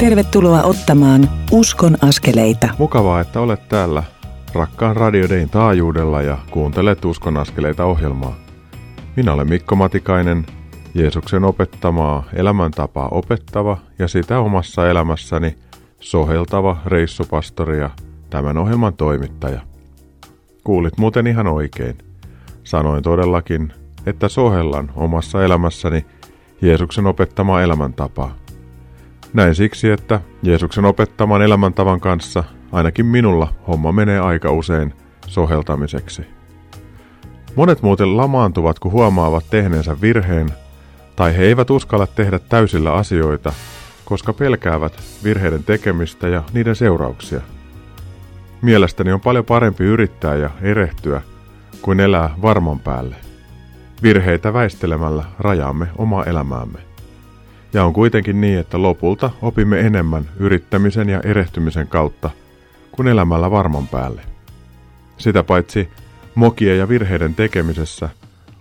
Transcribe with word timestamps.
Tervetuloa 0.00 0.62
ottamaan 0.62 1.30
Uskon 1.52 1.96
askeleita. 2.02 2.68
Mukavaa, 2.78 3.20
että 3.20 3.40
olet 3.40 3.68
täällä 3.68 4.02
rakkaan 4.54 4.96
Radio 4.96 5.28
Dayn 5.28 5.50
taajuudella 5.50 6.22
ja 6.22 6.38
kuuntelet 6.50 7.04
Uskon 7.04 7.36
askeleita 7.36 7.84
ohjelmaa. 7.84 8.36
Minä 9.16 9.32
olen 9.32 9.48
Mikko 9.48 9.76
Matikainen, 9.76 10.46
Jeesuksen 10.94 11.44
opettamaa 11.44 12.24
elämäntapaa 12.34 13.08
opettava 13.08 13.78
ja 13.98 14.08
sitä 14.08 14.38
omassa 14.38 14.90
elämässäni 14.90 15.58
soheltava 16.00 16.76
reissupastori 16.86 17.78
ja 17.78 17.90
tämän 18.30 18.58
ohjelman 18.58 18.94
toimittaja. 18.94 19.60
Kuulit 20.64 20.98
muuten 20.98 21.26
ihan 21.26 21.46
oikein. 21.46 21.98
Sanoin 22.64 23.02
todellakin, 23.02 23.72
että 24.06 24.28
sohellan 24.28 24.92
omassa 24.96 25.44
elämässäni 25.44 26.06
Jeesuksen 26.62 27.06
opettamaa 27.06 27.62
elämäntapaa. 27.62 28.34
Näin 29.32 29.54
siksi, 29.54 29.90
että 29.90 30.20
Jeesuksen 30.42 30.84
opettaman 30.84 31.42
elämäntavan 31.42 32.00
kanssa 32.00 32.44
ainakin 32.72 33.06
minulla 33.06 33.54
homma 33.68 33.92
menee 33.92 34.20
aika 34.20 34.52
usein 34.52 34.94
soheltamiseksi. 35.26 36.22
Monet 37.56 37.82
muuten 37.82 38.16
lamaantuvat, 38.16 38.78
kun 38.78 38.92
huomaavat 38.92 39.44
tehneensä 39.50 40.00
virheen, 40.00 40.52
tai 41.16 41.36
he 41.36 41.42
eivät 41.42 41.70
uskalla 41.70 42.06
tehdä 42.06 42.38
täysillä 42.38 42.92
asioita, 42.92 43.52
koska 44.04 44.32
pelkäävät 44.32 44.92
virheiden 45.24 45.64
tekemistä 45.64 46.28
ja 46.28 46.42
niiden 46.52 46.76
seurauksia. 46.76 47.40
Mielestäni 48.62 49.12
on 49.12 49.20
paljon 49.20 49.44
parempi 49.44 49.84
yrittää 49.84 50.34
ja 50.36 50.50
erehtyä, 50.62 51.22
kuin 51.82 52.00
elää 52.00 52.34
varman 52.42 52.80
päälle. 52.80 53.16
Virheitä 54.02 54.52
väistelemällä 54.52 55.24
rajaamme 55.38 55.86
omaa 55.98 56.24
elämäämme. 56.24 56.89
Ja 57.72 57.84
on 57.84 57.92
kuitenkin 57.92 58.40
niin, 58.40 58.58
että 58.58 58.82
lopulta 58.82 59.30
opimme 59.42 59.80
enemmän 59.80 60.28
yrittämisen 60.36 61.08
ja 61.08 61.20
erehtymisen 61.20 61.88
kautta 61.88 62.30
kuin 62.92 63.08
elämällä 63.08 63.50
varman 63.50 63.88
päälle. 63.88 64.22
Sitä 65.18 65.42
paitsi 65.42 65.88
mokien 66.34 66.78
ja 66.78 66.88
virheiden 66.88 67.34
tekemisessä 67.34 68.08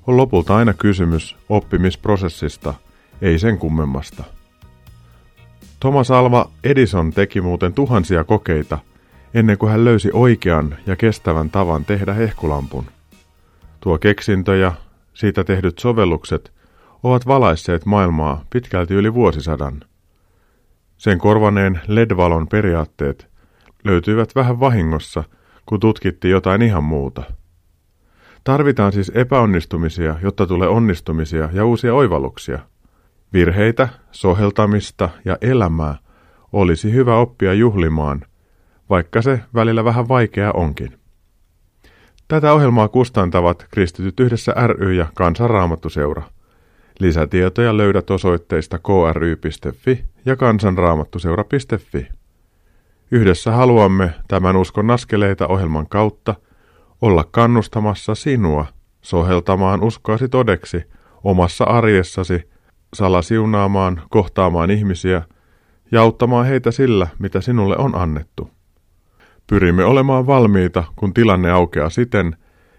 on 0.07 0.17
lopulta 0.17 0.55
aina 0.55 0.73
kysymys 0.73 1.35
oppimisprosessista, 1.49 2.73
ei 3.21 3.39
sen 3.39 3.57
kummemmasta. 3.57 4.23
Thomas 5.79 6.11
Alva 6.11 6.49
Edison 6.63 7.11
teki 7.13 7.41
muuten 7.41 7.73
tuhansia 7.73 8.23
kokeita 8.23 8.79
ennen 9.33 9.57
kuin 9.57 9.71
hän 9.71 9.85
löysi 9.85 10.09
oikean 10.13 10.75
ja 10.85 10.95
kestävän 10.95 11.49
tavan 11.49 11.85
tehdä 11.85 12.13
hehkulampun. 12.13 12.85
Tuo 13.79 13.97
keksintö 13.97 14.55
ja 14.55 14.71
siitä 15.13 15.43
tehdyt 15.43 15.79
sovellukset 15.79 16.51
ovat 17.03 17.27
valaisseet 17.27 17.85
maailmaa 17.85 18.43
pitkälti 18.49 18.93
yli 18.93 19.13
vuosisadan. 19.13 19.81
Sen 20.97 21.17
korvaneen 21.17 21.81
LED-valon 21.87 22.47
periaatteet 22.47 23.27
löytyivät 23.83 24.35
vähän 24.35 24.59
vahingossa, 24.59 25.23
kun 25.65 25.79
tutkittiin 25.79 26.31
jotain 26.31 26.61
ihan 26.61 26.83
muuta. 26.83 27.23
Tarvitaan 28.43 28.91
siis 28.91 29.11
epäonnistumisia, 29.15 30.15
jotta 30.21 30.47
tulee 30.47 30.67
onnistumisia 30.67 31.49
ja 31.53 31.65
uusia 31.65 31.93
oivalluksia. 31.93 32.59
Virheitä, 33.33 33.89
soheltamista 34.11 35.09
ja 35.25 35.37
elämää 35.41 35.97
olisi 36.53 36.93
hyvä 36.93 37.17
oppia 37.17 37.53
juhlimaan, 37.53 38.21
vaikka 38.89 39.21
se 39.21 39.39
välillä 39.55 39.83
vähän 39.83 40.07
vaikeaa 40.07 40.51
onkin. 40.51 40.99
Tätä 42.27 42.53
ohjelmaa 42.53 42.87
kustantavat 42.87 43.67
Kristityt 43.71 44.19
yhdessä 44.19 44.53
ry 44.67 44.93
ja 44.93 45.05
Kansanraamattuseura. 45.15 46.23
Lisätietoja 46.99 47.77
löydät 47.77 48.09
osoitteista 48.09 48.79
kry.fi 48.79 50.05
ja 50.25 50.35
kansanraamattuseura.fi. 50.35 52.07
Yhdessä 53.11 53.51
haluamme 53.51 54.13
tämän 54.27 54.55
uskon 54.55 54.91
askeleita 54.91 55.47
ohjelman 55.47 55.87
kautta 55.89 56.35
olla 57.01 57.23
kannustamassa 57.31 58.15
sinua 58.15 58.65
soheltamaan 59.01 59.83
uskoasi 59.83 60.29
todeksi 60.29 60.83
omassa 61.23 61.63
arjessasi, 61.63 62.49
salasiunaamaan, 62.93 64.01
kohtaamaan 64.09 64.71
ihmisiä 64.71 65.21
ja 65.91 66.01
auttamaan 66.01 66.45
heitä 66.45 66.71
sillä, 66.71 67.07
mitä 67.19 67.41
sinulle 67.41 67.77
on 67.77 67.95
annettu. 67.95 68.51
Pyrimme 69.47 69.85
olemaan 69.85 70.27
valmiita, 70.27 70.83
kun 70.95 71.13
tilanne 71.13 71.51
aukeaa 71.51 71.89
siten, 71.89 72.35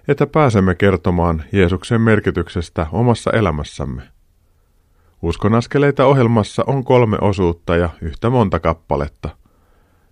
että 0.08 0.26
pääsemme 0.26 0.74
kertomaan 0.74 1.44
Jeesuksen 1.52 2.00
merkityksestä 2.00 2.86
omassa 2.92 3.30
elämässämme. 3.30 4.02
Uskon 5.22 5.54
askeleita 5.54 6.06
ohjelmassa 6.06 6.64
on 6.66 6.84
kolme 6.84 7.18
osuutta 7.20 7.76
ja 7.76 7.90
yhtä 8.02 8.30
monta 8.30 8.60
kappaletta. 8.60 9.28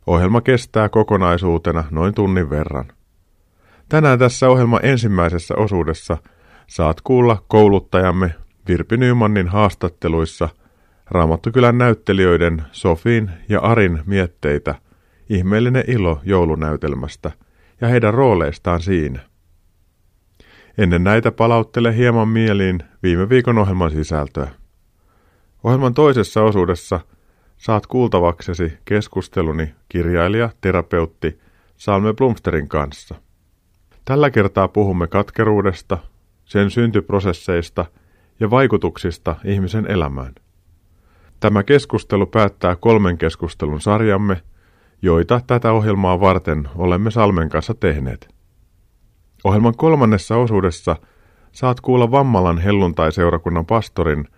Ohjelma 0.06 0.41
kestää 0.41 0.88
kokonaisuutena 0.88 1.84
noin 1.91 2.14
tunnin 2.14 2.50
verran. 2.50 2.92
Tänään 3.88 4.19
tässä 4.19 4.48
ohjelma 4.48 4.80
ensimmäisessä 4.80 5.54
osuudessa 5.56 6.16
saat 6.66 7.00
kuulla 7.00 7.44
kouluttajamme 7.48 8.34
Virpi 8.69 8.96
Nymannin 8.96 9.48
haastatteluissa 9.48 10.48
Raamattukylän 11.10 11.78
näyttelijöiden 11.78 12.62
Sofin 12.72 13.30
ja 13.48 13.60
Arin 13.60 14.02
mietteitä– 14.06 14.75
Ihmeellinen 15.28 15.84
ilo 15.86 16.20
joulunäytelmästä 16.25 17.30
ja 17.80 17.88
heidän 17.88 18.14
rooleistaan 18.14 18.80
siinä. 18.80 19.20
Ennen 20.78 21.04
näitä 21.04 21.32
palauttele 21.32 21.96
hieman 21.96 22.28
mieliin 22.28 22.82
viime 23.02 23.28
viikon 23.28 23.58
ohjelman 23.58 23.90
sisältöä. 23.90 24.48
Ohjelman 25.64 25.94
toisessa 25.94 26.42
osuudessa 26.42 27.00
saat 27.58 27.86
kuultavaksesi 27.86 28.72
keskusteluni 28.84 29.74
kirjailija, 29.88 30.50
terapeutti 30.60 31.38
Salme 31.76 32.14
Blumsterin 32.14 32.69
kanssa. 32.69 33.14
Tällä 34.04 34.30
kertaa 34.30 34.69
puhumme 34.69 35.06
katkeruudesta, 35.06 35.98
sen 36.44 36.70
syntyprosesseista 36.70 37.86
ja 38.41 38.50
vaikutuksista 38.50 39.36
ihmisen 39.44 39.86
elämään. 39.91 40.34
Tämä 41.41 41.62
keskustelu 41.62 42.26
päättää 42.26 42.76
kolmen 42.76 43.19
keskustelun 43.19 43.80
sarjamme– 43.80 44.42
joita 45.02 45.40
tätä 45.46 45.72
ohjelmaa 45.72 46.20
varten 46.20 46.69
olemme 46.75 47.10
Salmen 47.10 47.48
kanssa 47.48 47.75
tehneet. 47.75 48.34
Ohjelman 49.44 49.76
kolmannessa 49.76 50.36
osuudessa 50.36 50.96
saat 51.52 51.80
kuulla 51.80 52.10
Vammalan 52.10 52.58
helluntai-seurakunnan 52.58 53.66
pastorin 53.66 54.28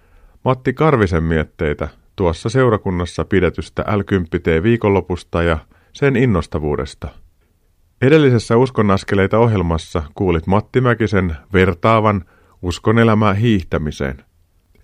Matti 0.45 0.73
Karvisen 0.73 1.25
mietteitä 1.25 1.89
tuossa 2.17 2.49
seurakunnassa 2.49 3.25
pidetystä 3.25 3.83
l 3.83 4.01
viikonlopusta 4.62 5.43
ja 5.43 5.59
sen 5.93 6.17
innostavuudesta. 6.17 7.09
Edellisessä 8.03 8.56
uskonaskeleita 8.56 9.39
ohjelmassa 9.39 10.03
kuulit 10.15 10.47
Matti 10.47 10.81
Mäkisen 10.81 11.37
vertaavan 11.53 12.25
uskonelämää 12.62 13.34
hiihtämiseen. 13.34 14.25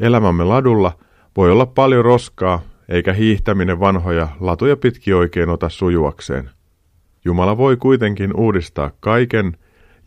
Elämämme 0.01 0.45
ladulla 0.45 0.93
voi 1.37 1.51
olla 1.51 1.67
paljon 1.67 2.05
roskaa 2.05 2.61
eikä 2.89 3.13
hiihtäminen 3.13 3.81
vanhoja 3.81 4.29
latuja 4.41 4.77
pitki 4.77 5.13
oikein 5.13 5.49
ota 5.49 5.69
sujuakseen. 5.69 6.51
Jumala 7.25 7.57
voi 7.57 7.77
kuitenkin 7.77 8.37
uudistaa 8.37 8.91
kaiken 9.01 9.57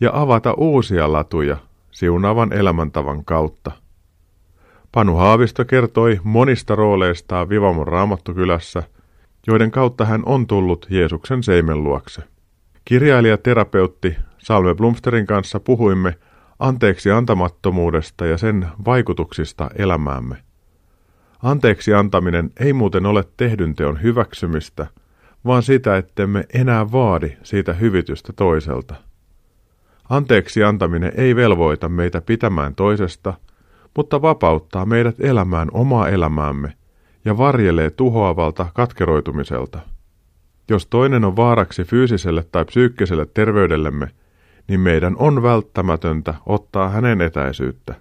ja 0.01 0.11
avata 0.13 0.53
uusia 0.53 1.11
latuja 1.11 1.57
siunaavan 1.91 2.53
elämäntavan 2.53 3.25
kautta. 3.25 3.71
Panu 4.91 5.15
Haavisto 5.15 5.65
kertoi 5.65 6.19
monista 6.23 6.75
rooleistaan 6.75 7.49
Vivamon 7.49 7.87
raamattukylässä, 7.87 8.83
joiden 9.47 9.71
kautta 9.71 10.05
hän 10.05 10.23
on 10.25 10.47
tullut 10.47 10.87
Jeesuksen 10.89 11.43
seimen 11.43 11.83
luokse. 11.83 12.21
Kirjailija 12.85 13.37
terapeutti 13.37 14.15
Salme 14.37 14.75
Blumsterin 14.75 15.25
kanssa 15.25 15.59
puhuimme 15.59 16.15
anteeksi 16.59 17.11
antamattomuudesta 17.11 18.25
ja 18.25 18.37
sen 18.37 18.67
vaikutuksista 18.85 19.69
elämäämme. 19.75 20.35
Anteeksi 21.43 21.93
antaminen 21.93 22.51
ei 22.59 22.73
muuten 22.73 23.05
ole 23.05 23.23
tehdyn 23.37 23.75
teon 23.75 24.01
hyväksymistä, 24.01 24.87
vaan 25.45 25.63
sitä, 25.63 25.97
ettemme 25.97 26.45
enää 26.53 26.91
vaadi 26.91 27.37
siitä 27.43 27.73
hyvitystä 27.73 28.33
toiselta. 28.33 28.95
Anteeksi 30.09 30.63
antaminen 30.63 31.11
ei 31.15 31.35
velvoita 31.35 31.89
meitä 31.89 32.21
pitämään 32.21 32.75
toisesta, 32.75 33.33
mutta 33.95 34.21
vapauttaa 34.21 34.85
meidät 34.85 35.15
elämään 35.19 35.67
omaa 35.71 36.09
elämäämme 36.09 36.73
ja 37.25 37.37
varjelee 37.37 37.89
tuhoavalta 37.89 38.67
katkeroitumiselta. 38.73 39.79
Jos 40.69 40.85
toinen 40.85 41.25
on 41.25 41.35
vaaraksi 41.35 41.83
fyysiselle 41.83 42.45
tai 42.51 42.65
psyykkiselle 42.65 43.25
terveydellemme, 43.25 44.07
niin 44.67 44.79
meidän 44.79 45.15
on 45.17 45.43
välttämätöntä 45.43 46.33
ottaa 46.45 46.89
hänen 46.89 47.21
etäisyyttä. 47.21 47.95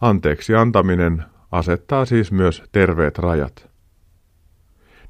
Anteeksi 0.00 0.54
antaminen 0.54 1.24
asettaa 1.52 2.04
siis 2.04 2.32
myös 2.32 2.62
terveet 2.72 3.18
rajat. 3.18 3.70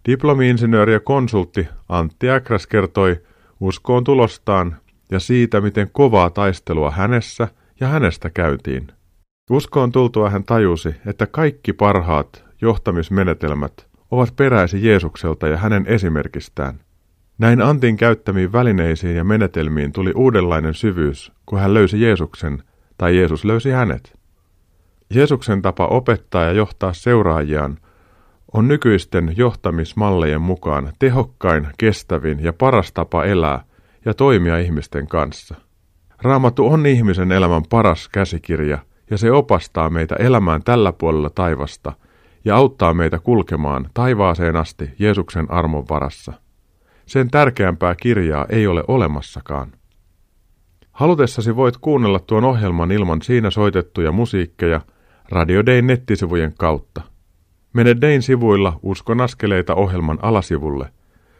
Diplomi-insinööri 0.09 0.93
ja 0.93 1.01
konsultti 1.01 1.69
Antti 1.89 2.31
Äkräs 2.31 2.67
kertoi 2.67 3.21
uskoon 3.61 4.05
tulostaan 4.05 4.77
ja 5.11 5.21
siitä, 5.21 5.61
miten 5.61 5.91
kovaa 5.93 6.31
taistelua 6.31 6.91
hänessä 6.91 7.49
ja 7.81 7.89
hänestä 7.89 8.31
käytiin. 8.31 8.89
Uskoon 9.53 9.93
tultua 9.93 10.31
hän 10.31 10.45
tajusi, 10.45 10.95
että 11.07 11.27
kaikki 11.27 11.73
parhaat 11.73 12.45
johtamismenetelmät 12.61 13.87
ovat 14.11 14.37
peräisin 14.37 14.85
Jeesukselta 14.85 15.49
ja 15.49 15.57
hänen 15.57 15.87
esimerkistään. 15.87 16.81
Näin 17.39 17.63
Antin 17.63 17.97
käyttämiin 17.97 18.53
välineisiin 18.53 19.17
ja 19.17 19.25
menetelmiin 19.25 19.93
tuli 19.93 20.13
uudenlainen 20.17 20.75
syvyys, 20.75 21.33
kun 21.47 21.59
hän 21.59 21.75
löysi 21.75 22.01
Jeesuksen 22.01 22.63
tai 22.99 23.17
Jeesus 23.17 23.45
löysi 23.45 23.71
hänet. 23.71 24.19
Jeesuksen 25.15 25.63
tapa 25.63 25.87
opettaa 25.87 26.45
ja 26.45 26.53
johtaa 26.53 26.93
seuraajiaan 26.93 27.79
on 28.55 28.69
nykyisten 28.69 29.35
johtamismallejen 29.37 30.43
mukaan 30.43 30.93
tehokkain, 30.99 31.69
kestävin 31.79 32.45
ja 32.45 32.53
paras 32.53 32.93
tapa 32.93 33.25
elää 33.25 33.65
ja 34.05 34.15
toimia 34.15 34.59
ihmisten 34.59 35.09
kanssa. 35.09 35.55
Raamattu 36.23 36.67
on 36.67 36.87
ihmisen 36.87 37.33
elämän 37.33 37.63
paras 37.71 38.09
käsikirja 38.09 38.79
ja 39.13 39.19
se 39.19 39.33
opastaa 39.33 39.91
meitä 39.91 40.17
elämään 40.17 40.63
tällä 40.63 40.93
puolella 40.93 41.31
taivasta 41.31 41.93
ja 42.45 42.57
auttaa 42.57 42.95
meitä 42.95 43.19
kulkemaan 43.19 43.91
taivaaseen 43.95 44.57
asti 44.57 44.91
Jeesuksen 44.99 45.51
armon 45.51 45.89
varassa. 45.89 46.33
Sen 47.07 47.31
tärkeämpää 47.31 47.95
kirjaa 47.95 48.47
ei 48.49 48.67
ole 48.67 48.85
olemassakaan. 48.89 49.73
Halutessasi 50.93 51.57
voit 51.57 51.77
kuunnella 51.77 52.19
tuon 52.19 52.45
ohjelman 52.45 52.93
ilman 52.93 53.23
siinä 53.23 53.51
soitettuja 53.51 54.13
musiikkeja 54.13 54.81
Radio 55.29 55.67
Dayn 55.67 55.87
nettisivujen 55.87 56.55
kautta. 56.59 57.03
Mene 57.73 57.97
Dayn 58.01 58.23
sivuilla 58.23 58.79
Uskon 58.83 59.21
askeleita 59.21 59.75
ohjelman 59.75 60.19
alasivulle. 60.23 60.93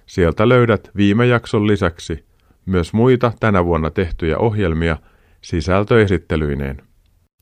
Sieltä 0.07 0.49
löydät 0.49 0.91
viime 0.97 1.27
jakson 1.27 1.67
lisäksi 1.67 2.25
myös 2.67 2.93
muita 2.93 3.33
tänä 3.41 3.65
vuonna 3.65 3.91
tehtyjä 3.91 4.39
ohjelmia 4.39 4.97
sisältöesittelyineen. 5.41 6.92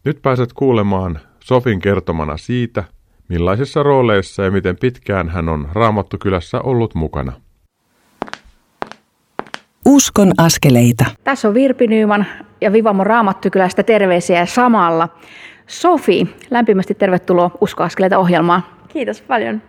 Nyt 0.04 0.22
pääset 0.22 0.52
kuulemaan 0.52 1.18
Sofin 1.40 1.80
kertomana 1.80 2.36
siitä, 2.36 2.84
millaisissa 3.28 3.82
rooleissa 3.82 4.42
ja 4.42 4.50
miten 4.50 4.76
pitkään 4.80 5.28
hän 5.28 5.48
on 5.48 5.68
Raamattukylässä 5.72 6.60
ollut 6.60 6.94
mukana. 6.94 7.32
Uskon 9.86 10.32
askeleita. 10.38 11.04
Tässä 11.24 11.48
on 11.48 11.54
Virpi 11.54 11.86
Nyyman 11.86 12.26
ja 12.60 12.72
Vivamo 12.72 13.04
Raamattukylästä 13.04 13.82
terveisiä 13.82 14.46
samalla. 14.46 15.08
Sofi, 15.66 16.36
lämpimästi 16.50 16.94
tervetuloa 16.94 17.50
Usko 17.60 17.82
askeleita 17.82 18.18
ohjelmaan. 18.18 18.62
Kiitos 18.88 19.22
paljon. 19.22 19.62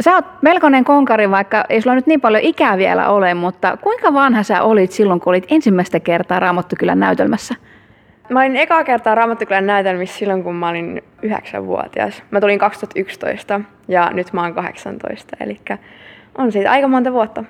Sä 0.00 0.14
oot 0.14 0.24
melkoinen 0.42 0.84
konkari, 0.84 1.30
vaikka 1.30 1.64
ei 1.68 1.82
sulla 1.82 1.96
nyt 1.96 2.06
niin 2.06 2.20
paljon 2.20 2.42
ikää 2.42 2.78
vielä 2.78 3.08
ole, 3.08 3.34
mutta 3.34 3.76
kuinka 3.76 4.14
vanha 4.14 4.42
sä 4.42 4.62
olit 4.62 4.92
silloin, 4.92 5.20
kun 5.20 5.30
olit 5.30 5.46
ensimmäistä 5.50 6.00
kertaa 6.00 6.40
Raamattukylän 6.40 7.00
näytelmässä? 7.00 7.54
Mä 8.30 8.40
olin 8.40 8.56
ekaa 8.56 8.84
kertaa 8.84 9.14
Raamattukylän 9.14 9.66
näytelmissä 9.66 10.18
silloin, 10.18 10.42
kun 10.42 10.54
mä 10.54 10.68
olin 10.68 11.02
9-vuotias. 11.26 12.22
Mä 12.30 12.40
tulin 12.40 12.58
2011 12.58 13.60
ja 13.88 14.10
nyt 14.12 14.32
mä 14.32 14.42
oon 14.42 14.54
18, 14.54 15.36
eli 15.40 15.60
on 16.38 16.52
siitä 16.52 16.70
aika 16.70 16.88
monta 16.88 17.12
vuotta. 17.12 17.44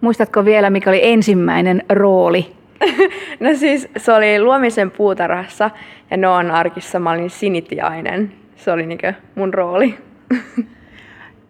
Muistatko 0.00 0.44
vielä, 0.44 0.70
mikä 0.70 0.90
oli 0.90 1.00
ensimmäinen 1.02 1.82
rooli? 1.88 2.52
no 3.40 3.54
siis 3.54 3.88
se 3.96 4.12
oli 4.12 4.40
Luomisen 4.40 4.90
puutarhassa 4.90 5.70
ja 6.10 6.16
Noan 6.16 6.50
arkissa 6.50 6.98
mä 6.98 7.10
olin 7.10 7.30
sinitiainen. 7.30 8.32
Se 8.56 8.72
oli 8.72 8.86
niinkö 8.86 9.14
mun 9.34 9.54
rooli. 9.54 9.98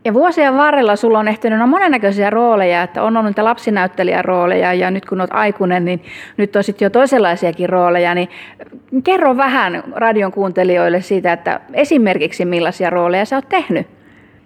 Ja 0.05 0.15
vuosien 0.15 0.57
varrella 0.57 0.97
sulla 0.97 1.19
on 1.19 1.29
ehtinyt 1.29 1.61
on 1.61 1.69
monennäköisiä 1.69 2.31
rooleja, 2.31 2.83
että 2.83 3.03
on 3.03 3.17
ollut 3.17 3.31
niitä 3.31 3.45
lapsinäyttelijän 3.45 4.25
rooleja 4.25 4.75
ja 4.75 4.91
nyt 4.91 5.07
kun 5.07 5.21
olet 5.21 5.31
aikuinen, 5.33 5.85
niin 5.85 6.03
nyt 6.37 6.57
on 6.57 6.65
sitten 6.65 6.87
jo 6.87 6.91
toisenlaisiakin 6.91 7.69
rooleja. 7.69 8.15
Niin 8.15 8.29
kerro 9.05 9.37
vähän 9.37 9.83
radion 9.95 10.33
kuuntelijoille 10.33 11.01
siitä, 11.01 11.33
että 11.33 11.61
esimerkiksi 11.73 12.45
millaisia 12.45 12.91
rooleja 12.91 13.25
sä 13.25 13.37
oot 13.37 13.49
tehnyt. 13.49 13.87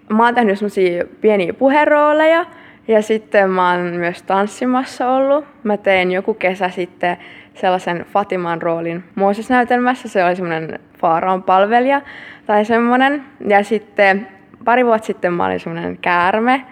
Mä 0.09 0.25
oon 0.25 0.35
tehnyt 0.35 0.57
semmoisia 0.57 1.05
pieniä 1.21 1.53
puherooleja 1.53 2.45
ja 2.87 3.01
sitten 3.01 3.49
mä 3.49 3.71
oon 3.71 3.81
myös 3.81 4.23
tanssimassa 4.23 5.11
ollut. 5.11 5.45
Mä 5.63 5.77
tein 5.77 6.11
joku 6.11 6.33
kesä 6.33 6.69
sitten 6.69 7.17
sellaisen 7.53 8.05
Fatiman 8.13 8.61
roolin 8.61 9.03
Mooses-näytelmässä. 9.15 10.07
Se 10.07 10.25
oli 10.25 10.35
semmoinen 10.35 10.79
Faaraon 10.99 11.43
palvelija 11.43 12.01
tai 12.45 12.65
semmoinen. 12.65 13.23
Ja 13.47 13.63
sitten 13.63 14.27
pari 14.67 14.85
vuotta 14.85 15.05
sitten 15.05 15.33
mä 15.33 15.45
olin 15.45 15.59
semmoinen 15.59 15.97
käärme. 15.97 16.65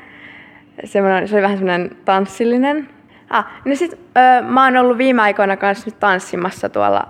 Semmoinen, 0.84 1.28
se 1.28 1.36
oli 1.36 1.42
vähän 1.42 1.58
semmoinen 1.58 1.92
tanssillinen. 2.06 2.90
Ah, 3.30 3.48
niin 3.66 3.78
sit, 3.78 3.94
ö, 3.94 4.42
mä 4.42 4.64
oon 4.64 4.78
ollut 4.78 4.98
viime 4.98 5.22
aikoina 5.22 5.58
kanssa 5.58 5.88
nyt 5.88 6.00
tanssimassa 6.00 6.70
tuolla 6.70 7.08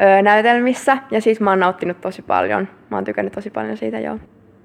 ö, 0.00 0.22
näytelmissä 0.22 0.98
ja 1.10 1.20
siitä 1.20 1.44
mä 1.44 1.50
oon 1.50 1.60
nauttinut 1.60 2.00
tosi 2.00 2.22
paljon. 2.22 2.68
Mä 2.90 2.96
oon 2.96 3.04
tykännyt 3.04 3.32
tosi 3.32 3.50
paljon 3.50 3.76
siitä, 3.76 3.98
joo. 3.98 4.18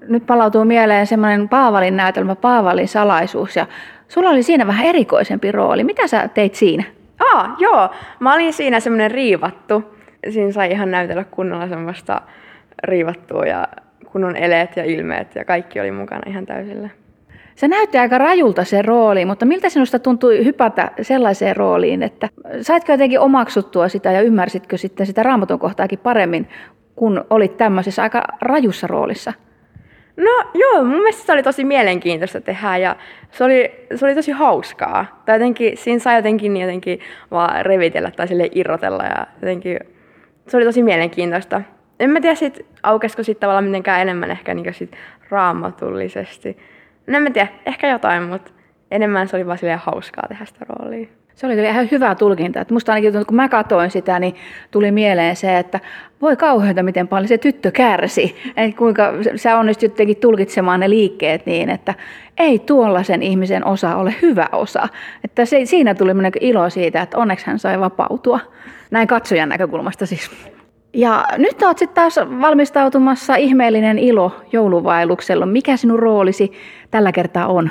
Nyt 0.08 0.26
palautuu 0.26 0.64
mieleen 0.64 1.06
semmoinen 1.06 1.48
Paavalin 1.48 1.96
näytelmä, 1.96 2.34
Paavalin 2.34 2.88
salaisuus 2.88 3.56
ja 3.56 3.66
sulla 4.08 4.30
oli 4.30 4.42
siinä 4.42 4.66
vähän 4.66 4.86
erikoisempi 4.86 5.52
rooli. 5.52 5.84
Mitä 5.84 6.06
sä 6.06 6.28
teit 6.28 6.54
siinä? 6.54 6.84
Ah, 7.34 7.50
joo. 7.58 7.90
Mä 8.20 8.34
olin 8.34 8.52
siinä 8.52 8.80
semmoinen 8.80 9.10
riivattu. 9.10 9.94
Siinä 10.30 10.52
sai 10.52 10.70
ihan 10.70 10.90
näytellä 10.90 11.24
kunnolla 11.24 11.68
semmoista 11.68 12.22
riivattua 12.84 13.44
ja 13.44 13.68
kunnon 14.12 14.36
eleet 14.36 14.76
ja 14.76 14.84
ilmeet 14.84 15.34
ja 15.34 15.44
kaikki 15.44 15.80
oli 15.80 15.90
mukana 15.90 16.22
ihan 16.26 16.46
täysillä. 16.46 16.88
Se 17.54 17.68
näytti 17.68 17.98
aika 17.98 18.18
rajulta 18.18 18.64
se 18.64 18.82
rooli, 18.82 19.24
mutta 19.24 19.46
miltä 19.46 19.68
sinusta 19.68 19.98
tuntui 19.98 20.44
hypätä 20.44 20.90
sellaiseen 21.02 21.56
rooliin, 21.56 22.02
että 22.02 22.28
saitko 22.60 22.92
jotenkin 22.92 23.20
omaksuttua 23.20 23.88
sitä 23.88 24.12
ja 24.12 24.20
ymmärsitkö 24.20 24.76
sitten 24.76 25.06
sitä 25.06 25.22
raamatun 25.22 25.58
kohtaakin 25.58 25.98
paremmin, 25.98 26.48
kun 26.96 27.24
olit 27.30 27.56
tämmöisessä 27.56 28.02
aika 28.02 28.22
rajussa 28.40 28.86
roolissa? 28.86 29.32
No 30.16 30.50
joo, 30.54 30.84
mun 30.84 30.96
mielestä 30.96 31.26
se 31.26 31.32
oli 31.32 31.42
tosi 31.42 31.64
mielenkiintoista 31.64 32.40
tehdä 32.40 32.76
ja 32.76 32.96
se 33.30 33.44
oli, 33.44 33.70
se 33.94 34.06
oli 34.06 34.14
tosi 34.14 34.32
hauskaa. 34.32 35.22
Tai 35.26 35.34
jotenkin, 35.34 35.76
siinä 35.76 35.98
sai 35.98 36.16
jotenkin, 36.16 36.56
jotenkin 36.56 37.00
vaan 37.30 37.66
revitellä 37.66 38.10
tai 38.10 38.28
sille 38.28 38.48
irrotella 38.54 39.04
ja 39.04 39.26
jotenkin 39.42 39.78
se 40.48 40.56
oli 40.56 40.64
tosi 40.64 40.82
mielenkiintoista 40.82 41.62
en 42.00 42.10
mä 42.10 42.20
tiedä 42.20 42.34
sit, 42.34 42.66
aukesiko 42.82 43.22
sitten 43.22 43.40
tavallaan 43.40 43.64
mitenkään 43.64 44.02
enemmän 44.02 44.30
ehkä 44.30 44.54
niin 44.54 44.74
sit 44.74 44.96
raamatullisesti. 45.30 46.58
No 47.06 47.16
en 47.16 47.22
mä 47.22 47.30
tiedä, 47.30 47.48
ehkä 47.66 47.88
jotain, 47.88 48.22
mutta 48.22 48.50
enemmän 48.90 49.28
se 49.28 49.36
oli 49.36 49.46
vaan 49.46 49.58
silleen 49.58 49.78
hauskaa 49.78 50.28
tehdä 50.28 50.44
sitä 50.44 50.66
roolia. 50.68 51.08
Se 51.34 51.46
oli 51.46 51.64
ihan 51.64 51.88
hyvä 51.90 52.14
tulkinta. 52.14 52.60
Että 52.60 52.74
musta 52.74 52.92
ainakin 52.92 53.26
kun 53.26 53.36
mä 53.36 53.48
katsoin 53.48 53.90
sitä, 53.90 54.18
niin 54.18 54.34
tuli 54.70 54.90
mieleen 54.90 55.36
se, 55.36 55.58
että 55.58 55.80
voi 56.22 56.36
kauheita, 56.36 56.82
miten 56.82 57.08
paljon 57.08 57.28
se 57.28 57.38
tyttö 57.38 57.70
kärsi. 57.70 58.36
Että 58.56 58.78
kuinka 58.78 59.12
sä 59.36 59.58
onnistut 59.58 59.90
jotenkin 59.90 60.16
tulkitsemaan 60.16 60.80
ne 60.80 60.90
liikkeet 60.90 61.46
niin, 61.46 61.70
että 61.70 61.94
ei 62.38 62.58
tuollaisen 62.58 63.22
ihmisen 63.22 63.66
osa 63.66 63.96
ole 63.96 64.14
hyvä 64.22 64.48
osa. 64.52 64.88
Että 65.24 65.44
se, 65.44 65.64
siinä 65.64 65.94
tuli 65.94 66.12
ilo 66.40 66.70
siitä, 66.70 67.02
että 67.02 67.18
onneksi 67.18 67.46
hän 67.46 67.58
sai 67.58 67.80
vapautua. 67.80 68.40
Näin 68.90 69.08
katsojan 69.08 69.48
näkökulmasta 69.48 70.06
siis. 70.06 70.30
Ja 70.92 71.26
nyt 71.36 71.62
olet 71.62 71.78
sitten 71.78 71.94
taas 71.94 72.16
valmistautumassa 72.40 73.36
ihmeellinen 73.36 73.98
ilo 73.98 74.36
jouluvailuksella. 74.52 75.46
Mikä 75.46 75.76
sinun 75.76 75.98
roolisi 75.98 76.52
tällä 76.90 77.12
kertaa 77.12 77.46
on? 77.46 77.70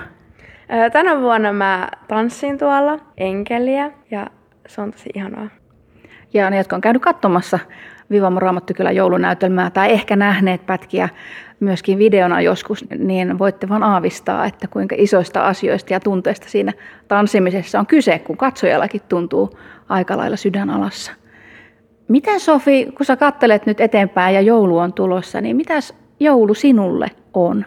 Tänä 0.93 1.21
vuonna 1.21 1.53
mä 1.53 1.89
tanssin 2.07 2.57
tuolla 2.57 2.99
enkeliä 3.17 3.91
ja 4.11 4.27
se 4.67 4.81
on 4.81 4.91
tosi 4.91 5.09
ihanaa. 5.15 5.47
Ja 6.33 6.49
ne, 6.49 6.57
jotka 6.57 6.75
on 6.75 6.81
käynyt 6.81 7.01
katsomassa 7.01 7.59
Vivamo 8.11 8.39
Raamattykylän 8.39 8.95
joulunäytelmää 8.95 9.69
tai 9.69 9.91
ehkä 9.91 10.15
nähneet 10.15 10.65
pätkiä 10.65 11.09
myöskin 11.59 11.97
videona 11.97 12.41
joskus, 12.41 12.85
niin 12.97 13.39
voitte 13.39 13.69
vaan 13.69 13.83
aavistaa, 13.83 14.45
että 14.45 14.67
kuinka 14.67 14.95
isoista 14.99 15.47
asioista 15.47 15.93
ja 15.93 15.99
tunteista 15.99 16.49
siinä 16.49 16.73
tanssimisessa 17.07 17.79
on 17.79 17.87
kyse, 17.87 18.19
kun 18.19 18.37
katsojallakin 18.37 19.01
tuntuu 19.09 19.59
aika 19.89 20.17
lailla 20.17 20.37
sydän 20.37 20.69
alassa. 20.69 21.11
Miten 22.07 22.39
Sofi, 22.39 22.87
kun 22.97 23.05
sä 23.05 23.15
kattelet 23.15 23.65
nyt 23.65 23.81
eteenpäin 23.81 24.35
ja 24.35 24.41
joulu 24.41 24.77
on 24.77 24.93
tulossa, 24.93 25.41
niin 25.41 25.55
mitäs 25.55 25.93
joulu 26.19 26.53
sinulle 26.53 27.07
on? 27.33 27.65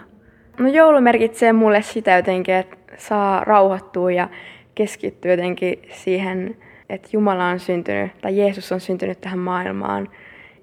No 0.58 0.68
joulu 0.68 1.00
merkitsee 1.00 1.52
mulle 1.52 1.82
sitä 1.82 2.16
jotenkin, 2.16 2.54
että 2.54 2.76
saa 2.96 3.44
rauhoittua 3.44 4.10
ja 4.10 4.28
keskittyä 4.74 5.30
jotenkin 5.30 5.82
siihen, 5.92 6.56
että 6.88 7.08
Jumala 7.12 7.46
on 7.46 7.60
syntynyt 7.60 8.12
tai 8.20 8.38
Jeesus 8.38 8.72
on 8.72 8.80
syntynyt 8.80 9.20
tähän 9.20 9.38
maailmaan. 9.38 10.08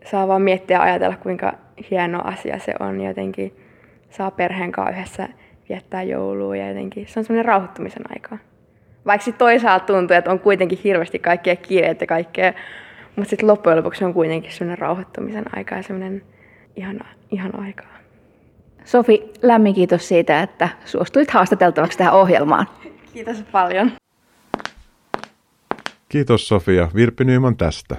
Saa 0.06 0.28
vaan 0.28 0.42
miettiä 0.42 0.78
ja 0.78 0.84
ajatella, 0.84 1.16
kuinka 1.16 1.54
hieno 1.92 2.22
asia 2.24 2.60
se 2.60 2.74
on. 2.80 3.02
Jotenkin 3.02 3.54
saa 4.10 4.32
perheen 4.32 4.72
kanssa 4.72 4.94
yhdessä 4.94 5.30
viettää 5.70 6.04
joulua 6.04 6.56
ja 6.56 6.68
jotenkin 6.68 7.08
se 7.08 7.20
on 7.20 7.26
semmoinen 7.26 7.46
rauhoittumisen 7.46 8.04
aika. 8.10 8.38
Vaikka 9.06 9.32
toisaalta 9.32 9.86
tuntuu, 9.86 10.18
että 10.18 10.32
on 10.32 10.40
kuitenkin 10.40 10.80
hirveästi 10.84 11.20
kaikkea 11.20 11.56
kiireitä 11.56 12.04
ja 12.04 12.08
kaikkea 12.08 12.54
mutta 13.18 13.30
sitten 13.30 13.48
loppujen 13.48 13.78
lopuksi 13.78 14.06
on 14.06 14.14
kuitenkin 14.14 14.52
sellainen 14.52 14.78
rauhoittumisen 14.78 15.46
aika 15.56 15.76
ja 15.76 15.84
sellainen 15.84 16.24
ihana, 16.76 17.06
ihana 17.32 17.62
aika. 17.62 17.84
Sofi, 18.86 19.32
lämmin 19.42 19.74
kiitos 19.74 20.08
siitä, 20.08 20.42
että 20.42 20.70
suostuit 20.86 21.32
haastateltavaksi 21.32 21.98
tähän 21.98 22.14
ohjelmaan. 22.14 22.68
Kiitos 23.14 23.44
paljon. 23.52 23.92
Kiitos 26.10 26.48
Sofia 26.48 26.90
Virpi 26.96 27.24
Nyman 27.24 27.58
tästä. 27.58 27.96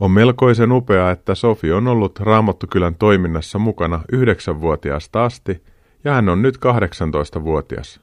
On 0.00 0.10
melkoisen 0.10 0.72
upea, 0.72 1.10
että 1.10 1.34
Sofi 1.34 1.72
on 1.72 1.88
ollut 1.88 2.20
Raamattokylän 2.20 2.94
toiminnassa 2.94 3.58
mukana 3.58 4.00
yhdeksänvuotiaasta 4.12 5.24
asti 5.24 5.62
ja 6.04 6.12
hän 6.12 6.28
on 6.28 6.42
nyt 6.42 6.56
18-vuotias. 6.56 8.00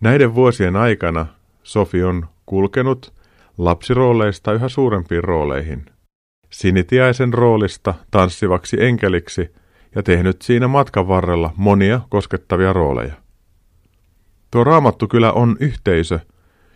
Näiden 0.00 0.34
vuosien 0.34 0.76
aikana 0.76 1.26
Sofi 1.62 2.02
on 2.02 2.26
kulkenut 2.46 3.19
lapsirooleista 3.58 4.52
yhä 4.52 4.68
suurempiin 4.68 5.24
rooleihin. 5.24 5.86
Sinitiaisen 6.50 7.34
roolista 7.34 7.94
tanssivaksi 8.10 8.76
enkeliksi 8.80 9.54
ja 9.94 10.02
tehnyt 10.02 10.42
siinä 10.42 10.68
matkan 10.68 11.08
varrella 11.08 11.52
monia 11.56 12.00
koskettavia 12.08 12.72
rooleja. 12.72 13.14
Tuo 14.50 14.64
raamattu 14.64 15.08
kyllä 15.08 15.32
on 15.32 15.56
yhteisö, 15.60 16.20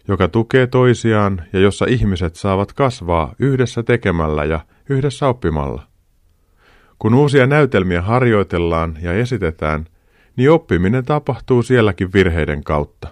joka 0.08 0.28
tukee 0.28 0.66
toisiaan 0.66 1.42
ja 1.52 1.60
jossa 1.60 1.86
ihmiset 1.88 2.36
saavat 2.36 2.72
kasvaa 2.72 3.34
yhdessä 3.38 3.82
tekemällä 3.82 4.44
ja 4.44 4.60
yhdessä 4.88 5.28
oppimalla. 5.28 5.82
Kun 6.98 7.14
uusia 7.14 7.46
näytelmiä 7.46 8.02
harjoitellaan 8.02 8.98
ja 9.00 9.12
esitetään, 9.12 9.84
niin 10.36 10.50
oppiminen 10.50 11.04
tapahtuu 11.04 11.62
sielläkin 11.62 12.12
virheiden 12.12 12.64
kautta. 12.64 13.08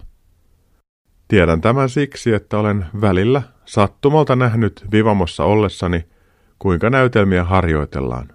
Tiedän 1.28 1.61
tämän 1.61 1.88
siksi, 1.88 2.33
että 2.33 2.59
olen 2.59 2.87
välillä 3.00 3.42
sattumalta 3.64 4.37
nähnyt 4.37 4.85
Vivamossa 4.92 5.45
ollessani, 5.45 6.04
kuinka 6.59 6.90
näytelmiä 6.90 7.45
harjoitellaan. 7.45 8.28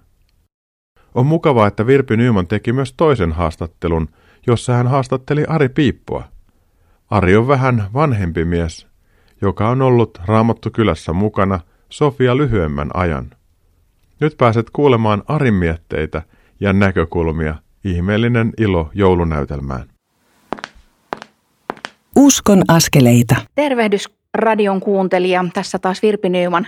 On 1.14 1.26
mukavaa, 1.26 1.66
että 1.66 1.86
Virpi 1.86 2.16
Nyman 2.16 2.46
teki 2.46 2.72
myös 2.72 2.92
toisen 2.92 3.32
haastattelun, 3.32 4.08
jossa 4.46 4.72
hän 4.72 4.86
haastatteli 4.86 5.44
Ari 5.48 5.68
Piippua. 5.68 6.24
Ari 7.10 7.36
on 7.36 7.48
vähän 7.48 7.84
vanhempi 7.94 8.44
mies, 8.44 8.86
joka 9.42 9.68
on 9.68 9.82
ollut 9.82 10.18
Raamattu 10.26 10.70
kylässä 10.70 11.12
mukana 11.12 11.60
Sofia 11.90 12.36
lyhyemmän 12.36 12.90
ajan. 12.94 13.30
Nyt 14.20 14.34
pääset 14.38 14.70
kuulemaan 14.70 15.22
Arin 15.28 15.54
mietteitä 15.54 16.22
ja 16.60 16.72
näkökulmia 16.72 17.54
ihmeellinen 17.84 18.52
ilo 18.58 18.90
joulunäytelmään. 18.94 19.88
Uskon 22.16 22.62
askeleita. 22.68 23.36
Tervehdys 23.54 24.17
radion 24.38 24.80
kuuntelija. 24.80 25.44
Tässä 25.54 25.78
taas 25.78 26.02
Virpi 26.02 26.28
Nyman. 26.28 26.66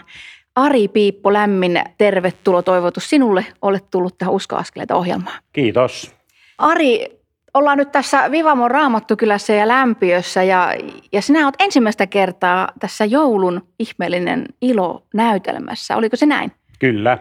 Ari 0.54 0.88
Piippo, 0.88 1.32
lämmin 1.32 1.82
tervetuloa 1.98 2.62
toivotus 2.62 3.10
sinulle. 3.10 3.46
Olet 3.62 3.84
tullut 3.90 4.18
tähän 4.18 4.34
Usko 4.34 4.56
askeleita 4.56 4.96
ohjelmaan. 4.96 5.42
Kiitos. 5.52 6.14
Ari, 6.58 7.06
ollaan 7.54 7.78
nyt 7.78 7.92
tässä 7.92 8.30
Vivamon 8.30 8.70
Raamattukylässä 8.70 9.52
ja 9.52 9.68
Lämpiössä 9.68 10.42
ja, 10.42 10.74
ja 11.12 11.22
sinä 11.22 11.44
olet 11.44 11.54
ensimmäistä 11.58 12.06
kertaa 12.06 12.68
tässä 12.80 13.04
joulun 13.04 13.68
ihmeellinen 13.78 14.46
ilo 14.62 15.02
näytelmässä. 15.14 15.96
Oliko 15.96 16.16
se 16.16 16.26
näin? 16.26 16.52
Kyllä, 16.78 17.18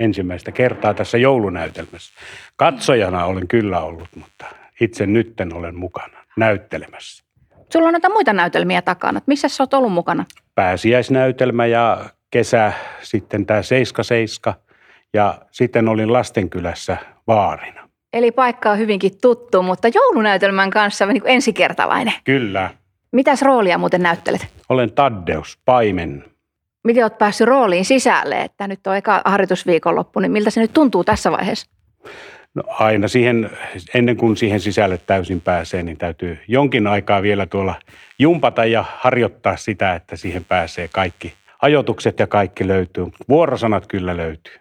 ensimmäistä 0.00 0.52
kertaa 0.52 0.94
tässä 0.94 1.18
joulunäytelmässä. 1.18 2.12
Katsojana 2.56 3.24
olen 3.24 3.48
kyllä 3.48 3.80
ollut, 3.80 4.08
mutta 4.14 4.46
itse 4.80 5.06
nytten 5.06 5.54
olen 5.54 5.74
mukana 5.74 6.18
näyttelemässä. 6.36 7.24
Sulla 7.72 7.86
on 7.86 7.92
näitä 7.92 8.08
muita 8.08 8.32
näytelmiä 8.32 8.82
takana. 8.82 9.20
Missä 9.26 9.48
sä 9.48 9.62
oot 9.62 9.74
ollut 9.74 9.92
mukana? 9.92 10.24
Pääsiäisnäytelmä 10.54 11.66
ja 11.66 12.04
kesä 12.30 12.72
sitten 13.02 13.46
tämä 13.46 13.62
Seiska 13.62 14.02
Seiska 14.02 14.54
ja 15.14 15.38
sitten 15.50 15.88
olin 15.88 16.12
Lastenkylässä 16.12 16.96
vaarina. 17.26 17.88
Eli 18.12 18.30
paikka 18.32 18.70
on 18.70 18.78
hyvinkin 18.78 19.12
tuttu, 19.20 19.62
mutta 19.62 19.88
joulunäytelmän 19.88 20.70
kanssa 20.70 21.06
niin 21.06 21.22
kuin 21.22 21.32
ensikertalainen. 21.32 22.14
Kyllä, 22.24 22.70
Mitäs 23.12 23.42
roolia 23.42 23.78
muuten 23.78 24.02
näyttelet? 24.02 24.46
olen 24.68 24.92
Taddeus, 24.92 25.58
paimen. 25.64 26.24
Miten 26.84 27.04
olet 27.04 27.18
päässyt 27.18 27.46
rooliin 27.46 27.84
sisälle? 27.84 28.42
Että 28.42 28.68
nyt 28.68 28.86
on 28.86 28.96
eka 28.96 29.22
harjoitusviikonloppu, 29.24 30.20
niin 30.20 30.32
miltä 30.32 30.50
se 30.50 30.60
nyt 30.60 30.72
tuntuu 30.72 31.04
tässä 31.04 31.32
vaiheessa? 31.32 31.70
No 32.54 32.62
aina 32.68 33.08
siihen, 33.08 33.50
ennen 33.94 34.16
kuin 34.16 34.36
siihen 34.36 34.60
sisälle 34.60 34.98
täysin 35.06 35.40
pääsee, 35.40 35.82
niin 35.82 35.96
täytyy 35.96 36.38
jonkin 36.48 36.86
aikaa 36.86 37.22
vielä 37.22 37.46
tuolla 37.46 37.74
jumpata 38.18 38.64
ja 38.64 38.84
harjoittaa 38.98 39.56
sitä, 39.56 39.94
että 39.94 40.16
siihen 40.16 40.44
pääsee 40.44 40.88
kaikki 40.88 41.32
ajoitukset 41.62 42.18
ja 42.18 42.26
kaikki 42.26 42.68
löytyy. 42.68 43.06
Vuorosanat 43.28 43.86
kyllä 43.86 44.16
löytyy. 44.16 44.54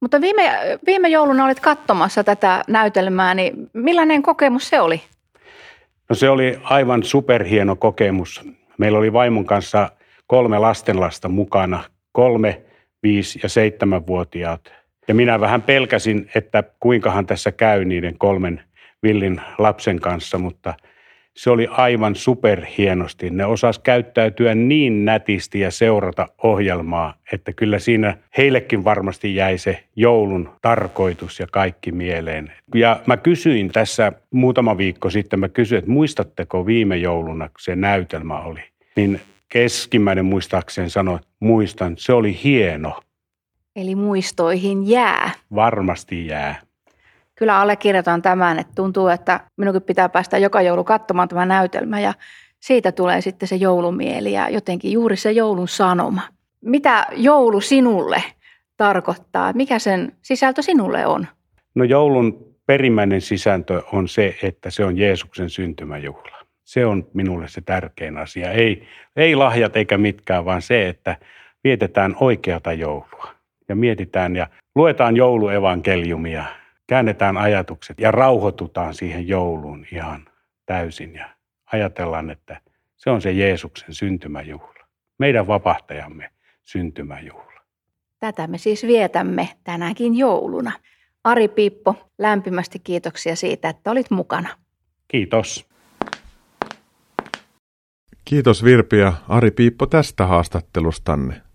Mutta 0.00 0.20
viime, 0.20 0.50
viime 0.86 1.08
jouluna 1.08 1.44
olit 1.44 1.60
katsomassa 1.60 2.24
tätä 2.24 2.64
näytelmää, 2.68 3.34
niin 3.34 3.70
millainen 3.72 4.22
kokemus 4.22 4.68
se 4.68 4.80
oli? 4.80 5.02
No 6.08 6.14
se 6.14 6.28
oli 6.28 6.58
aivan 6.62 7.02
superhieno 7.02 7.76
kokemus. 7.76 8.42
Meillä 8.78 8.98
oli 8.98 9.12
vaimon 9.12 9.44
kanssa 9.44 9.90
kolme 10.26 10.58
lastenlasta 10.58 11.28
mukana, 11.28 11.84
kolme, 12.12 12.62
viisi 13.02 13.40
ja 13.42 13.48
seitsemänvuotiaat. 13.48 14.72
Ja 15.08 15.14
minä 15.14 15.40
vähän 15.40 15.62
pelkäsin, 15.62 16.30
että 16.34 16.64
kuinkahan 16.80 17.26
tässä 17.26 17.52
käy 17.52 17.84
niiden 17.84 18.18
kolmen 18.18 18.62
villin 19.02 19.40
lapsen 19.58 20.00
kanssa, 20.00 20.38
mutta 20.38 20.74
se 21.36 21.50
oli 21.50 21.66
aivan 21.70 22.14
superhienosti. 22.14 23.30
Ne 23.30 23.44
osas 23.46 23.78
käyttäytyä 23.78 24.54
niin 24.54 25.04
nätisti 25.04 25.60
ja 25.60 25.70
seurata 25.70 26.28
ohjelmaa, 26.42 27.14
että 27.32 27.52
kyllä 27.52 27.78
siinä 27.78 28.16
heillekin 28.36 28.84
varmasti 28.84 29.34
jäi 29.34 29.58
se 29.58 29.84
joulun 29.96 30.50
tarkoitus 30.62 31.40
ja 31.40 31.46
kaikki 31.50 31.92
mieleen. 31.92 32.52
Ja 32.74 33.00
mä 33.06 33.16
kysyin 33.16 33.68
tässä 33.68 34.12
muutama 34.30 34.78
viikko 34.78 35.10
sitten, 35.10 35.40
mä 35.40 35.48
kysyin, 35.48 35.78
että 35.78 35.90
muistatteko 35.90 36.66
viime 36.66 36.96
jouluna, 36.96 37.48
se 37.58 37.76
näytelmä 37.76 38.40
oli? 38.40 38.60
Niin 38.96 39.20
keskimmäinen 39.48 40.24
muistaakseen 40.24 40.90
sanoi, 40.90 41.16
että 41.16 41.28
muistan, 41.40 41.94
se 41.98 42.12
oli 42.12 42.40
hieno, 42.44 43.00
Eli 43.76 43.94
muistoihin 43.94 44.88
jää. 44.88 45.30
varmasti 45.54 46.26
jää. 46.26 46.60
Kyllä 47.34 47.60
allekirjoitan 47.60 48.22
tämän, 48.22 48.58
että 48.58 48.72
tuntuu, 48.74 49.08
että 49.08 49.40
minunkin 49.56 49.82
pitää 49.82 50.08
päästä 50.08 50.38
joka 50.38 50.62
joulu 50.62 50.84
katsomaan 50.84 51.28
tämä 51.28 51.46
näytelmä 51.46 52.00
ja 52.00 52.14
siitä 52.60 52.92
tulee 52.92 53.20
sitten 53.20 53.48
se 53.48 53.56
joulumieli 53.56 54.32
ja 54.32 54.48
jotenkin 54.48 54.92
juuri 54.92 55.16
se 55.16 55.32
joulun 55.32 55.68
sanoma. 55.68 56.22
Mitä 56.60 57.06
joulu 57.16 57.60
sinulle 57.60 58.22
tarkoittaa? 58.76 59.52
Mikä 59.52 59.78
sen 59.78 60.12
sisältö 60.22 60.62
sinulle 60.62 61.06
on? 61.06 61.26
No 61.74 61.84
joulun 61.84 62.56
perimmäinen 62.66 63.20
sisältö 63.20 63.82
on 63.92 64.08
se, 64.08 64.36
että 64.42 64.70
se 64.70 64.84
on 64.84 64.98
Jeesuksen 64.98 65.50
syntymäjuhla. 65.50 66.36
Se 66.64 66.86
on 66.86 67.06
minulle 67.14 67.48
se 67.48 67.60
tärkein 67.60 68.18
asia. 68.18 68.50
Ei, 68.50 68.88
ei 69.16 69.34
lahjat 69.36 69.76
eikä 69.76 69.98
mitkään, 69.98 70.44
vaan 70.44 70.62
se, 70.62 70.88
että 70.88 71.16
vietetään 71.64 72.16
oikeata 72.20 72.72
joulua. 72.72 73.31
Ja 73.72 73.76
mietitään 73.76 74.36
ja 74.36 74.46
luetaan 74.74 75.16
jouluevankeliumia, 75.16 76.44
käännetään 76.86 77.36
ajatukset 77.36 78.00
ja 78.00 78.10
rauhoitutaan 78.10 78.94
siihen 78.94 79.28
jouluun 79.28 79.86
ihan 79.92 80.28
täysin. 80.66 81.14
Ja 81.14 81.28
ajatellaan, 81.72 82.30
että 82.30 82.60
se 82.96 83.10
on 83.10 83.22
se 83.22 83.32
Jeesuksen 83.32 83.94
syntymäjuhla. 83.94 84.86
Meidän 85.18 85.46
vapahtajamme 85.46 86.30
syntymäjuhla. 86.62 87.60
Tätä 88.18 88.46
me 88.46 88.58
siis 88.58 88.86
vietämme 88.86 89.48
tänäkin 89.64 90.18
jouluna. 90.18 90.72
Ari 91.24 91.48
Piippo, 91.48 92.10
lämpimästi 92.18 92.78
kiitoksia 92.78 93.36
siitä, 93.36 93.68
että 93.68 93.90
olit 93.90 94.10
mukana. 94.10 94.48
Kiitos. 95.08 95.66
Kiitos 98.24 98.64
Virpi 98.64 98.98
ja 98.98 99.12
Ari 99.28 99.50
Piippo 99.50 99.86
tästä 99.86 100.26
haastattelustanne. 100.26 101.51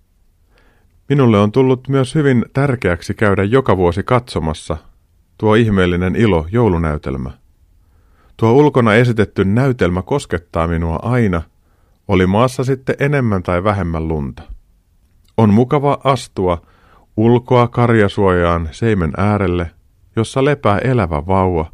Minulle 1.10 1.40
on 1.40 1.52
tullut 1.52 1.88
myös 1.88 2.16
hyvin 2.16 2.46
tärkeäksi 2.54 3.14
käydä 3.14 3.44
joka 3.44 3.78
vuosi 3.78 4.04
katsomassa 4.04 4.78
tuo 5.38 5.56
ihmeellinen 5.56 6.16
ilo 6.16 6.48
joulunäytelmä. 6.52 7.32
Tuo 8.38 8.52
ulkona 8.52 8.94
esitetty 8.94 9.46
näytelmä 9.46 10.02
koskettaa 10.02 10.68
minua 10.68 11.00
aina, 11.02 11.42
oli 12.08 12.28
maassa 12.28 12.64
sitten 12.64 12.96
enemmän 13.00 13.44
tai 13.44 13.64
vähemmän 13.64 14.08
lunta. 14.08 14.44
On 15.38 15.54
mukava 15.54 15.98
astua 16.04 16.62
ulkoa 17.18 17.68
karjasuojaan 17.68 18.70
seimen 18.72 19.12
äärelle, 19.18 19.72
jossa 20.16 20.46
lepää 20.46 20.78
elävä 20.80 21.28
vauva, 21.28 21.72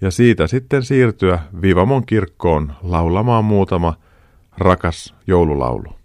ja 0.00 0.10
siitä 0.10 0.46
sitten 0.46 0.82
siirtyä 0.82 1.38
Vivamon 1.62 2.06
kirkkoon 2.06 2.72
laulamaan 2.82 3.44
muutama 3.44 3.94
rakas 4.58 5.14
joululaulu. 5.26 6.03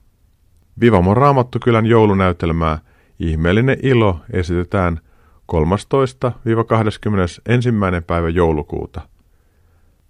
Vivamon 0.82 1.18
Raamattukylän 1.18 1.86
joulunäytelmää 1.86 2.78
Ihmeellinen 3.20 3.78
ilo 3.84 4.20
esitetään 4.34 5.00
13-21. 5.52 5.56
päivä 8.08 8.30
joulukuuta. 8.30 9.02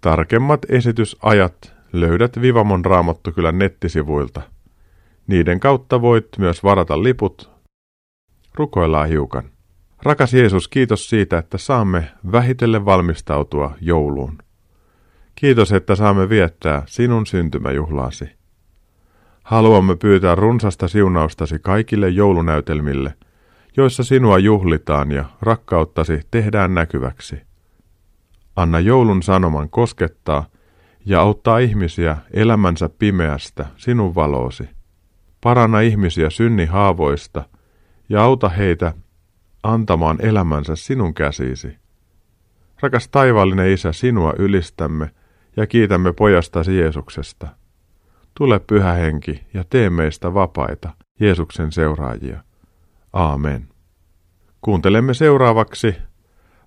Tarkemmat 0.00 0.60
esitysajat 0.68 1.74
löydät 1.92 2.40
Vivamon 2.40 2.84
Raamattukylän 2.84 3.58
nettisivuilta. 3.58 4.42
Niiden 5.26 5.60
kautta 5.60 6.00
voit 6.00 6.28
myös 6.38 6.64
varata 6.64 7.02
liput. 7.02 7.50
Rukoillaan 8.54 9.08
hiukan. 9.08 9.50
Rakas 10.02 10.34
Jeesus, 10.34 10.68
kiitos 10.68 11.08
siitä, 11.08 11.38
että 11.38 11.58
saamme 11.58 12.10
vähitellen 12.32 12.84
valmistautua 12.84 13.74
jouluun. 13.80 14.38
Kiitos, 15.34 15.72
että 15.72 15.94
saamme 15.94 16.28
viettää 16.28 16.82
sinun 16.86 17.26
syntymäjuhlaasi. 17.26 18.39
Haluamme 19.50 19.96
pyytää 19.96 20.34
runsasta 20.34 20.88
siunaustasi 20.88 21.58
kaikille 21.58 22.08
joulunäytelmille, 22.08 23.14
joissa 23.76 24.04
sinua 24.04 24.38
juhlitaan 24.38 25.10
ja 25.12 25.24
rakkauttasi 25.42 26.20
tehdään 26.30 26.74
näkyväksi. 26.74 27.42
Anna 28.56 28.80
joulun 28.80 29.22
sanoman 29.22 29.70
koskettaa 29.70 30.46
ja 31.06 31.20
auttaa 31.20 31.58
ihmisiä 31.58 32.16
elämänsä 32.32 32.90
pimeästä 32.98 33.66
sinun 33.76 34.14
valoosi. 34.14 34.68
Paranna 35.40 35.80
ihmisiä 35.80 36.30
synni 36.30 36.66
haavoista 36.66 37.44
ja 38.08 38.22
auta 38.22 38.48
heitä 38.48 38.94
antamaan 39.62 40.18
elämänsä 40.20 40.76
sinun 40.76 41.14
käsisi. 41.14 41.76
Rakas 42.82 43.08
taivaallinen 43.08 43.72
Isä, 43.72 43.92
sinua 43.92 44.32
ylistämme 44.38 45.10
ja 45.56 45.66
kiitämme 45.66 46.12
pojastasi 46.12 46.78
Jeesuksesta. 46.78 47.59
Tule 48.40 48.60
pyhä 48.60 48.92
henki 48.92 49.44
ja 49.54 49.64
tee 49.70 49.90
meistä 49.90 50.34
vapaita, 50.34 50.90
Jeesuksen 51.20 51.72
seuraajia. 51.72 52.40
Aamen. 53.12 53.68
Kuuntelemme 54.60 55.14
seuraavaksi 55.14 55.96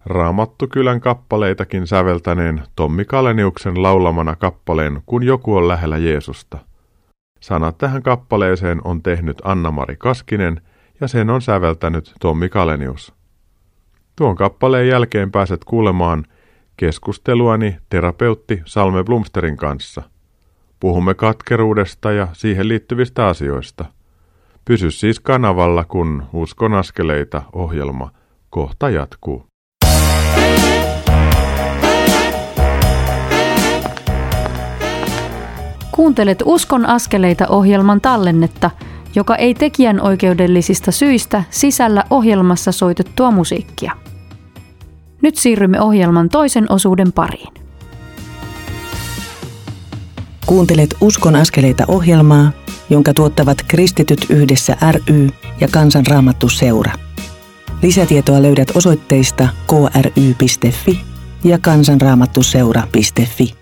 Raamattukylän 0.06 1.02
kappaleitakin 1.02 1.88
säveltäneen 1.88 2.64
Tommi 2.76 3.06
Kaleniuksen 3.06 3.84
laulamana 3.84 4.36
kappaleen 4.36 5.02
Kun 5.06 5.24
joku 5.24 5.56
on 5.56 5.68
lähellä 5.68 5.98
Jeesusta. 5.98 6.58
Sanat 7.40 7.78
tähän 7.78 8.04
kappaleeseen 8.04 8.82
on 8.84 9.04
tehnyt 9.04 9.42
Anna-Mari 9.44 9.96
Kaskinen 9.96 10.62
ja 11.02 11.08
sen 11.08 11.30
on 11.30 11.42
säveltänyt 11.42 12.14
Tommi 12.20 12.50
Kalenius. 12.50 13.14
Tuon 14.16 14.36
kappaleen 14.36 14.88
jälkeen 14.88 15.32
pääset 15.32 15.64
kuulemaan 15.66 16.26
keskusteluani 16.78 17.78
terapeutti 17.90 18.62
Salme 18.66 19.04
Blumsterin 19.04 19.58
kanssa. 19.58 20.13
Puhumme 20.84 21.14
katkeruudesta 21.14 22.12
ja 22.12 22.28
siihen 22.34 22.68
liittyvistä 22.68 23.28
asioista. 23.28 23.86
Pysy 24.66 24.92
siis 24.92 25.20
kanavalla, 25.20 25.84
kun 25.84 26.24
Uskon 26.34 26.74
askeleita 26.74 27.42
ohjelma 27.54 28.12
kohta 28.50 28.90
jatkuu. 28.90 29.46
Kuuntelet 35.92 36.44
Uskon 36.46 36.86
askeleita 36.86 37.48
ohjelman 37.48 38.02
tallennetta, 38.02 38.72
joka 39.16 39.36
ei 39.36 39.54
tekijän 39.54 40.02
oikeudellisista 40.02 40.92
syistä 40.92 41.44
sisällä 41.50 42.04
ohjelmassa 42.10 42.72
soitettua 42.72 43.32
musiikkia. 43.32 43.92
Nyt 45.22 45.36
siirrymme 45.36 45.82
ohjelman 45.82 46.30
toisen 46.30 46.72
osuuden 46.72 47.12
pariin. 47.12 47.63
Kuuntelet 50.46 50.96
Uskon 51.02 51.36
askeleita 51.36 51.84
ohjelmaa, 51.88 52.52
jonka 52.90 53.14
tuottavat 53.14 53.58
Kristityt 53.68 54.26
yhdessä 54.30 54.78
ry 54.92 55.30
ja 55.60 55.68
Kansanraamattu 55.72 56.50
seura. 56.50 56.92
Lisätietoa 57.84 58.42
löydät 58.42 58.72
osoitteista 58.76 59.48
kry.fi 59.68 61.00
ja 61.44 61.58
kansanraamattuseura.fi. 61.60 63.54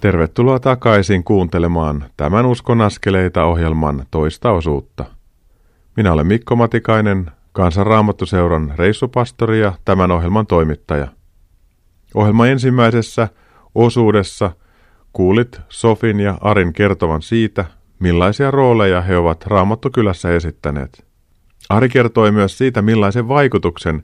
Tervetuloa 0.00 0.60
takaisin 0.60 1.24
kuuntelemaan 1.24 2.04
tämän 2.16 2.46
Uskon 2.46 2.80
askeleita 2.80 3.44
ohjelman 3.44 4.06
toista 4.10 4.50
osuutta. 4.50 5.04
Minä 5.96 6.12
olen 6.12 6.26
Mikko 6.26 6.56
Matikainen, 6.56 7.30
Kansanraamattuseuran 7.52 8.74
reissupastori 8.76 9.60
ja 9.60 9.72
tämän 9.84 10.10
ohjelman 10.10 10.46
toimittaja. 10.46 11.08
Ohjelman 12.14 12.48
ensimmäisessä 12.48 13.28
osuudessa 13.74 14.50
kuulit 15.16 15.60
Sofin 15.68 16.20
ja 16.20 16.38
Arin 16.40 16.72
kertovan 16.72 17.22
siitä, 17.22 17.64
millaisia 17.98 18.50
rooleja 18.50 19.00
he 19.00 19.16
ovat 19.16 19.46
Raamattokylässä 19.46 20.34
esittäneet. 20.34 21.06
Ari 21.68 21.88
kertoi 21.88 22.32
myös 22.32 22.58
siitä, 22.58 22.82
millaisen 22.82 23.28
vaikutuksen 23.28 24.02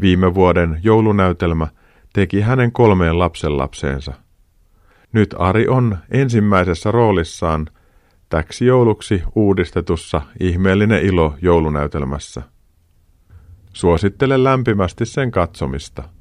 viime 0.00 0.34
vuoden 0.34 0.80
joulunäytelmä 0.82 1.66
teki 2.12 2.40
hänen 2.40 2.72
kolmeen 2.72 3.18
lapsenlapseensa. 3.18 4.12
Nyt 5.12 5.34
Ari 5.38 5.68
on 5.68 5.98
ensimmäisessä 6.10 6.90
roolissaan 6.90 7.66
täksi 8.28 8.66
jouluksi 8.66 9.22
uudistetussa 9.34 10.22
Ihmeellinen 10.40 11.02
ilo 11.02 11.34
joulunäytelmässä. 11.42 12.42
Suosittelen 13.72 14.44
lämpimästi 14.44 15.06
sen 15.06 15.30
katsomista. 15.30 16.13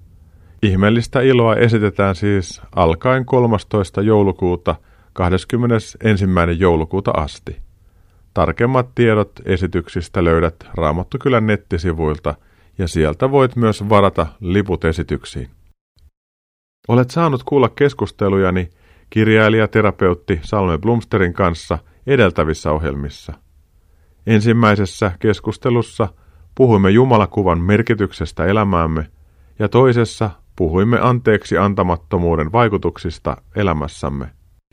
Ihmeellistä 0.64 1.22
iloa 1.22 1.56
esitetään 1.56 2.16
siis 2.16 2.62
alkaen 2.76 3.26
13. 3.26 4.02
joulukuuta 4.02 4.76
21. 5.14 5.98
joulukuuta 6.58 7.12
asti. 7.12 7.58
Tarkemmat 8.34 8.96
tiedot 8.96 9.32
esityksistä 9.46 10.24
löydät 10.24 10.56
Raamattukylän 10.74 11.48
nettisivuilta 11.48 12.36
ja 12.78 12.88
sieltä 12.88 13.32
voit 13.32 13.56
myös 13.56 13.90
varata 13.90 14.28
liput 14.40 14.86
esityksiin. 14.86 15.50
Olet 16.88 17.10
saanut 17.10 17.44
kuulla 17.44 17.70
keskustelujani 17.70 18.70
kirjailijaterapeutti 19.10 20.40
Salme 20.44 20.78
Blumsterin 20.78 21.34
kanssa 21.34 21.78
edeltävissä 22.08 22.72
ohjelmissa. 22.72 23.34
Ensimmäisessä 24.28 25.12
keskustelussa 25.20 26.08
puhuimme 26.56 26.90
Jumalakuvan 26.90 27.62
merkityksestä 27.62 28.46
elämäämme 28.46 29.08
ja 29.60 29.70
toisessa 29.70 30.30
puhuimme 30.56 31.00
anteeksi 31.02 31.58
antamattomuuden 31.58 32.52
vaikutuksista 32.52 33.38
elämässämme. 33.56 34.30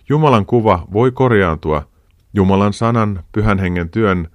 Jumalan 0.08 0.46
kuva 0.46 0.86
voi 0.92 1.12
korjaantua 1.12 1.90
Jumalan 2.34 2.72
sanan, 2.72 3.24
pyhän 3.32 3.58
hengen 3.58 3.90
työn 3.90 4.28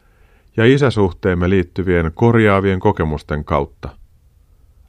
ja 0.58 0.65
isäsuhteemme 0.65 1.49
liittyvien 1.49 2.12
korjaavien 2.13 2.79
kokemusten 2.79 3.45
kautta. 3.45 3.89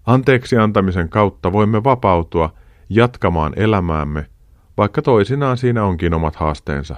Anteeksi 0.06 0.56
antamisen 0.56 1.08
kautta 1.08 1.52
voimme 1.52 1.84
vapautua 1.84 2.52
jatkamaan 2.88 3.52
elämäämme, 3.56 4.26
vaikka 4.76 5.02
toisinaan 5.02 5.56
siinä 5.56 5.84
onkin 5.84 6.14
omat 6.14 6.36
haasteensa. 6.36 6.96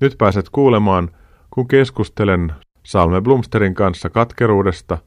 Nyt 0.00 0.14
pääset 0.18 0.48
kuulemaan, 0.50 1.10
kun 1.50 1.68
keskustelen 1.68 2.52
Salme 2.82 3.20
Blumsterin 3.20 3.74
kanssa 3.74 4.10
katkeruudesta, 4.10 4.98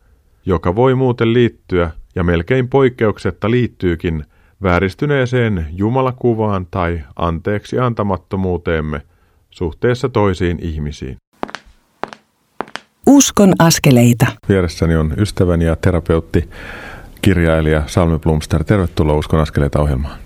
joka 0.45 0.75
voi 0.75 0.95
muuten 0.95 1.33
liittyä 1.33 1.91
ja 2.15 2.23
melkein 2.23 2.67
poikkeuksetta 2.67 3.51
liittyykin 3.51 4.25
vääristyneeseen 4.63 5.67
Jumalakuvaan 5.71 6.67
tai 6.71 7.01
anteeksi 7.15 7.79
antamattomuuteemme– 7.79 9.01
suhteessa 9.55 10.09
toisiin 10.09 10.59
ihmisiin. 10.61 11.17
Uskon 13.07 13.53
askeleita. 13.59 14.25
Vieressäni 14.49 14.95
on 14.95 15.13
ystäväni 15.17 15.65
ja 15.65 15.75
terapeutti, 15.75 16.49
kirjailija 17.21 17.83
Salmi 17.87 18.19
Blumster. 18.19 18.63
Tervetuloa 18.63 19.17
Uskon 19.17 19.39
askeleita 19.39 19.81
ohjelmaan. 19.81 20.19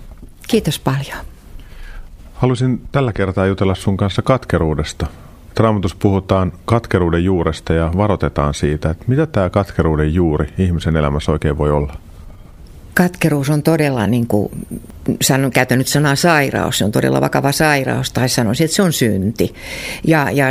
Kiitos 0.48 0.78
paljon. 0.78 1.18
Haluaisin 2.34 2.80
tällä 2.92 3.12
kertaa 3.12 3.46
jutella 3.46 3.74
sun 3.74 3.96
kanssa 3.96 4.22
katkeruudesta. 4.22 5.06
Raamatus 5.60 5.94
puhutaan 5.94 6.52
katkeruuden 6.64 7.24
juuresta 7.24 7.72
ja 7.72 7.90
varoitetaan 7.96 8.54
siitä, 8.54 8.90
että 8.90 9.04
mitä 9.08 9.26
tämä 9.26 9.50
katkeruuden 9.50 10.14
juuri 10.14 10.48
ihmisen 10.58 10.96
elämässä 10.96 11.32
oikein 11.32 11.58
voi 11.58 11.70
olla 11.70 11.96
katkeruus 12.94 13.50
on 13.50 13.62
todella, 13.62 14.06
niin 14.06 14.26
kuin, 14.26 14.52
sanon, 15.22 15.50
käytän 15.50 15.78
nyt 15.78 15.88
sanaa 15.88 16.16
sairaus, 16.16 16.78
se 16.78 16.84
on 16.84 16.92
todella 16.92 17.20
vakava 17.20 17.52
sairaus, 17.52 18.12
tai 18.12 18.28
sanoisin, 18.28 18.64
että 18.64 18.74
se 18.74 18.82
on 18.82 18.92
synti. 18.92 19.54
Ja, 20.04 20.30
ja 20.30 20.46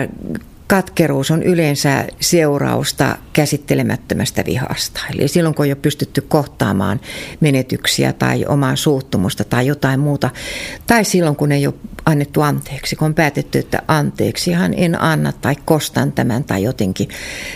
katkeruus 0.69 1.31
on 1.31 1.43
yleensä 1.43 2.05
seurausta 2.19 3.17
käsittelemättömästä 3.33 4.43
vihasta. 4.45 5.01
Eli 5.13 5.27
silloin, 5.27 5.55
kun 5.55 5.65
ei 5.65 5.71
ole 5.71 5.79
pystytty 5.81 6.21
kohtaamaan 6.21 6.99
menetyksiä 7.39 8.13
tai 8.13 8.45
omaa 8.45 8.75
suuttumusta 8.75 9.43
tai 9.43 9.67
jotain 9.67 9.99
muuta, 9.99 10.29
tai 10.87 11.05
silloin, 11.05 11.35
kun 11.35 11.51
ei 11.51 11.67
ole 11.67 11.75
annettu 12.05 12.41
anteeksi, 12.41 12.95
kun 12.95 13.05
on 13.05 13.13
päätetty, 13.13 13.59
että 13.59 13.81
anteeksihan 13.87 14.73
en 14.77 15.01
anna 15.01 15.31
tai 15.31 15.55
kostan 15.65 16.11
tämän 16.11 16.43
tai 16.43 16.63
jotenkin, 16.63 17.07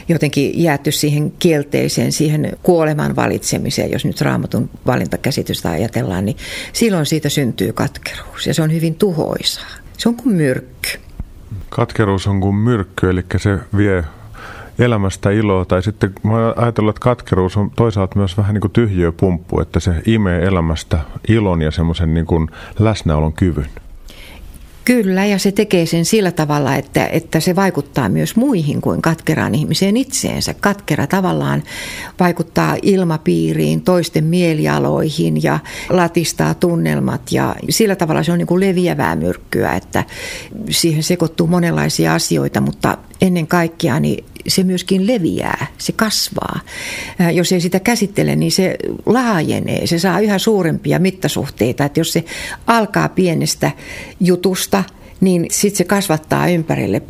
jotenkin 0.10 0.63
jääty 0.63 0.91
siihen 0.91 1.32
kielteiseen, 1.32 2.12
siihen 2.12 2.58
kuoleman 2.63 3.15
valitsemiseen, 3.15 3.91
jos 3.91 4.06
nyt 4.06 4.21
raamatun 4.21 4.69
valintakäsitystä 4.86 5.69
ajatellaan, 5.69 6.26
niin 6.26 6.38
silloin 6.73 7.06
siitä 7.06 7.30
syntyy 7.30 7.73
katkeruus 7.73 8.47
ja 8.47 8.54
se 8.54 8.62
on 8.62 8.73
hyvin 8.73 8.95
tuhoisaa. 8.95 9.71
Se 9.97 10.10
on 10.10 10.15
kuin 10.15 10.36
myrkky. 10.36 11.03
Katkeruus 11.76 12.28
on 12.28 12.40
kuin 12.40 12.56
myrkky, 12.56 13.10
eli 13.10 13.26
se 13.38 13.60
vie 13.78 14.04
elämästä 14.80 15.30
iloa. 15.30 15.66
Tai 15.66 15.84
sitten 15.84 16.14
mä 16.24 16.54
ajatellut, 16.56 16.96
että 16.96 17.04
katkeruus 17.04 17.58
on 17.58 17.72
toisaalta 17.72 18.16
myös 18.16 18.38
vähän 18.38 18.54
niin 18.54 18.62
kuin 18.62 18.72
tyhjöpumppu, 18.72 19.60
että 19.60 19.80
se 19.80 20.02
imee 20.06 20.46
elämästä 20.46 21.00
ilon 21.28 21.62
ja 21.62 21.72
semmoisen 21.72 22.14
niin 22.14 22.26
kuin 22.26 22.50
läsnäolon 22.80 23.34
kyvyn. 23.34 23.70
Kyllä, 24.86 25.26
ja 25.26 25.39
se 25.39 25.52
tekee 25.52 25.86
sen 25.86 26.06
sillä 26.06 26.32
tavalla, 26.32 26.76
että, 26.76 27.08
että 27.08 27.39
se 27.39 27.56
vaikuttaa 27.56 28.10
myös 28.10 28.36
muihin 28.36 28.82
kuin 28.82 29.02
katkeraan 29.02 29.56
ihmiseen 29.56 29.98
itseensä. 29.98 30.54
Katkera 30.54 31.08
tavallaan 31.08 31.63
vaikuttaa 32.19 32.76
ilmapiiriin, 32.82 33.82
toisten 33.82 34.24
mielialoihin 34.24 35.43
ja 35.43 35.60
latistaa 35.89 36.54
tunnelmat 36.54 37.32
ja 37.32 37.56
sillä 37.69 37.96
tavalla 37.96 38.24
se 38.24 38.32
on 38.32 38.38
niin 38.38 38.48
kuin 38.48 38.60
leviävää 38.60 39.15
myrkkyä, 39.15 39.74
että 39.74 40.04
siihen 40.69 41.04
sekoittuu 41.04 41.48
monenlaisia 41.48 42.13
asioita, 42.13 42.62
mutta 42.62 42.98
ennen 43.24 43.48
kaikkea, 43.48 44.00
niin 44.00 44.26
se 44.48 44.64
myöskin 44.64 45.08
leviää, 45.08 45.68
se 45.78 45.92
kasvaa. 45.92 46.60
Jos 47.34 47.52
ei 47.52 47.62
sitä 47.62 47.80
käsittele, 47.80 48.36
niin 48.36 48.52
se 48.52 48.76
laajenee, 49.06 49.88
se 49.88 50.00
saa 50.00 50.20
yhä 50.20 50.38
suurempia 50.38 51.00
mittasuhteita. 51.00 51.86
Että 51.86 52.00
jos 52.00 52.14
se 52.14 52.24
alkaa 52.68 53.10
pienestä 53.10 53.72
jutusta, 54.20 54.84
niin 55.22 55.46
sitten 55.52 55.78
se 55.78 55.84
kasvattaa 55.84 56.48
ympärille. 56.48 57.02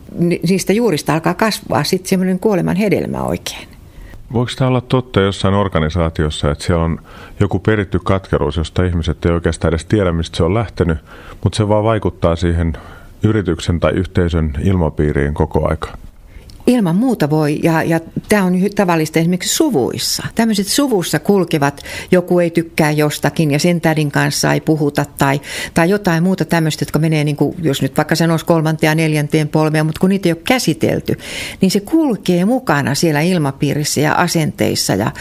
Niistä 0.49 0.73
juurista 0.73 1.13
alkaa 1.13 1.33
kasvaa 1.33 1.83
sitten 1.83 2.09
semmoinen 2.09 2.39
kuoleman 2.39 2.75
hedelmä 2.75 3.21
oikein. 3.21 3.67
Voiko 4.33 4.51
tämä 4.57 4.67
olla 4.67 4.81
totta 4.81 5.21
jossain 5.21 5.53
organisaatiossa, 5.53 6.51
että 6.51 6.63
siellä 6.63 6.83
on 6.83 6.99
joku 7.39 7.59
peritty 7.59 7.99
katkeruus, 8.03 8.57
josta 8.57 8.83
ihmiset 8.83 9.25
ei 9.25 9.31
oikeastaan 9.31 9.69
edes 9.69 9.85
tiedä, 9.85 10.11
mistä 10.11 10.37
se 10.37 10.43
on 10.43 10.53
lähtenyt, 10.53 10.97
mutta 11.43 11.57
se 11.57 11.67
vaan 11.67 11.83
vaikuttaa 11.83 12.35
siihen 12.35 12.73
yrityksen 13.23 13.79
tai 13.79 13.91
yhteisön 13.91 14.53
ilmapiiriin 14.63 15.33
koko 15.33 15.69
aika? 15.69 15.97
Ilman 16.67 16.95
muuta 16.95 17.29
voi, 17.29 17.59
ja, 17.63 17.83
ja 17.83 17.99
tämä 18.29 18.43
on 18.43 18.53
tavallista 18.75 19.19
esimerkiksi 19.19 19.55
suvuissa. 19.55 20.23
Tämmöiset 20.35 20.67
suvussa 20.67 21.19
kulkevat, 21.19 21.83
joku 22.11 22.39
ei 22.39 22.49
tykkää 22.49 22.91
jostakin 22.91 23.51
ja 23.51 23.59
sen 23.59 23.81
tädin 23.81 24.11
kanssa 24.11 24.53
ei 24.53 24.61
puhuta 24.61 25.05
tai, 25.17 25.41
tai 25.73 25.89
jotain 25.89 26.23
muuta 26.23 26.45
tämmöistä, 26.45 26.83
jotka 26.83 26.99
menee, 26.99 27.23
niin 27.23 27.35
kuin, 27.35 27.55
jos 27.61 27.81
nyt 27.81 27.97
vaikka 27.97 28.15
sanoisi 28.15 28.45
kolmanteen 28.45 28.91
ja 28.91 28.95
neljänteen 28.95 29.47
polveen, 29.47 29.85
mutta 29.85 29.99
kun 29.99 30.09
niitä 30.09 30.29
ei 30.29 30.33
ole 30.33 30.41
käsitelty, 30.47 31.17
niin 31.61 31.71
se 31.71 31.79
kulkee 31.79 32.45
mukana 32.45 32.95
siellä 32.95 33.21
ilmapiirissä 33.21 34.01
ja 34.01 34.13
asenteissa 34.13 34.95
ja 34.95 35.11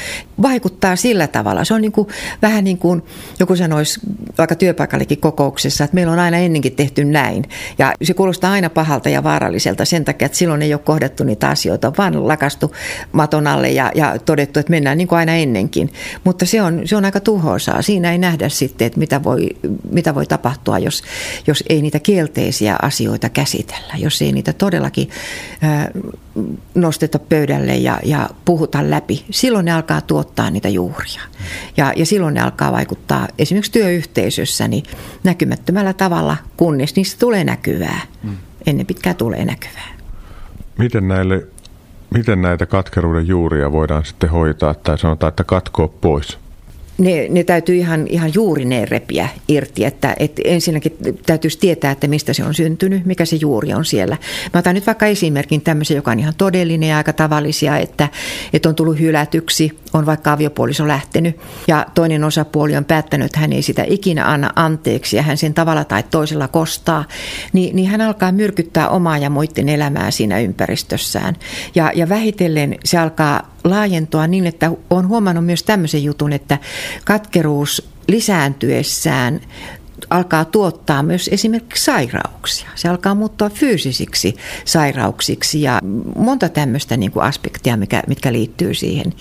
vaikuttaa 0.42 0.96
sillä 0.96 1.26
tavalla. 1.26 1.64
Se 1.64 1.74
on 1.74 1.80
niin 1.80 1.92
kuin, 1.92 2.08
vähän 2.42 2.64
niin 2.64 2.78
kuin 2.78 3.02
joku 3.40 3.56
sanoisi 3.56 4.00
vaikka 4.38 4.54
työpaikallekin 4.54 5.20
kokouksessa, 5.20 5.84
että 5.84 5.94
meillä 5.94 6.12
on 6.12 6.18
aina 6.18 6.36
ennenkin 6.36 6.72
tehty 6.72 7.04
näin. 7.04 7.44
Ja 7.78 7.94
se 8.02 8.14
kuulostaa 8.14 8.52
aina 8.52 8.70
pahalta 8.70 9.08
ja 9.08 9.22
vaaralliselta 9.22 9.84
sen 9.84 10.04
takia, 10.04 10.26
että 10.26 10.38
silloin 10.38 10.62
ei 10.62 10.74
ole 10.74 10.80
kohdattu 10.84 11.24
niitä 11.32 11.48
asioita, 11.48 11.92
vaan 11.98 12.28
lakastu 12.28 12.72
maton 13.12 13.46
alle 13.46 13.70
ja, 13.70 13.90
ja 13.94 14.18
todettu, 14.18 14.60
että 14.60 14.70
mennään 14.70 14.98
niin 14.98 15.08
kuin 15.08 15.18
aina 15.18 15.34
ennenkin. 15.34 15.92
Mutta 16.24 16.46
se 16.46 16.62
on, 16.62 16.82
se 16.84 16.96
on 16.96 17.04
aika 17.04 17.20
tuhoisaa. 17.20 17.82
Siinä 17.82 18.12
ei 18.12 18.18
nähdä 18.18 18.48
sitten, 18.48 18.86
että 18.86 18.98
mitä 18.98 19.24
voi, 19.24 19.48
mitä 19.90 20.14
voi 20.14 20.26
tapahtua, 20.26 20.78
jos, 20.78 21.02
jos 21.46 21.64
ei 21.68 21.82
niitä 21.82 21.98
kielteisiä 21.98 22.76
asioita 22.82 23.28
käsitellä, 23.28 23.94
jos 23.96 24.22
ei 24.22 24.32
niitä 24.32 24.52
todellakin 24.52 25.10
nosteta 26.74 27.18
pöydälle 27.18 27.76
ja, 27.76 28.00
ja 28.04 28.30
puhuta 28.44 28.90
läpi. 28.90 29.24
Silloin 29.30 29.64
ne 29.64 29.72
alkaa 29.72 30.00
tuottaa 30.00 30.50
niitä 30.50 30.68
juuria. 30.68 31.22
Ja, 31.76 31.92
ja 31.96 32.06
silloin 32.06 32.34
ne 32.34 32.40
alkaa 32.40 32.72
vaikuttaa 32.72 33.28
esimerkiksi 33.38 33.72
työyhteisössä 33.72 34.68
niin 34.68 34.84
näkymättömällä 35.24 35.92
tavalla, 35.92 36.36
kunnes 36.56 36.96
niistä 36.96 37.18
tulee 37.18 37.44
näkyvää. 37.44 38.00
Mm. 38.22 38.36
Ennen 38.66 38.86
pitkää 38.86 39.14
tulee 39.14 39.44
näkyvää. 39.44 40.01
Miten, 40.78 41.08
näille, 41.08 41.46
miten 42.10 42.42
näitä 42.42 42.66
katkeruuden 42.66 43.26
juuria 43.26 43.72
voidaan 43.72 44.04
sitten 44.04 44.30
hoitaa 44.30 44.74
tai 44.74 44.98
sanotaan, 44.98 45.28
että 45.28 45.44
katkoa 45.44 45.88
pois? 45.88 46.38
ne, 46.98 47.26
ne 47.30 47.44
täytyy 47.44 47.76
ihan, 47.76 48.06
ihan 48.06 48.30
juuri 48.34 48.64
ne 48.64 48.84
repiä 48.84 49.28
irti, 49.48 49.84
että, 49.84 50.16
että 50.18 50.42
ensinnäkin 50.44 50.96
täytyisi 51.26 51.58
tietää, 51.58 51.90
että 51.90 52.08
mistä 52.08 52.32
se 52.32 52.44
on 52.44 52.54
syntynyt, 52.54 53.06
mikä 53.06 53.24
se 53.24 53.36
juuri 53.36 53.74
on 53.74 53.84
siellä. 53.84 54.16
Mä 54.54 54.58
otan 54.58 54.74
nyt 54.74 54.86
vaikka 54.86 55.06
esimerkin 55.06 55.60
tämmöisen, 55.60 55.94
joka 55.94 56.10
on 56.10 56.18
ihan 56.18 56.34
todellinen 56.38 56.88
ja 56.88 56.96
aika 56.96 57.12
tavallisia, 57.12 57.78
että, 57.78 58.08
että 58.52 58.68
on 58.68 58.74
tullut 58.74 58.98
hylätyksi, 58.98 59.78
on 59.92 60.06
vaikka 60.06 60.32
aviopuoliso 60.32 60.88
lähtenyt 60.88 61.40
ja 61.68 61.86
toinen 61.94 62.24
osapuoli 62.24 62.76
on 62.76 62.84
päättänyt, 62.84 63.26
että 63.26 63.40
hän 63.40 63.52
ei 63.52 63.62
sitä 63.62 63.84
ikinä 63.88 64.30
anna 64.30 64.50
anteeksi 64.56 65.16
ja 65.16 65.22
hän 65.22 65.36
sen 65.36 65.54
tavalla 65.54 65.84
tai 65.84 66.02
toisella 66.02 66.48
kostaa, 66.48 67.04
niin, 67.52 67.76
niin 67.76 67.88
hän 67.88 68.00
alkaa 68.00 68.32
myrkyttää 68.32 68.88
omaa 68.88 69.18
ja 69.18 69.30
muiden 69.30 69.68
elämää 69.68 70.10
siinä 70.10 70.38
ympäristössään. 70.38 71.36
Ja, 71.74 71.92
ja 71.94 72.08
vähitellen 72.08 72.76
se 72.84 72.98
alkaa 72.98 73.52
laajentua 73.64 74.26
niin, 74.26 74.46
että 74.46 74.70
olen 74.90 75.08
huomannut 75.08 75.46
myös 75.46 75.62
tämmöisen 75.62 76.04
jutun, 76.04 76.32
että 76.32 76.58
katkeruus 77.04 77.92
lisääntyessään 78.08 79.40
alkaa 80.12 80.44
tuottaa 80.44 81.02
myös 81.02 81.28
esimerkiksi 81.32 81.84
sairauksia. 81.84 82.68
Se 82.74 82.88
alkaa 82.88 83.14
muuttua 83.14 83.50
fyysisiksi 83.50 84.36
sairauksiksi 84.64 85.62
ja 85.62 85.80
monta 86.16 86.48
tämmöistä 86.48 86.96
niin 86.96 87.12
kuin 87.12 87.24
aspektia, 87.24 87.76
mikä, 87.76 88.02
mitkä 88.08 88.32
liittyy 88.32 88.74
siihen. 88.74 89.12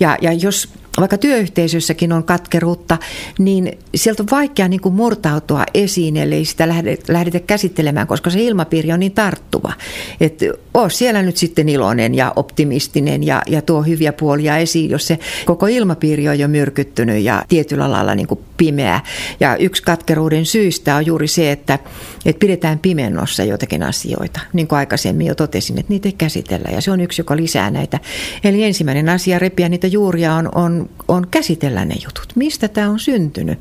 Ja, 0.00 0.18
ja 0.20 0.32
jos 0.32 0.68
vaikka 1.00 1.18
työyhteisössäkin 1.18 2.12
on 2.12 2.24
katkeruutta, 2.24 2.98
niin 3.38 3.78
sieltä 3.94 4.22
on 4.22 4.28
vaikea 4.30 4.68
niin 4.68 4.80
kuin 4.80 4.94
murtautua 4.94 5.64
esiin, 5.74 6.16
ellei 6.16 6.44
sitä 6.44 6.68
lähdetä 7.08 7.40
käsittelemään, 7.40 8.06
koska 8.06 8.30
se 8.30 8.40
ilmapiiri 8.40 8.92
on 8.92 9.00
niin 9.00 9.12
tarttuva. 9.12 9.72
Että 10.20 10.46
oo 10.74 10.88
siellä 10.88 11.22
nyt 11.22 11.36
sitten 11.36 11.68
iloinen 11.68 12.14
ja 12.14 12.32
optimistinen 12.36 13.26
ja, 13.26 13.42
ja 13.46 13.62
tuo 13.62 13.82
hyviä 13.82 14.12
puolia 14.12 14.56
esiin, 14.56 14.90
jos 14.90 15.06
se 15.06 15.18
koko 15.44 15.66
ilmapiiri 15.66 16.28
on 16.28 16.38
jo 16.38 16.48
myrkyttynyt 16.48 17.22
ja 17.22 17.44
tietyllä 17.48 17.90
lailla 17.90 18.14
niin 18.14 18.26
kuin 18.26 18.40
pimeä. 18.56 19.00
Ja 19.40 19.56
yksi 19.56 19.82
katkeruuden 19.82 20.46
syistä 20.46 20.96
on 20.96 21.06
juuri 21.06 21.28
se, 21.28 21.52
että, 21.52 21.78
että 22.26 22.40
pidetään 22.40 22.78
pimennossa 22.78 23.44
jotakin 23.44 23.82
asioita. 23.82 24.40
Niin 24.52 24.68
kuin 24.68 24.78
aikaisemmin 24.78 25.26
jo 25.26 25.34
totesin, 25.34 25.78
että 25.78 25.92
niitä 25.92 26.08
ei 26.08 26.12
käsitellä 26.12 26.68
ja 26.74 26.80
se 26.80 26.90
on 26.90 27.00
yksi, 27.00 27.20
joka 27.20 27.36
lisää 27.36 27.70
näitä. 27.70 27.98
Eli 28.44 28.64
ensimmäinen 28.64 29.08
asia 29.08 29.38
repiä 29.38 29.68
niitä 29.68 29.86
juuria 29.86 30.34
on, 30.34 30.81
on, 31.08 31.28
käsitellä 31.30 31.84
ne 31.84 31.94
jutut. 32.04 32.32
Mistä 32.34 32.68
tämä 32.68 32.90
on 32.90 33.00
syntynyt 33.00 33.58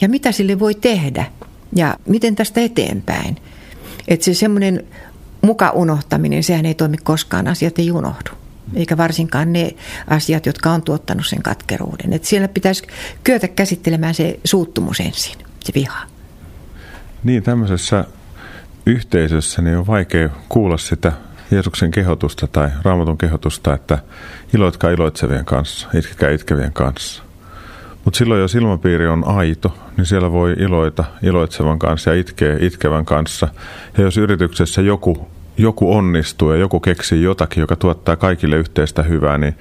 ja 0.00 0.08
mitä 0.08 0.32
sille 0.32 0.58
voi 0.58 0.74
tehdä 0.74 1.24
ja 1.76 1.96
miten 2.06 2.36
tästä 2.36 2.60
eteenpäin. 2.60 3.36
Että 4.08 4.24
se 4.24 4.34
semmoinen 4.34 4.84
muka 5.42 5.70
unohtaminen, 5.70 6.42
sehän 6.42 6.66
ei 6.66 6.74
toimi 6.74 6.96
koskaan, 6.96 7.48
asiat 7.48 7.78
ei 7.78 7.90
unohdu 7.90 8.30
eikä 8.74 8.96
varsinkaan 8.96 9.52
ne 9.52 9.74
asiat, 10.08 10.46
jotka 10.46 10.70
on 10.70 10.82
tuottanut 10.82 11.26
sen 11.26 11.42
katkeruuden. 11.42 12.12
Et 12.12 12.24
siellä 12.24 12.48
pitäisi 12.48 12.82
kyetä 13.24 13.48
käsittelemään 13.48 14.14
se 14.14 14.40
suuttumus 14.44 15.00
ensin, 15.00 15.38
se 15.64 15.72
viha. 15.74 15.98
Niin, 17.24 17.42
tämmöisessä 17.42 18.04
yhteisössä 18.86 19.62
niin 19.62 19.76
on 19.76 19.86
vaikea 19.86 20.28
kuulla 20.48 20.78
sitä 20.78 21.12
Jeesuksen 21.52 21.90
kehotusta 21.90 22.46
tai 22.46 22.70
raamatun 22.82 23.18
kehotusta, 23.18 23.74
että 23.74 23.98
iloitkaa 24.54 24.90
iloitsevien 24.90 25.44
kanssa, 25.44 25.88
itkekää 25.94 26.30
itkevien 26.30 26.72
kanssa. 26.72 27.22
Mutta 28.04 28.18
silloin 28.18 28.40
jos 28.40 28.54
ilmapiiri 28.54 29.08
on 29.08 29.24
aito, 29.26 29.76
niin 29.96 30.06
siellä 30.06 30.32
voi 30.32 30.52
iloita 30.58 31.04
iloitsevan 31.22 31.78
kanssa 31.78 32.10
ja 32.10 32.20
itkeä 32.20 32.56
itkevän 32.60 33.04
kanssa. 33.04 33.48
Ja 33.98 34.04
jos 34.04 34.16
yrityksessä 34.16 34.82
joku 34.82 35.28
joku 35.58 35.96
onnistuu 35.96 36.50
ja 36.50 36.56
joku 36.56 36.80
keksii 36.80 37.22
jotakin, 37.22 37.60
joka 37.60 37.76
tuottaa 37.76 38.16
kaikille 38.16 38.56
yhteistä 38.56 39.02
hyvää, 39.02 39.38
niin 39.38 39.54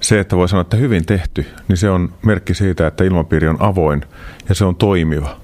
se, 0.00 0.20
että 0.20 0.36
voi 0.36 0.48
sanoa, 0.48 0.60
että 0.60 0.76
hyvin 0.76 1.06
tehty, 1.06 1.46
niin 1.68 1.76
se 1.76 1.90
on 1.90 2.12
merkki 2.22 2.54
siitä, 2.54 2.86
että 2.86 3.04
ilmapiiri 3.04 3.48
on 3.48 3.56
avoin 3.60 4.02
ja 4.48 4.54
se 4.54 4.64
on 4.64 4.76
toimiva. 4.76 5.40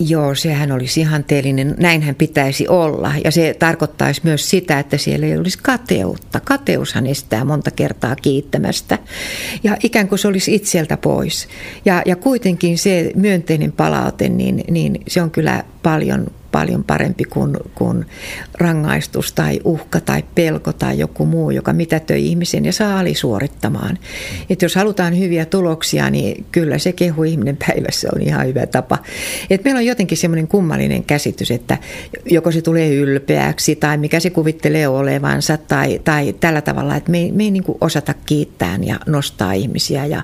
Joo, 0.00 0.34
sehän 0.34 0.72
olisi 0.72 1.00
ihanteellinen, 1.00 1.74
näinhän 1.78 2.14
pitäisi 2.14 2.68
olla. 2.68 3.12
Ja 3.24 3.30
se 3.30 3.56
tarkoittaisi 3.58 4.20
myös 4.24 4.50
sitä, 4.50 4.78
että 4.78 4.98
siellä 4.98 5.26
ei 5.26 5.38
olisi 5.38 5.58
kateutta. 5.62 6.40
Kateushan 6.40 7.06
estää 7.06 7.44
monta 7.44 7.70
kertaa 7.70 8.16
kiittämästä. 8.16 8.98
Ja 9.64 9.76
ikään 9.82 10.08
kuin 10.08 10.18
se 10.18 10.28
olisi 10.28 10.54
itseltä 10.54 10.96
pois. 10.96 11.48
Ja, 11.84 12.02
ja 12.06 12.16
kuitenkin 12.16 12.78
se 12.78 13.12
myönteinen 13.14 13.72
palaute, 13.72 14.28
niin, 14.28 14.64
niin 14.70 15.00
se 15.08 15.22
on 15.22 15.30
kyllä 15.30 15.64
paljon 15.82 16.26
paljon 16.56 16.84
parempi 16.84 17.24
kuin, 17.24 17.56
kuin 17.74 18.06
rangaistus 18.54 19.32
tai 19.32 19.60
uhka 19.64 20.00
tai 20.00 20.24
pelko 20.34 20.72
tai 20.72 20.98
joku 20.98 21.26
muu, 21.26 21.50
joka 21.50 21.72
mitätöi 21.72 22.26
ihmisen 22.26 22.64
ja 22.64 22.72
saa 22.72 22.98
alisuorittamaan. 22.98 23.98
Et 24.50 24.62
jos 24.62 24.74
halutaan 24.74 25.18
hyviä 25.18 25.44
tuloksia, 25.44 26.10
niin 26.10 26.44
kyllä 26.52 26.78
se 26.78 26.92
kehu 26.92 27.22
ihminen 27.22 27.56
päivässä 27.66 28.08
on 28.14 28.22
ihan 28.22 28.46
hyvä 28.46 28.66
tapa. 28.66 28.98
Et 29.50 29.64
meillä 29.64 29.78
on 29.78 29.86
jotenkin 29.86 30.18
semmoinen 30.18 30.48
kummallinen 30.48 31.04
käsitys, 31.04 31.50
että 31.50 31.78
joko 32.24 32.52
se 32.52 32.62
tulee 32.62 32.94
ylpeäksi 32.94 33.76
tai 33.76 33.96
mikä 33.96 34.20
se 34.20 34.30
kuvittelee 34.30 34.88
olevansa 34.88 35.56
tai, 35.56 36.00
tai 36.04 36.34
tällä 36.40 36.60
tavalla, 36.60 36.96
että 36.96 37.10
me 37.10 37.18
ei, 37.18 37.32
me 37.32 37.44
ei 37.44 37.50
niin 37.50 37.64
osata 37.80 38.14
kiittää 38.26 38.78
ja 38.82 39.00
nostaa 39.06 39.52
ihmisiä 39.52 40.06
ja, 40.06 40.22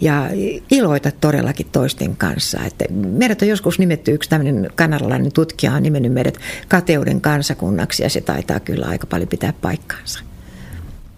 ja 0.00 0.30
iloita 0.70 1.10
todellakin 1.20 1.66
toisten 1.72 2.16
kanssa. 2.16 2.58
Että 2.66 2.84
meidät 2.90 3.42
on 3.42 3.48
joskus 3.48 3.78
nimetty 3.78 4.12
yksi 4.12 4.30
tämmöinen 4.30 4.70
kanadalainen 4.74 5.32
tutkija 5.32 5.73
on 5.76 5.82
nimennyt 5.82 6.12
meidät 6.12 6.38
kateuden 6.68 7.20
kansakunnaksi 7.20 8.02
ja 8.02 8.10
se 8.10 8.20
taitaa 8.20 8.60
kyllä 8.60 8.86
aika 8.86 9.06
paljon 9.06 9.28
pitää 9.28 9.52
paikkaansa. 9.60 10.20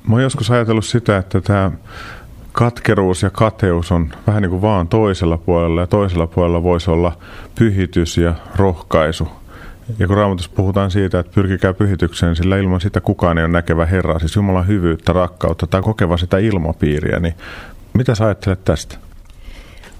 Mä 0.09 0.15
oon 0.15 0.23
joskus 0.23 0.51
ajatellut 0.51 0.85
sitä, 0.85 1.17
että 1.17 1.41
tämä 1.41 1.71
katkeruus 2.53 3.23
ja 3.23 3.31
kateus 3.31 3.93
on 3.93 4.13
vähän 4.27 4.43
niin 4.43 4.51
kuin 4.51 4.63
vaan 4.63 4.89
toisella 4.89 5.39
puolella 5.39 5.81
ja 5.81 5.87
toisella 5.87 6.27
puolella 6.27 6.63
voisi 6.63 6.91
olla 6.91 7.19
pyhitys 7.55 8.17
ja 8.17 8.35
rohkaisu. 8.57 9.29
Ja 9.99 10.07
kun 10.07 10.17
Raamatussa 10.17 10.51
puhutaan 10.55 10.91
siitä, 10.91 11.19
että 11.19 11.33
pyrkikää 11.35 11.75
pyhitykseen, 11.75 12.37
sillä 12.37 12.57
ilman 12.57 12.81
sitä 12.81 13.01
kukaan 13.01 13.39
ei 13.39 13.45
ole 13.45 13.53
näkevä 13.53 13.87
Herraa, 13.87 14.19
siis 14.19 14.37
Jumalan 14.37 14.67
hyvyyttä, 14.67 15.13
rakkautta 15.13 15.67
tai 15.67 15.83
kokeva 15.83 16.17
sitä 16.17 16.39
ilmapiiriä, 16.39 17.21
niin 17.21 17.35
mitä 17.93 18.15
sä 18.15 18.25
ajattelet 18.25 18.65
tästä? 18.65 18.99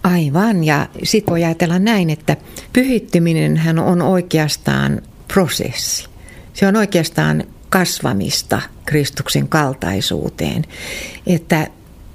Aivan, 0.07 0.65
ja 0.65 0.89
sitten 1.03 1.33
voi 1.33 1.45
ajatella 1.45 1.79
näin, 1.79 2.11
että 2.11 2.37
pyhittyminen 2.73 3.61
on 3.85 4.03
oikeastaan 4.03 5.03
prosessi. 5.29 6.07
Se 6.55 6.67
on 6.67 6.77
oikeastaan 6.77 7.45
kasvamista 7.71 8.63
Kristuksen 8.85 9.49
kaltaisuuteen. 9.49 10.65
Että 11.27 11.67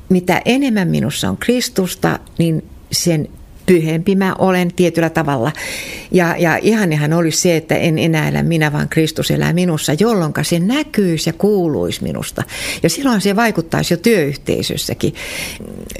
mitä 0.09 0.41
enemmän 0.45 0.87
minussa 0.87 1.29
on 1.29 1.37
Kristusta, 1.37 2.19
niin 2.37 2.69
sen 2.91 3.27
pyhempi 3.71 4.15
mä 4.15 4.35
olen 4.39 4.73
tietyllä 4.75 5.09
tavalla. 5.09 5.51
Ja, 6.11 6.35
ja 6.37 6.59
ihannehan 6.61 7.13
olisi 7.13 7.41
se, 7.41 7.57
että 7.57 7.75
en 7.75 7.99
enää 7.99 8.29
elä 8.29 8.43
minä, 8.43 8.73
vaan 8.73 8.89
Kristus 8.89 9.31
elää 9.31 9.53
minussa, 9.53 9.93
jolloin 9.99 10.33
se 10.41 10.59
näkyisi 10.59 11.29
ja 11.29 11.33
kuuluisi 11.33 12.03
minusta. 12.03 12.43
Ja 12.83 12.89
silloin 12.89 13.21
se 13.21 13.35
vaikuttaisi 13.35 13.93
jo 13.93 13.97
työyhteisössäkin. 13.97 15.13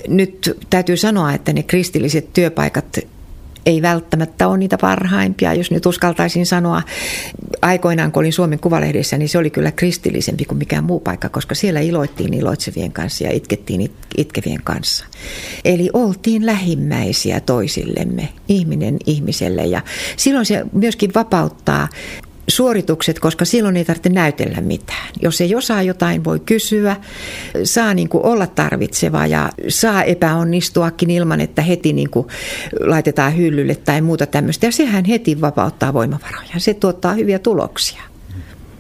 Nyt 0.08 0.58
täytyy 0.70 0.98
sanoa, 0.98 1.34
että 1.34 1.54
ne 1.54 1.64
kristilliset 1.64 2.34
työpaikat 2.34 3.00
ei 3.66 3.82
välttämättä 3.82 4.48
ole 4.48 4.58
niitä 4.58 4.78
parhaimpia, 4.78 5.54
jos 5.54 5.72
nyt 5.72 5.86
uskaltaisin 5.86 6.46
sanoa. 6.46 6.82
Aikoinaan, 7.62 8.12
kun 8.12 8.22
olin 8.22 8.34
Suomen 8.34 8.60
Kuvalehdessä, 8.60 9.18
niin 9.18 9.30
se 9.30 9.38
oli 9.38 9.50
kyllä 9.50 9.72
kristillisempi 9.72 10.46
kuin 10.46 10.58
mikään 10.58 10.84
muu 10.84 11.00
paikka, 11.00 11.30
koska 11.30 11.56
siellä 11.56 11.80
iloittiin 11.80 12.34
iloitsevien 12.34 12.92
kanssa 12.92 13.24
ja 13.24 13.32
itkettiin 13.32 13.92
itkevien 14.18 14.62
kanssa. 14.64 15.06
Eli 15.66 15.90
oltiin 15.94 16.46
lähimmäisiä 16.46 17.40
toisillemme, 17.40 18.30
ihminen 18.48 18.98
ihmiselle 19.06 19.66
ja 19.66 19.82
silloin 20.18 20.46
se 20.46 20.64
myöskin 20.74 21.12
vapauttaa 21.16 21.88
suoritukset, 22.48 23.20
koska 23.20 23.46
silloin 23.46 23.78
ei 23.78 23.86
tarvitse 23.86 24.10
näytellä 24.10 24.62
mitään. 24.62 25.08
Jos 25.22 25.42
ei 25.42 25.56
osaa 25.56 25.82
jotain, 25.82 26.24
voi 26.24 26.40
kysyä, 26.40 26.96
saa 27.64 27.94
niin 27.94 28.10
kuin 28.10 28.26
olla 28.26 28.48
tarvitseva 28.48 29.26
ja 29.26 29.50
saa 29.68 30.04
epäonnistuakin 30.04 31.10
ilman, 31.10 31.42
että 31.42 31.62
heti 31.62 31.94
niin 31.94 32.10
kuin 32.10 32.28
laitetaan 32.80 33.38
hyllylle 33.38 33.76
tai 33.76 34.02
muuta 34.02 34.26
tämmöistä. 34.26 34.66
Ja 34.66 34.72
sehän 34.72 35.06
heti 35.06 35.42
vapauttaa 35.42 35.94
voimavaroja. 35.94 36.54
Se 36.58 36.74
tuottaa 36.74 37.14
hyviä 37.14 37.40
tuloksia. 37.40 38.02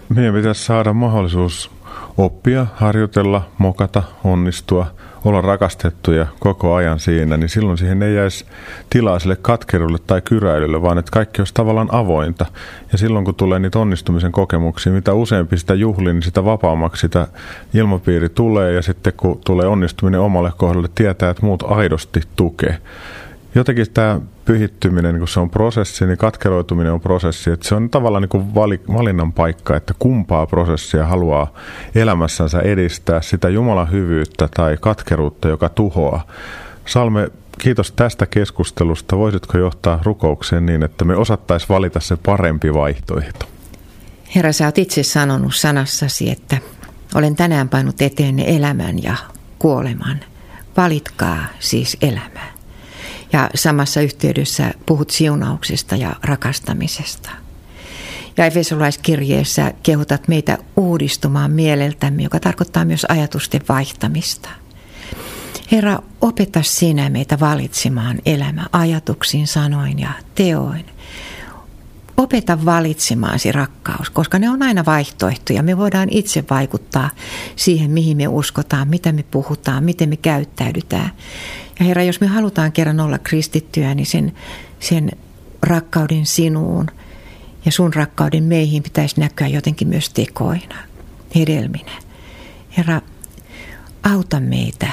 Meidän 0.10 0.36
pitäisi 0.36 0.63
saada 0.63 0.93
mahdollisuus 0.93 1.71
oppia, 2.17 2.67
harjoitella, 2.76 3.50
mokata, 3.58 4.04
onnistua– 4.24 4.86
olla 5.26 5.42
rakastettuja 5.42 6.26
koko 6.40 6.74
ajan 6.74 7.00
siinä, 7.00 7.38
niin 7.38 7.50
silloin 7.50 7.78
siihen 7.78 8.04
ei 8.04 8.16
jäisi 8.16 8.46
tilaa 8.90 9.20
sille 9.20 9.36
katkerulle 9.36 9.98
tai 10.08 10.22
kyräilylle, 10.22 10.82
vaan 10.82 10.98
että 10.98 11.12
kaikki 11.12 11.42
olisi 11.42 11.54
tavallaan 11.54 11.90
avointa. 11.92 12.46
Ja 12.92 12.98
silloin 12.98 13.26
kun 13.26 13.36
tulee 13.36 13.60
niitä 13.60 13.80
onnistumisen 13.80 14.32
kokemuksia, 14.32 14.94
mitä 14.94 15.14
useampi 15.14 15.58
sitä 15.58 15.74
juhlii, 15.74 16.14
niin 16.14 16.24
sitä 16.24 16.46
vapaammaksi 16.46 17.02
sitä 17.02 17.28
ilmapiiri 17.74 18.30
tulee. 18.30 18.74
Ja 18.74 18.82
sitten 18.82 19.14
kun 19.18 19.42
tulee 19.46 19.68
onnistuminen 19.68 20.20
omalle 20.20 20.52
kohdalle, 20.58 20.90
tietää, 20.96 21.30
että 21.30 21.46
muut 21.46 21.64
aidosti 21.64 22.22
tukee 22.36 22.78
jotenkin 23.56 23.92
tämä 23.94 24.22
pyhittyminen, 24.46 25.20
kun 25.20 25.28
se 25.28 25.40
on 25.40 25.50
prosessi, 25.50 26.06
niin 26.06 26.18
katkeroituminen 26.18 26.94
on 26.94 27.02
prosessi. 27.02 27.52
Että 27.52 27.68
se 27.68 27.76
on 27.76 27.90
tavallaan 27.90 28.22
niin 28.22 28.30
kuin 28.30 28.56
valinnan 28.94 29.34
paikka, 29.34 29.76
että 29.76 29.94
kumpaa 30.00 30.48
prosessia 30.48 31.06
haluaa 31.06 31.54
elämässänsä 31.96 32.60
edistää, 32.60 33.22
sitä 33.22 33.50
Jumalan 33.50 33.92
hyvyyttä 33.92 34.50
tai 34.54 34.78
katkeruutta, 34.82 35.48
joka 35.48 35.70
tuhoaa. 35.70 36.28
Salme, 36.86 37.30
kiitos 37.60 37.92
tästä 37.92 38.26
keskustelusta. 38.26 39.18
Voisitko 39.18 39.58
johtaa 39.58 40.00
rukoukseen 40.04 40.66
niin, 40.66 40.84
että 40.84 41.06
me 41.06 41.16
osattaisiin 41.16 41.70
valita 41.70 42.00
se 42.00 42.18
parempi 42.26 42.74
vaihtoehto? 42.74 43.46
Herra, 44.36 44.52
sä 44.52 44.66
oot 44.66 44.78
itse 44.78 45.04
sanonut 45.04 45.56
sanassasi, 45.56 46.32
että 46.32 46.58
olen 47.16 47.36
tänään 47.36 47.70
painut 47.70 48.02
eteen 48.02 48.40
elämän 48.40 49.04
ja 49.04 49.16
kuoleman. 49.60 50.20
Valitkaa 50.78 51.40
siis 51.60 51.98
elämää 52.02 52.51
ja 53.34 53.50
samassa 53.56 54.02
yhteydessä 54.02 54.74
puhut 54.86 55.10
siunauksesta 55.10 55.96
ja 55.96 56.15
rakastamisesta. 56.24 57.30
Ja 58.38 58.46
Efesolaiskirjeessä 58.46 59.74
kehotat 59.84 60.28
meitä 60.28 60.58
uudistumaan 60.78 61.52
mieleltämme, 61.52 62.24
joka 62.24 62.39
tarkoittaa 62.39 62.86
myös 62.86 63.06
ajatusten 63.10 63.62
vaihtamista. 63.70 64.50
Herra, 65.72 66.00
opeta 66.22 66.63
sinä 66.63 67.10
meitä 67.10 67.39
valitsemaan 67.39 68.20
elämä 68.26 68.65
ajatuksin, 68.72 69.48
sanoin 69.48 70.00
ja 70.00 70.10
teoin. 70.36 70.86
Opeta 72.17 72.65
valitsemaasi 72.65 73.52
rakkaus, 73.52 74.10
koska 74.10 74.39
ne 74.39 74.50
on 74.50 74.63
aina 74.63 74.86
vaihtoehtoja. 74.86 75.63
Me 75.63 75.78
voidaan 75.78 76.08
itse 76.12 76.44
vaikuttaa 76.50 77.10
siihen, 77.56 77.91
mihin 77.91 78.17
me 78.17 78.28
uskotaan, 78.28 78.88
mitä 78.88 79.12
me 79.12 79.24
puhutaan, 79.24 79.84
miten 79.84 80.10
me 80.10 80.17
käyttäydytään. 80.17 81.12
Ja 81.82 81.86
Herra, 81.86 82.04
jos 82.04 82.22
me 82.22 82.28
halutaan 82.28 82.72
kerran 82.72 83.00
olla 83.00 83.17
kristittyä, 83.17 83.96
niin 83.96 84.06
sen, 84.06 84.34
sen 84.80 85.12
rakkauden 85.63 86.26
sinuun 86.26 86.88
ja 87.65 87.72
sun 87.72 87.94
rakkauden 87.94 88.44
meihin 88.44 88.84
pitäisi 88.84 89.20
näkyä 89.20 89.48
jotenkin 89.48 89.88
myös 89.88 90.10
tekoina, 90.10 90.76
hedelminä. 91.36 91.91
Herra, 92.78 93.02
auta 94.04 94.39
meitä 94.39 94.88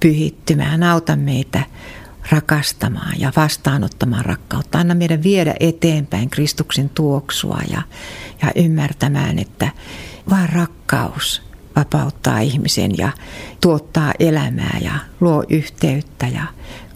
pyhittymään, 0.00 0.82
auta 0.82 1.16
meitä 1.16 1.62
rakastamaan 2.30 3.20
ja 3.20 3.32
vastaanottamaan 3.36 4.24
rakkautta. 4.24 4.78
Anna 4.78 4.94
meidän 4.94 5.22
viedä 5.22 5.54
eteenpäin 5.60 6.30
Kristuksen 6.30 6.88
tuoksua 6.88 7.60
ja, 7.70 7.82
ja 8.42 8.52
ymmärtämään, 8.54 9.38
että 9.38 9.70
vaan 10.30 10.48
rakkaus 10.48 11.47
vapauttaa 11.78 12.38
ihmisen 12.38 12.98
ja 12.98 13.12
tuottaa 13.60 14.12
elämää 14.18 14.78
ja 14.82 14.92
luo 15.20 15.44
yhteyttä 15.48 16.26
ja 16.26 16.42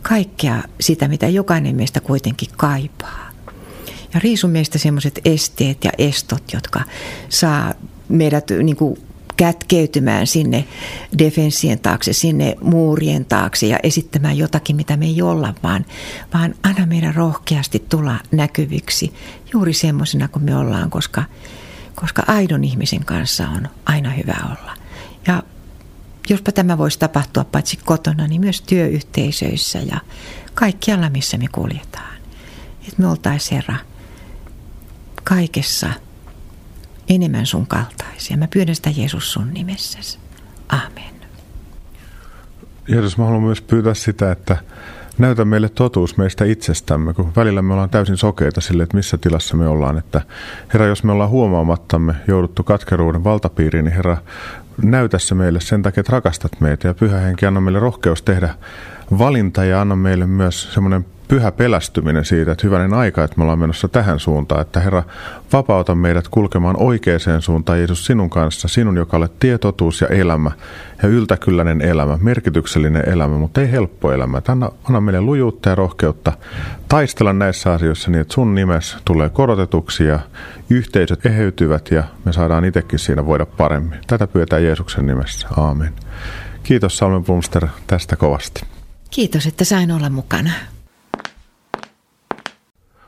kaikkea 0.03 0.63
sitä, 0.81 1.09
mitä 1.09 1.29
jokainen 1.29 1.77
meistä 1.77 2.01
kuitenkin 2.01 2.49
kaipaa. 2.57 3.31
Ja 4.15 4.21
riisu 4.21 4.49
meistä 4.49 4.79
semmoiset 4.79 5.21
esteet 5.25 5.85
ja 5.85 5.91
estot, 5.99 6.53
jotka 6.53 6.81
saa 7.29 7.75
meidät 8.09 8.45
niin 8.63 8.77
kuin 8.77 8.99
kätkeytymään 9.37 10.27
sinne 10.27 10.65
defenssien 11.19 11.79
taakse, 11.79 12.13
sinne 12.13 12.57
muurien 12.61 13.25
taakse 13.25 13.67
ja 13.67 13.79
esittämään 13.83 14.39
jotakin, 14.39 14.77
mitä 14.77 14.97
me 14.97 15.07
ei 15.07 15.23
olla, 15.23 15.55
vaan, 15.63 15.87
vaan 16.35 16.55
anna 16.63 16.87
meidän 16.87 17.15
rohkeasti 17.15 17.85
tulla 17.89 18.19
näkyviksi 18.33 19.13
juuri 19.53 19.73
semmoisena 19.73 20.29
kuin 20.29 20.45
me 20.45 20.57
ollaan, 20.57 20.91
koska, 20.91 21.25
koska 21.95 22.23
aidon 22.27 22.65
ihmisen 22.65 23.05
kanssa 23.05 23.49
on 23.49 23.69
aina 23.87 24.11
hyvä 24.11 24.37
olla. 24.45 24.75
Ja 25.27 25.43
jospa 26.29 26.53
tämä 26.53 26.79
voisi 26.79 26.99
tapahtua 26.99 27.45
paitsi 27.45 27.79
kotona, 27.85 28.27
niin 28.27 28.41
myös 28.41 28.63
työyhteisöissä 28.63 29.79
ja 29.79 30.01
kaikkialla, 30.55 31.11
missä 31.11 31.39
me 31.39 31.47
kuljetaan. 31.53 32.17
Että 32.81 33.03
me 33.03 33.07
oltaisiin 33.07 33.57
Herra 33.57 33.77
kaikessa– 35.25 35.91
enemmän 37.09 37.47
sun 37.47 37.67
kaltaisia. 37.67 38.37
Mä 38.37 38.49
pyydän 38.49 38.75
sitä 38.75 38.91
Jeesus 38.97 39.33
sun 39.33 39.55
nimessäsi. 39.55 40.19
Amen. 40.69 41.15
Jeesus, 42.89 43.19
mä 43.19 43.25
haluan 43.25 43.43
myös 43.43 43.61
pyytää 43.61 43.95
sitä, 43.95 44.33
että 44.33 44.57
näytä 45.23 45.45
meille 45.45 45.69
totuus 45.69 46.17
meistä 46.17 46.45
itsestämme, 46.45 47.15
kun 47.15 47.33
välillä 47.37 47.63
me 47.63 47.73
ollaan 47.73 47.91
täysin 47.91 48.17
sokeita 48.17 48.61
sille, 48.61 48.83
että 48.83 48.97
missä 48.97 49.19
tilassa 49.19 49.57
me 49.57 49.69
ollaan. 49.69 49.99
Että 49.99 50.21
Herra, 50.73 50.87
jos 50.87 51.05
me 51.05 51.13
ollaan 51.13 51.31
huomaamattamme 51.31 52.15
jouduttu 52.29 52.63
katkeruuden 52.63 53.25
valtapiiriin, 53.25 53.85
niin 53.85 53.95
Herra, 53.95 54.17
näytä 54.83 55.19
se 55.19 55.35
meille 55.35 55.61
sen 55.61 55.83
takia, 55.83 56.01
että 56.01 56.13
rakastat 56.13 56.61
meitä 56.61 56.89
ja 56.89 56.95
Pyhä 56.95 57.19
Henki 57.19 57.47
anna 57.47 57.61
meille 57.61 57.79
rohkeus 57.79 58.23
tehdä 58.23 58.55
valinta 59.19 59.65
ja 59.65 59.81
anna 59.81 59.97
meille 59.97 60.27
myös 60.27 60.75
semmoinen 60.75 61.07
pyhä 61.29 61.53
pelästyminen 61.53 62.25
siitä, 62.25 62.53
että 62.53 62.67
hyvänen 62.67 62.95
aika, 62.95 63.25
että 63.25 63.37
me 63.37 63.43
ollaan 63.43 63.59
menossa 63.59 63.89
tähän 63.89 64.21
suuntaan, 64.21 64.61
että 64.61 64.81
Herra, 64.81 65.03
vapauta 65.53 65.95
meidät 65.95 66.29
kulkemaan 66.29 66.77
oikeaan 66.79 67.43
suuntaan, 67.43 67.79
Jeesus, 67.79 68.07
sinun 68.07 68.31
kanssa, 68.31 68.69
sinun, 68.69 68.97
joka 68.97 69.17
olet 69.17 69.39
tietotuus 69.39 70.01
ja 70.01 70.09
elämä 70.09 70.51
ja 71.03 71.09
yltäkylläinen 71.09 71.81
elämä, 71.81 72.19
merkityksellinen 72.21 73.09
elämä, 73.09 73.37
mutta 73.37 73.61
ei 73.61 73.71
helppo 73.71 74.13
elämä. 74.13 74.43
Anna, 74.49 74.71
anna 74.85 75.01
meille 75.01 75.21
lujuutta 75.21 75.69
ja 75.69 75.75
rohkeutta 75.75 76.33
taistella 76.89 77.33
näissä 77.33 77.73
asioissa 77.73 78.11
niin, 78.11 78.21
että 78.21 78.35
sun 78.35 78.55
nimes 78.55 78.97
tulee 79.05 79.29
korotetuksi 79.29 80.05
ja 80.05 80.19
yhteisöt 80.71 81.27
eheytyvät 81.27 81.91
ja 81.91 82.05
me 82.25 82.33
saadaan 82.33 82.65
itsekin 82.65 82.99
siinä 82.99 83.27
voida 83.27 83.47
paremmin. 83.47 83.99
Tätä 84.07 84.27
pyydetään 84.27 84.65
Jeesuksen 84.65 85.07
nimessä. 85.07 85.49
Aamen. 85.57 85.93
Kiitos 86.63 86.99
Salmen 86.99 87.25
Pumster 87.25 87.67
tästä 87.87 88.17
kovasti. 88.17 88.63
Kiitos, 89.11 89.47
että 89.47 89.65
sain 89.65 89.93
olla 89.93 90.11
mukana. 90.11 90.51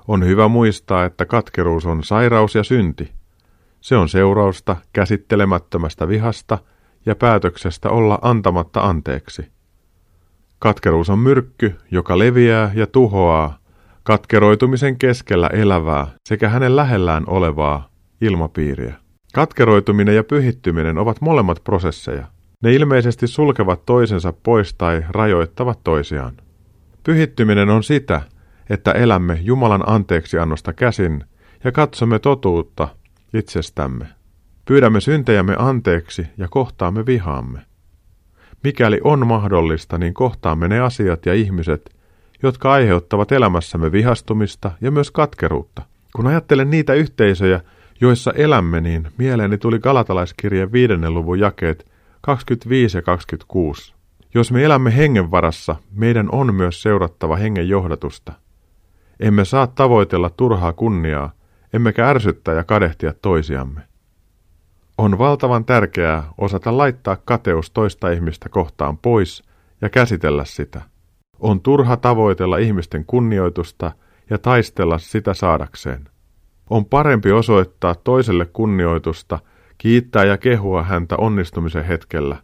On 0.09 0.25
hyvä 0.25 0.49
muistaa, 0.49 1.05
että 1.05 1.25
katkeruus 1.25 1.87
on 1.87 2.05
sairaus 2.05 2.55
ja 2.55 2.65
synti. 2.65 3.13
Se 3.81 3.97
on 3.97 4.09
seurausta 4.09 4.77
käsittelemättömästä 4.93 6.09
vihasta 6.09 6.59
ja 7.07 7.17
päätöksestä 7.17 7.91
olla 7.91 8.19
antamatta 8.23 8.81
anteeksi. 8.81 9.47
Katkeruus 10.59 11.11
on 11.11 11.19
myrkky, 11.19 11.75
joka 11.91 12.19
leviää 12.19 12.71
ja 12.75 12.87
tuhoaa 12.87 13.59
katkeroitumisen 14.03 14.99
keskellä 14.99 15.47
elävää 15.47 16.07
sekä 16.29 16.49
hänen 16.49 16.77
lähellään 16.77 17.25
olevaa 17.27 17.89
ilmapiiriä. 18.21 18.95
Katkeroituminen 19.35 20.17
ja 20.17 20.25
pyhittyminen 20.25 20.99
ovat 20.99 21.21
molemmat 21.21 21.61
prosesseja. 21.65 22.27
Ne 22.63 22.73
ilmeisesti 22.73 23.27
sulkevat 23.27 23.87
toisensa 23.87 24.33
pois 24.43 24.75
tai 24.75 25.05
rajoittavat 25.09 25.81
toisiaan. 25.85 26.33
Pyhittyminen 27.05 27.71
on 27.71 27.83
sitä, 27.83 28.23
että 28.71 28.93
elämme 28.93 29.39
Jumalan 29.43 29.85
anteeksiannosta 29.87 30.73
käsin 30.73 31.25
ja 31.65 31.73
katsomme 31.73 32.19
totuutta 32.19 32.89
itsestämme. 33.35 34.07
Pyydämme 34.65 35.01
syntejämme 35.01 35.57
anteeksi 35.59 36.27
ja 36.39 36.49
kohtaamme 36.49 37.07
vihaamme. 37.07 37.61
Mikäli 38.65 39.01
on 39.05 39.27
mahdollista, 39.27 39.99
niin 39.99 40.15
kohtaamme 40.15 40.69
ne 40.69 40.81
asiat 40.81 41.27
ja 41.27 41.35
ihmiset, 41.35 41.91
jotka 42.43 42.73
aiheuttavat 42.73 43.33
elämässämme 43.33 43.93
vihastumista 43.93 44.71
ja 44.81 44.91
myös 44.91 45.11
katkeruutta. 45.11 45.83
Kun 46.17 46.27
ajattelen 46.27 46.71
niitä 46.71 46.95
yhteisöjä, 46.95 47.61
joissa 48.01 48.33
elämme, 48.33 48.81
niin 48.81 49.09
mieleeni 49.19 49.59
tuli 49.59 49.79
Galatalaiskirjeen 49.79 50.73
viidennen 50.73 51.15
luvun 51.15 51.39
jakeet 51.39 51.91
25 52.21 52.99
ja 52.99 53.03
26. 53.03 53.95
Jos 54.35 54.53
me 54.53 54.65
elämme 54.65 54.97
hengen 54.97 55.31
varassa, 55.31 55.77
meidän 55.95 56.29
on 56.33 56.55
myös 56.55 56.83
seurattava 56.83 57.37
hengen 57.37 57.69
johdatusta. 57.69 58.33
Emme 59.25 59.45
saa 59.45 59.67
tavoitella 59.67 60.31
turhaa 60.31 60.73
kunniaa, 60.73 61.33
emmekä 61.73 62.09
ärsyttää 62.09 62.55
ja 62.55 62.65
kadehtia 62.65 63.13
toisiamme. 63.23 63.81
On 64.99 65.19
valtavan 65.19 65.65
tärkeää 65.65 66.33
osata 66.39 66.79
laittaa 66.79 67.17
kateus 67.17 67.71
toista 67.71 68.11
ihmistä 68.11 68.49
kohtaan 68.49 68.99
pois 68.99 69.43
ja 69.81 69.91
käsitellä 69.91 70.45
sitä. 70.45 70.83
On 71.41 71.61
turha 71.61 71.97
tavoitella 71.97 72.57
ihmisten 72.57 73.05
kunnioitusta 73.05 73.93
ja 74.31 74.39
taistella 74.39 74.99
sitä 74.99 75.35
saadakseen. 75.35 76.09
On 76.71 76.85
parempi 76.85 77.33
osoittaa 77.33 77.95
toiselle 77.95 78.47
kunnioitusta, 78.53 79.39
kiittää 79.79 80.25
ja 80.25 80.39
kehua 80.39 80.83
häntä 80.83 81.15
onnistumisen 81.19 81.85
hetkellä, 81.85 82.37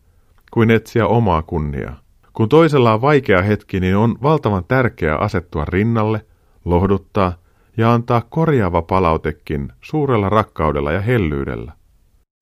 kuin 0.51 0.71
etsiä 0.71 1.07
omaa 1.07 1.43
kunniaa. 1.43 2.01
Kun 2.33 2.49
toisella 2.49 2.95
on 2.95 3.01
vaikea 3.01 3.43
hetki, 3.43 3.81
niin 3.81 3.97
on 3.97 4.19
valtavan 4.23 4.65
tärkeää 4.65 5.17
asettua 5.17 5.65
rinnalle, 5.65 6.27
lohduttaa 6.65 7.33
ja 7.77 7.93
antaa 7.93 8.23
korjaava 8.31 8.83
palautekin 8.83 9.73
suurella 9.81 10.29
rakkaudella 10.29 10.93
ja 10.93 11.01
hellyydellä. 11.01 11.73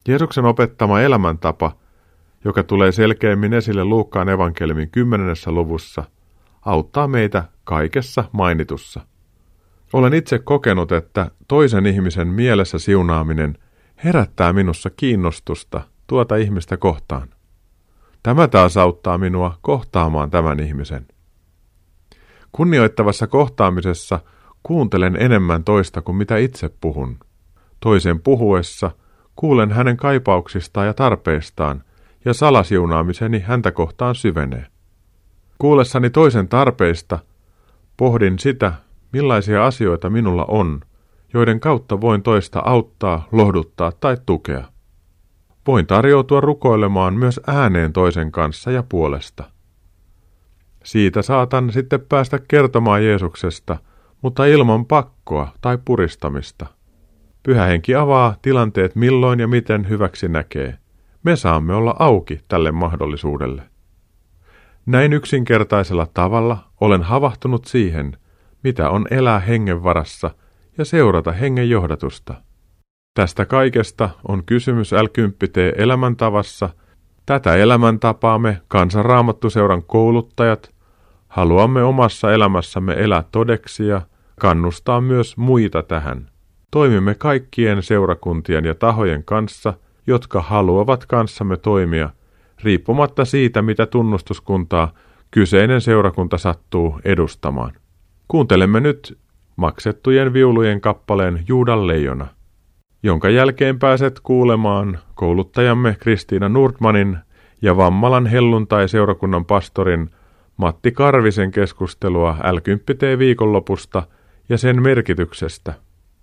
Jeesuksen 0.09 0.45
opettama 0.45 1.01
elämäntapa, 1.01 1.73
joka 2.45 2.63
tulee 2.63 2.93
selkeämmin 2.93 3.53
esille 3.53 3.85
Luukkaan 3.85 4.29
evankeliumin 4.29 4.91
kymmenennessä 4.91 5.51
luvussa, 5.53 6.05
auttaa 6.63 7.09
meitä 7.09 7.45
kaikessa 7.65 8.25
mainitussa. 8.33 9.01
Olen 9.93 10.15
itse 10.15 10.39
kokenut, 10.39 10.93
että 10.93 11.31
toisen 11.49 11.87
ihmisen 11.87 12.29
mielessä 12.29 12.79
siunaaminen 12.79 13.59
herättää 14.05 14.53
minussa 14.53 14.91
kiinnostusta 14.91 15.81
tuota 16.07 16.37
ihmistä 16.37 16.77
kohtaan. 16.77 17.29
Tämä 18.23 18.49
taas 18.49 18.77
auttaa 18.77 19.19
minua 19.19 19.59
kohtaamaan 19.63 20.31
tämän 20.31 20.61
ihmisen. 20.61 21.07
Kunnioittavassa 22.53 23.27
kohtaamisessa 23.27 24.21
kuuntelen 24.63 25.17
enemmän 25.21 25.65
toista 25.65 26.03
kuin 26.03 26.17
mitä 26.17 26.37
itse 26.37 26.71
puhun. 26.81 27.19
Toisen 27.81 28.21
puhuessa 28.21 28.91
kuulen 29.37 29.73
hänen 29.73 29.97
kaipauksistaan 29.97 30.87
ja 30.87 30.95
tarpeistaan, 30.95 31.85
ja 32.25 32.35
salasiunaamiseni 32.35 33.41
häntä 33.41 33.71
kohtaan 33.71 34.15
syvenee. 34.15 34.67
Kuullessani 35.59 36.11
toisen 36.11 36.49
tarpeista 36.49 37.19
pohdin 37.97 38.39
sitä, 38.39 38.73
millaisia 39.13 39.67
asioita 39.67 40.11
minulla 40.11 40.45
on, 40.45 40.81
joiden 41.35 41.61
kautta 41.61 42.01
voin 42.01 42.23
toista 42.23 42.63
auttaa, 42.65 43.29
lohduttaa 43.33 43.93
tai 43.93 44.17
tukea. 44.27 44.65
Voin 45.67 45.87
tarjoutua 45.87 46.41
rukoilemaan 46.41 47.15
myös 47.15 47.41
ääneen 47.47 47.93
toisen 47.93 48.33
kanssa 48.33 48.71
ja 48.71 48.83
puolesta. 48.83 49.45
Siitä 50.85 51.23
saatan 51.23 51.73
sitten 51.73 52.01
päästä 52.01 52.39
kertomaan 52.49 53.05
Jeesuksesta, 53.05 53.77
mutta 54.23 54.47
ilman 54.47 54.87
pakkoa 54.87 55.53
tai 55.61 55.79
puristamista. 55.85 56.67
Pyhä 57.43 57.65
henki 57.65 57.95
avaa 57.95 58.37
tilanteet 58.43 58.97
milloin 58.97 59.41
ja 59.41 59.49
miten 59.49 59.89
hyväksi 59.89 60.29
näkee. 60.29 60.79
Me 61.23 61.37
saamme 61.37 61.75
olla 61.75 61.97
auki 61.99 62.41
tälle 62.49 62.73
mahdollisuudelle. 62.73 63.63
Näin 64.87 65.13
yksinkertaisella 65.13 66.07
tavalla 66.15 66.59
olen 66.81 67.03
havahtunut 67.03 67.65
siihen, 67.65 68.17
mitä 68.65 68.91
on 68.91 69.07
elää 69.11 69.39
hengen 69.39 69.83
varassa 69.83 70.31
ja 70.79 70.85
seurata 70.85 71.33
hengen 71.33 71.71
johdatusta. 71.71 72.35
Tästä 73.15 73.47
kaikesta 73.47 74.11
on 74.29 74.45
kysymys 74.45 74.93
l 74.93 75.07
elämäntavassa. 75.77 76.69
Tätä 77.29 77.57
elämäntapaa 77.57 78.39
me 78.39 78.61
kansanraamattuseuran 78.69 79.83
kouluttajat 79.83 80.75
haluamme 81.29 81.83
omassa 81.83 82.33
elämässämme 82.33 82.93
elää 82.93 83.25
todeksi 83.33 83.87
ja 83.87 84.03
kannustaa 84.41 85.01
myös 85.01 85.37
muita 85.37 85.83
tähän. 85.83 86.31
Toimimme 86.71 87.15
kaikkien 87.15 87.83
seurakuntien 87.83 88.65
ja 88.65 88.75
tahojen 88.75 89.25
kanssa, 89.25 89.75
jotka 90.07 90.43
haluavat 90.43 91.07
kanssamme 91.07 91.57
toimia, 91.57 92.11
riippumatta 92.63 93.25
siitä, 93.25 93.63
mitä 93.63 93.87
tunnustuskuntaa 93.87 94.93
kyseinen 95.31 95.81
seurakunta 95.81 96.39
sattuu 96.39 97.01
edustamaan. 97.05 97.73
Kuuntelemme 98.29 98.81
nyt 98.81 99.19
maksettujen 99.57 100.33
viulujen 100.33 100.81
kappaleen 100.81 101.45
Juudan 101.49 101.87
leijona, 101.87 102.27
jonka 103.03 103.29
jälkeen 103.29 103.79
pääset 103.79 104.21
kuulemaan 104.21 104.99
kouluttajamme 105.15 105.97
Kristiina 106.01 106.49
Nordmanin 106.49 107.19
ja 107.63 107.77
Vammalan 107.77 108.27
helluntai-seurakunnan 108.27 109.45
pastorin 109.45 110.11
Matti 110.57 110.93
Karvisen 110.93 111.51
keskustelua 111.51 112.37
l 112.53 112.57
viikonlopusta 113.19 114.03
ja 114.49 114.59
sen 114.59 114.83
merkityksestä. 114.83 115.75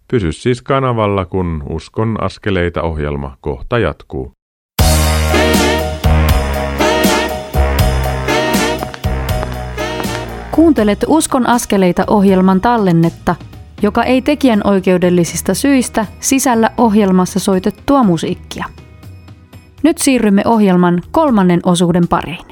Pysy 0.08 0.32
siis 0.32 0.62
kanavalla, 0.62 1.26
kun 1.26 1.64
Uskon 1.70 2.24
askeleita 2.24 2.82
ohjelma 2.82 3.38
kohta 3.42 3.80
jatkuu. 3.80 4.32
Kuuntelet 10.52 11.06
Uskon 11.08 11.48
askeleita 11.48 12.04
ohjelman 12.08 12.62
tallennetta, 12.62 13.36
joka 13.82 14.04
ei 14.04 14.22
tekijän 14.22 14.62
oikeudellisista 14.64 15.54
syistä 15.54 16.06
sisällä 16.20 16.70
ohjelmassa 16.78 17.40
soitettua 17.40 18.04
musiikkia. 18.04 18.66
Nyt 19.84 19.98
siirrymme 19.98 20.42
ohjelman 20.46 21.02
kolmannen 21.12 21.60
osuuden 21.64 22.08
pariin. 22.08 22.46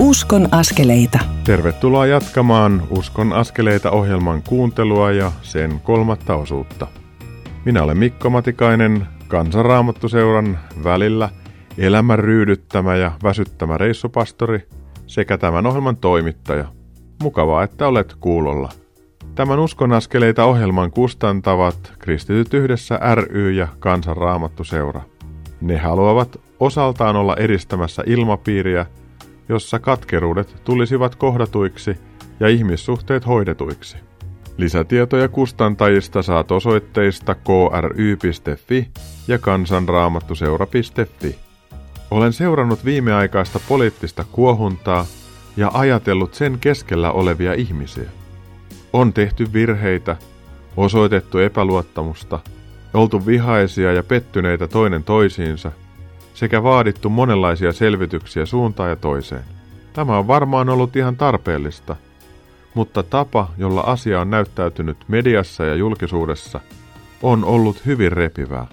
Uskon 0.00 0.48
askeleita. 0.50 1.18
Tervetuloa 1.44 2.06
jatkamaan 2.06 2.82
Uskon 2.90 3.32
askeleita 3.32 3.90
ohjelman 3.90 4.42
kuuntelua 4.42 5.12
ja 5.12 5.32
sen 5.42 5.80
kolmatta 5.80 6.34
osuutta. 6.34 6.86
Minä 7.64 7.82
olen 7.82 7.98
Mikko 7.98 8.30
Matikainen, 8.30 9.06
Kansanraamattuseuran 9.28 10.58
välillä 10.84 11.28
elämän 11.78 12.18
ryydyttämä 12.18 12.96
ja 12.96 13.12
väsyttämä 13.22 13.78
reissupastori 13.78 14.68
sekä 15.06 15.38
tämän 15.38 15.66
ohjelman 15.66 15.96
toimittaja. 15.96 16.64
Mukavaa, 17.22 17.62
että 17.62 17.88
olet 17.88 18.16
kuulolla. 18.20 18.68
Tämän 19.34 19.58
Uskon 19.58 19.92
askeleita 19.92 20.44
ohjelman 20.44 20.90
kustantavat 20.90 21.92
Kristityt 21.98 22.54
yhdessä 22.54 23.00
ry 23.14 23.52
ja 23.52 23.68
Kansanraamattuseura. 23.78 25.02
Ne 25.60 25.78
haluavat 25.78 26.40
osaltaan 26.60 27.16
olla 27.16 27.36
edistämässä 27.36 28.02
ilmapiiriä, 28.06 28.86
jossa 29.48 29.78
katkeruudet 29.78 30.62
tulisivat 30.64 31.16
kohdatuiksi 31.16 31.96
ja 32.40 32.48
ihmissuhteet 32.48 33.26
hoidetuiksi. 33.26 33.96
Lisätietoja 34.56 35.28
kustantajista 35.28 36.22
saat 36.22 36.50
osoitteista 36.50 37.34
kry.fi 37.34 38.90
ja 39.28 39.38
kansanraamattuseura.fi. 39.38 41.43
Olen 42.14 42.32
seurannut 42.32 42.84
viimeaikaista 42.84 43.60
poliittista 43.68 44.24
kuohuntaa 44.32 45.06
ja 45.56 45.70
ajatellut 45.74 46.34
sen 46.34 46.58
keskellä 46.60 47.12
olevia 47.12 47.54
ihmisiä. 47.54 48.10
On 48.92 49.12
tehty 49.12 49.52
virheitä, 49.52 50.16
osoitettu 50.76 51.38
epäluottamusta, 51.38 52.40
oltu 52.94 53.26
vihaisia 53.26 53.92
ja 53.92 54.02
pettyneitä 54.02 54.68
toinen 54.68 55.04
toisiinsa 55.04 55.72
sekä 56.34 56.62
vaadittu 56.62 57.10
monenlaisia 57.10 57.72
selvityksiä 57.72 58.46
suuntaan 58.46 58.90
ja 58.90 58.96
toiseen. 58.96 59.44
Tämä 59.92 60.18
on 60.18 60.26
varmaan 60.26 60.68
ollut 60.68 60.96
ihan 60.96 61.16
tarpeellista– 61.16 61.96
mutta 62.74 63.02
tapa, 63.02 63.48
jolla 63.58 63.80
asia 63.80 64.20
on 64.20 64.30
näyttäytynyt 64.30 64.96
mediassa 65.08 65.64
ja 65.64 65.74
julkisuudessa, 65.74 66.60
on 67.22 67.44
ollut 67.44 67.86
hyvin 67.86 68.12
repivää. 68.12 68.66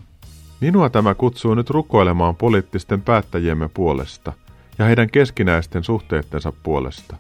Minua 0.62 0.89
tämä 0.89 1.16
kutsuu 1.16 1.53
nyt 1.53 1.70
rukoilemaan 1.70 2.36
poliittisten 2.36 3.01
päättäjiemme 3.01 3.70
puolesta 3.74 4.34
ja 4.80 4.86
heidän 4.86 5.09
keskinäisten 5.09 5.84
suhteittensa 5.84 6.53
puolesta. 6.64 7.18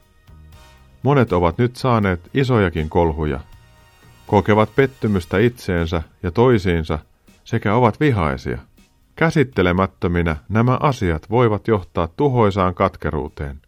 Monet 1.03 1.33
ovat 1.33 1.57
nyt 1.57 1.75
saaneet 1.75 2.29
isojakin 2.33 2.89
kolhuja, 2.89 3.39
kokevat 4.27 4.75
pettymystä 4.75 5.37
itseensä 5.37 6.01
ja 6.23 6.31
toisiinsa 6.31 6.99
sekä 7.43 7.75
ovat 7.75 7.99
vihaisia. 7.99 8.57
Käsittelemättöminä 9.15 10.35
nämä 10.49 10.77
asiat 10.79 11.29
voivat 11.29 11.67
johtaa 11.67 12.07
tuhoisaan 12.07 12.75
katkeruuteen. 12.75 13.61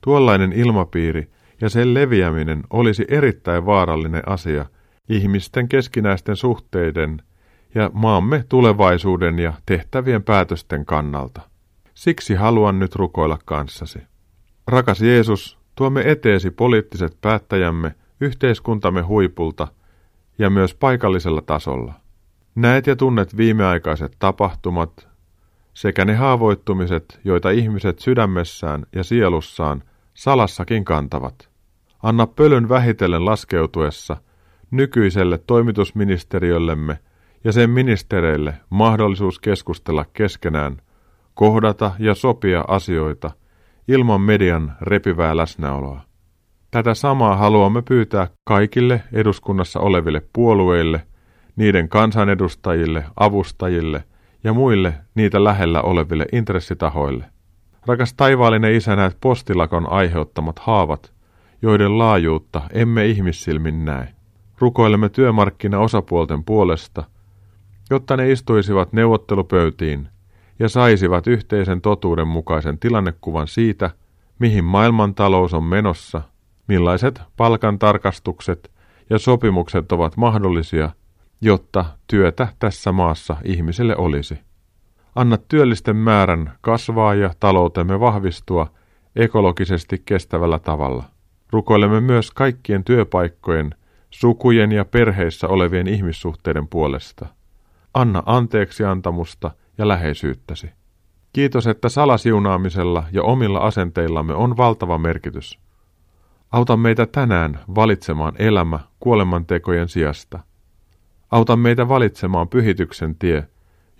Tuollainen 0.00 0.52
ilmapiiri 0.52 1.30
ja 1.60 1.68
sen 1.68 1.94
leviäminen 1.94 2.62
olisi 2.70 3.04
erittäin 3.08 3.66
vaarallinen 3.66 4.28
asia 4.28 4.66
ihmisten 5.08 5.68
keskinäisten 5.68 6.36
suhteiden 6.36 7.22
ja 7.74 7.90
maamme 7.94 8.44
tulevaisuuden 8.48 9.38
ja 9.38 9.52
tehtävien 9.66 10.22
päätösten 10.22 10.86
kannalta. 10.86 11.40
Siksi 11.94 12.34
haluan 12.34 12.78
nyt 12.78 12.96
rukoilla 12.96 13.38
kanssasi. 13.44 13.98
Rakas 14.66 15.00
Jeesus, 15.00 15.58
tuomme 15.74 16.10
eteesi 16.10 16.50
poliittiset 16.50 17.16
päättäjämme 17.20 17.94
yhteiskuntamme 18.20 19.02
huipulta 19.02 19.68
ja 20.38 20.50
myös 20.50 20.74
paikallisella 20.74 21.42
tasolla. 21.42 21.94
Näet 22.54 22.86
ja 22.86 22.96
tunnet 22.96 23.36
viimeaikaiset 23.36 24.16
tapahtumat 24.18 25.08
sekä 25.74 26.04
ne 26.04 26.14
haavoittumiset, 26.14 27.20
joita 27.24 27.50
ihmiset 27.50 27.98
sydämessään 27.98 28.86
ja 28.94 29.04
sielussaan 29.04 29.82
salassakin 30.14 30.84
kantavat. 30.84 31.48
Anna 32.02 32.26
pölyn 32.26 32.68
vähitellen 32.68 33.24
laskeutuessa 33.24 34.16
nykyiselle 34.70 35.38
toimitusministeriöllemme 35.38 36.98
ja 37.44 37.52
sen 37.52 37.70
ministereille 37.70 38.54
mahdollisuus 38.70 39.38
keskustella 39.38 40.04
keskenään, 40.12 40.76
kohdata 41.34 41.92
ja 41.98 42.14
sopia 42.14 42.64
asioita 42.68 43.30
ilman 43.88 44.20
median 44.20 44.76
repivää 44.80 45.36
läsnäoloa. 45.36 46.00
Tätä 46.70 46.94
samaa 46.94 47.36
haluamme 47.36 47.82
pyytää 47.82 48.28
kaikille 48.44 49.02
eduskunnassa 49.12 49.80
oleville 49.80 50.22
puolueille, 50.32 51.06
niiden 51.56 51.88
kansanedustajille, 51.88 53.04
avustajille 53.16 54.04
ja 54.44 54.52
muille 54.52 54.94
niitä 55.14 55.44
lähellä 55.44 55.82
oleville 55.82 56.26
intressitahoille. 56.32 57.24
Rakas 57.86 58.14
taivaallinen 58.14 58.74
Isä, 58.74 58.96
näet 58.96 59.16
postilakon 59.20 59.92
aiheuttamat 59.92 60.58
haavat, 60.58 61.12
joiden 61.62 61.98
laajuutta 61.98 62.62
emme 62.72 63.06
ihmissilmin 63.06 63.84
näe. 63.84 64.08
Rukoilemme 64.58 65.08
työmarkkinaosapuolten 65.08 66.44
puolesta, 66.44 67.04
jotta 67.90 68.16
ne 68.16 68.30
istuisivat 68.32 68.92
neuvottelupöytiin 68.92 70.08
ja 70.58 70.68
saisivat 70.68 71.26
yhteisen 71.26 71.80
totuuden 71.80 72.28
mukaisen 72.28 72.78
tilannekuvan 72.78 73.48
siitä, 73.48 73.90
mihin 74.38 74.64
maailmantalous 74.64 75.54
on 75.54 75.64
menossa, 75.64 76.22
millaiset 76.66 77.22
palkantarkastukset 77.36 78.70
ja 79.10 79.18
sopimukset 79.18 79.92
ovat 79.92 80.16
mahdollisia, 80.16 80.90
jotta 81.40 81.84
työtä 82.06 82.48
tässä 82.58 82.92
maassa 82.92 83.36
ihmisille 83.44 83.96
olisi. 83.96 84.38
Anna 85.14 85.36
työllisten 85.48 85.96
määrän 85.96 86.52
kasvaa 86.60 87.14
ja 87.14 87.30
taloutemme 87.40 88.00
vahvistua 88.00 88.66
ekologisesti 89.16 90.02
kestävällä 90.04 90.58
tavalla. 90.58 91.04
Rukoilemme 91.52 92.00
myös 92.00 92.30
kaikkien 92.30 92.84
työpaikkojen, 92.84 93.74
sukujen 94.10 94.72
ja 94.72 94.84
perheissä 94.84 95.48
olevien 95.48 95.88
ihmissuhteiden 95.88 96.68
puolesta. 96.68 97.39
Anna 97.94 98.22
anteeksi 98.26 98.84
antamusta 98.84 99.50
ja 99.78 99.88
läheisyyttäsi. 99.88 100.70
Kiitos, 101.32 101.66
että 101.66 101.88
salasiunaamisella 101.88 103.04
ja 103.12 103.22
omilla 103.22 103.58
asenteillamme 103.58 104.34
on 104.34 104.56
valtava 104.56 104.98
merkitys. 104.98 105.58
Auta 106.52 106.76
meitä 106.76 107.06
tänään 107.06 107.60
valitsemaan 107.74 108.32
elämä 108.38 108.80
kuolemantekojen 109.00 109.88
sijasta. 109.88 110.38
Auta 111.30 111.56
meitä 111.56 111.88
valitsemaan 111.88 112.48
pyhityksen 112.48 113.14
tie, 113.14 113.48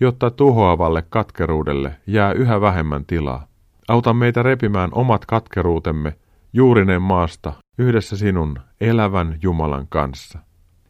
jotta 0.00 0.30
tuhoavalle 0.30 1.02
katkeruudelle 1.08 1.96
jää 2.06 2.32
yhä 2.32 2.60
vähemmän 2.60 3.04
tilaa. 3.06 3.46
Auta 3.88 4.14
meitä 4.14 4.42
repimään 4.42 4.90
omat 4.92 5.26
katkeruutemme 5.26 6.16
juurineen 6.52 7.02
maasta 7.02 7.52
yhdessä 7.78 8.16
sinun 8.16 8.60
elävän 8.80 9.38
Jumalan 9.42 9.86
kanssa. 9.88 10.38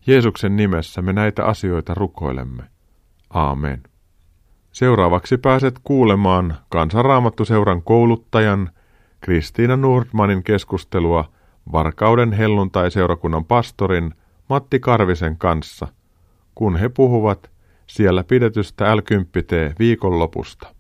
Jeesuksen 0.07 0.57
nimessä 0.57 1.03
me 1.03 1.13
näitä 1.13 1.45
asioita 1.45 1.95
rukoilemme. 1.95 2.63
Aamen. 3.31 3.83
Seuraavaksi 4.73 5.39
pääset 5.39 5.75
kuulemaan 5.85 6.57
Kansanraamattuseuran 6.69 7.83
kouluttajan 7.83 8.71
Kristiina 9.21 9.77
Nordmanin 9.77 10.43
keskustelua 10.43 11.25
Varkauden 11.73 12.33
helluntai-seurakunnan 12.33 13.45
pastorin 13.45 14.15
Matti 14.49 14.81
Karvisen 14.81 15.37
kanssa, 15.39 15.89
kun 16.55 16.77
he 16.77 16.89
puhuvat 16.89 17.51
siellä 17.87 18.25
pidetystä 18.25 18.97
l 18.97 19.01
viikonlopusta. 19.79 20.75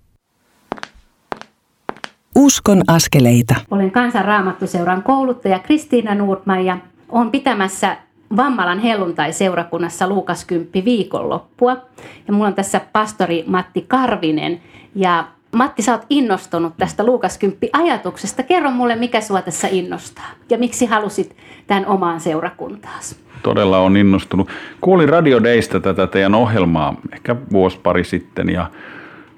Uskon 2.36 2.82
askeleita. 2.86 3.55
Olen 3.70 3.90
Kansanraamattuseuran 3.90 5.03
kouluttaja 5.03 5.59
Kristiina 5.59 6.14
Nordman 6.14 6.64
ja 6.64 6.78
olen 7.09 7.30
pitämässä 7.30 7.96
Vammalan 8.37 8.78
helluntai-seurakunnassa 8.78 10.09
Luukas 10.09 10.45
10 10.45 10.85
viikonloppua. 10.85 11.76
Ja 12.26 12.33
mulla 12.33 12.47
on 12.47 12.55
tässä 12.55 12.81
pastori 12.93 13.45
Matti 13.47 13.85
Karvinen. 13.89 14.61
Ja 14.95 15.24
Matti, 15.53 15.83
sä 15.83 15.93
oot 15.93 16.07
innostunut 16.11 16.74
tästä 16.76 17.07
Luukas 17.07 17.39
10 17.39 17.70
ajatuksesta. 17.72 18.43
Kerro 18.43 18.70
mulle, 18.70 18.97
mikä 18.97 19.20
sua 19.20 19.43
tässä 19.43 19.68
innostaa 19.70 20.31
ja 20.51 20.59
miksi 20.59 20.87
halusit 20.87 21.37
tämän 21.66 21.87
omaan 21.87 22.20
seurakuntaasi? 22.20 23.16
Todella 23.43 23.78
on 23.78 23.97
innostunut. 23.97 24.49
Kuulin 24.81 25.09
Radio 25.09 25.43
Daystä 25.43 25.81
tätä 25.81 26.07
teidän 26.07 26.35
ohjelmaa 26.35 26.97
ehkä 27.12 27.37
vuosi 27.53 27.78
pari 27.83 28.05
sitten 28.05 28.49
ja, 28.49 28.70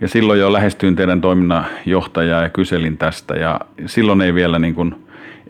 ja 0.00 0.08
silloin 0.08 0.40
jo 0.40 0.52
lähestyin 0.52 0.96
teidän 0.96 1.20
toiminnanjohtajaa 1.20 2.42
ja 2.42 2.48
kyselin 2.48 2.98
tästä 2.98 3.34
ja 3.34 3.60
silloin 3.86 4.20
ei 4.20 4.34
vielä 4.34 4.58
niin 4.58 4.74
kuin 4.74 5.01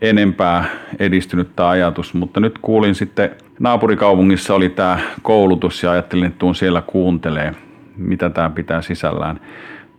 enempää 0.03 0.65
edistynyt 0.99 1.55
tämä 1.55 1.69
ajatus, 1.69 2.13
mutta 2.13 2.39
nyt 2.39 2.59
kuulin 2.61 2.95
sitten 2.95 3.29
naapurikaupungissa 3.59 4.55
oli 4.55 4.69
tämä 4.69 4.99
koulutus 5.21 5.83
ja 5.83 5.91
ajattelin, 5.91 6.25
että 6.25 6.39
tuun 6.39 6.55
siellä 6.55 6.81
kuuntelee, 6.87 7.55
mitä 7.97 8.29
tämä 8.29 8.49
pitää 8.49 8.81
sisällään. 8.81 9.39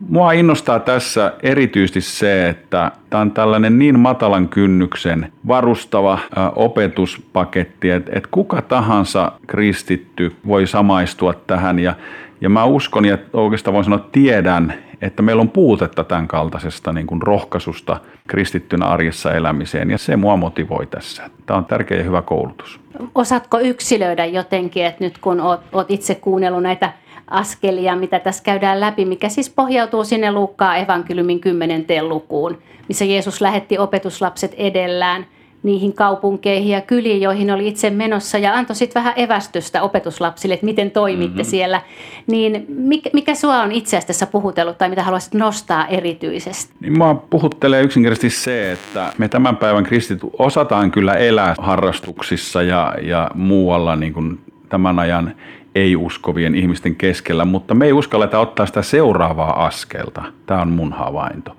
Mua 0.08 0.32
innostaa 0.32 0.78
tässä 0.78 1.32
erityisesti 1.42 2.00
se, 2.00 2.48
että 2.48 2.92
tämä 3.10 3.20
on 3.20 3.30
tällainen 3.30 3.78
niin 3.78 3.98
matalan 3.98 4.48
kynnyksen 4.48 5.32
varustava 5.48 6.18
opetuspaketti, 6.56 7.90
että, 7.90 8.20
kuka 8.30 8.62
tahansa 8.62 9.32
kristitty 9.46 10.32
voi 10.46 10.66
samaistua 10.66 11.34
tähän 11.46 11.78
ja, 11.78 11.94
ja 12.40 12.48
mä 12.48 12.64
uskon 12.64 13.04
ja 13.04 13.18
oikeastaan 13.32 13.74
voin 13.74 13.84
sanoa 13.84 14.08
tiedän, 14.12 14.74
että 15.04 15.22
meillä 15.22 15.40
on 15.40 15.50
puutetta 15.50 16.04
tämän 16.04 16.28
kaltaisesta 16.28 16.92
niin 16.92 17.06
kuin 17.06 17.22
rohkaisusta 17.22 17.96
kristittynä 18.28 18.86
arjessa 18.86 19.32
elämiseen 19.32 19.90
ja 19.90 19.98
se 19.98 20.16
mua 20.16 20.36
motivoi 20.36 20.86
tässä. 20.86 21.30
Tämä 21.46 21.58
on 21.58 21.64
tärkeä 21.64 21.98
ja 21.98 22.04
hyvä 22.04 22.22
koulutus. 22.22 22.80
Osaatko 23.14 23.58
yksilöidä 23.60 24.24
jotenkin, 24.24 24.84
että 24.84 25.04
nyt 25.04 25.18
kun 25.18 25.40
olet, 25.40 25.60
olet 25.72 25.90
itse 25.90 26.14
kuunnellut 26.14 26.62
näitä 26.62 26.92
askelia, 27.30 27.96
mitä 27.96 28.18
tässä 28.18 28.44
käydään 28.44 28.80
läpi, 28.80 29.04
mikä 29.04 29.28
siis 29.28 29.50
pohjautuu 29.50 30.04
sinne 30.04 30.32
Luukkaa 30.32 30.76
evankeliumin 30.76 31.40
kymmenenteen 31.40 32.08
lukuun, 32.08 32.58
missä 32.88 33.04
Jeesus 33.04 33.40
lähetti 33.40 33.78
opetuslapset 33.78 34.54
edellään 34.56 35.26
niihin 35.64 35.92
kaupunkeihin 35.92 36.72
ja 36.72 36.80
kyliin, 36.80 37.20
joihin 37.20 37.50
oli 37.50 37.68
itse 37.68 37.90
menossa 37.90 38.38
ja 38.38 38.54
antoi 38.54 38.76
sitten 38.76 39.00
vähän 39.00 39.14
evästystä 39.16 39.82
opetuslapsille, 39.82 40.54
että 40.54 40.66
miten 40.66 40.90
toimitte 40.90 41.36
mm-hmm. 41.36 41.50
siellä. 41.50 41.80
Niin 42.26 42.64
mikä, 42.68 43.10
mikä 43.12 43.34
sua 43.34 43.62
on 43.62 43.72
itse 43.72 43.96
asiassa 43.96 44.26
puhutellut 44.26 44.78
tai 44.78 44.88
mitä 44.88 45.02
haluaisit 45.02 45.34
nostaa 45.34 45.86
erityisesti? 45.86 46.74
Niin 46.80 46.98
mua 46.98 47.14
puhuttelee 47.14 47.82
yksinkertaisesti 47.82 48.40
se, 48.40 48.72
että 48.72 49.12
me 49.18 49.28
tämän 49.28 49.56
päivän 49.56 49.84
kristit 49.84 50.18
osataan 50.38 50.90
kyllä 50.90 51.14
elää 51.14 51.54
harrastuksissa 51.58 52.62
ja, 52.62 52.94
ja 53.02 53.30
muualla 53.34 53.96
niin 53.96 54.12
kuin 54.12 54.38
tämän 54.68 54.98
ajan 54.98 55.34
ei-uskovien 55.74 56.54
ihmisten 56.54 56.96
keskellä, 56.96 57.44
mutta 57.44 57.74
me 57.74 57.86
ei 57.86 57.92
uskalleta 57.92 58.38
ottaa 58.38 58.66
sitä 58.66 58.82
seuraavaa 58.82 59.66
askelta. 59.66 60.22
Tämä 60.46 60.62
on 60.62 60.68
mun 60.68 60.92
havainto. 60.92 61.56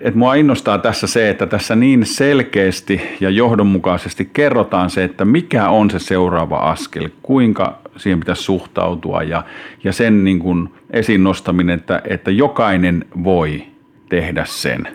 Et 0.00 0.14
mua 0.14 0.34
innostaa 0.34 0.78
tässä 0.78 1.06
se, 1.06 1.30
että 1.30 1.46
tässä 1.46 1.76
niin 1.76 2.06
selkeästi 2.06 3.00
ja 3.20 3.30
johdonmukaisesti 3.30 4.30
kerrotaan 4.32 4.90
se, 4.90 5.04
että 5.04 5.24
mikä 5.24 5.68
on 5.68 5.90
se 5.90 5.98
seuraava 5.98 6.56
askel, 6.56 7.08
kuinka 7.22 7.78
siihen 7.96 8.20
pitäisi 8.20 8.42
suhtautua 8.42 9.22
ja, 9.22 9.44
ja 9.84 9.92
sen 9.92 10.24
niin 10.24 10.38
kuin 10.38 10.68
esiin 10.90 11.24
nostaminen, 11.24 11.78
että, 11.78 12.02
että 12.04 12.30
jokainen 12.30 13.04
voi 13.24 13.62
tehdä 14.08 14.44
sen. 14.44 14.88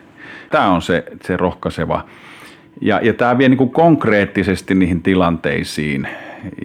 Tämä 0.49 0.69
on 0.69 0.81
se, 0.81 1.03
se 1.21 1.37
rohkaiseva. 1.37 2.05
Ja, 2.81 2.99
ja 3.03 3.13
tämä 3.13 3.37
vie 3.37 3.49
niin 3.49 3.57
kuin 3.57 3.69
konkreettisesti 3.69 4.75
niihin 4.75 5.01
tilanteisiin 5.01 6.07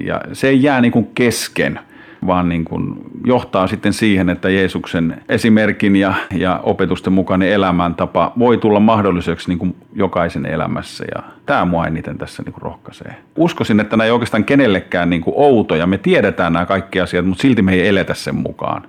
ja 0.05 0.21
se 0.33 0.49
ei 0.49 0.63
jää 0.63 0.81
niin 0.81 0.93
kuin 0.93 1.09
kesken, 1.15 1.81
vaan 2.27 2.49
niin 2.49 2.65
kuin 2.65 2.95
johtaa 3.27 3.67
sitten 3.67 3.93
siihen, 3.93 4.29
että 4.29 4.51
Jeesuksen 4.51 5.23
esimerkin 5.29 5.97
ja, 5.97 6.15
ja 6.35 6.61
opetusten 6.63 7.13
mukainen 7.13 7.49
elämäntapa 7.49 8.33
voi 8.39 8.59
tulla 8.59 8.81
mahdolliseksi 8.81 9.49
niin 9.49 9.59
kuin 9.59 9.77
jokaisen 9.95 10.47
elämässä. 10.47 11.05
Ja 11.15 11.23
tämä 11.47 11.65
mua 11.65 11.87
eniten 11.87 12.19
tässä 12.19 12.43
niin 12.43 12.53
kuin 12.53 12.63
rohkaisee. 12.63 13.15
Uskoisin, 13.37 13.81
että 13.81 13.97
nämä 13.97 14.05
ei 14.05 14.11
oikeastaan 14.11 14.45
kenellekään 14.45 15.11
niin 15.11 15.23
kuin 15.23 15.35
outoja. 15.37 15.87
Me 15.87 15.99
tiedetään 15.99 16.53
nämä 16.53 16.67
kaikki 16.67 17.01
asiat, 17.01 17.27
mutta 17.27 17.43
silti 17.43 17.63
me 17.63 17.73
ei 17.73 17.89
eletä 17.89 18.15
sen 18.15 18.35
mukaan. 18.35 18.83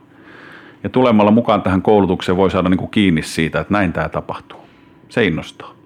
Ja 0.84 0.90
tulemalla 0.90 1.32
mukaan 1.32 1.62
tähän 1.62 1.82
koulutukseen 1.82 2.38
voi 2.38 2.52
saada 2.52 2.70
niin 2.70 2.78
kuin 2.78 2.92
kiinni 2.92 3.22
siitä, 3.22 3.60
että 3.60 3.74
näin 3.74 3.94
tämä 3.94 4.10
tapahtuu. 4.10 4.60
Se 5.10 5.26
innostaa. 5.26 5.79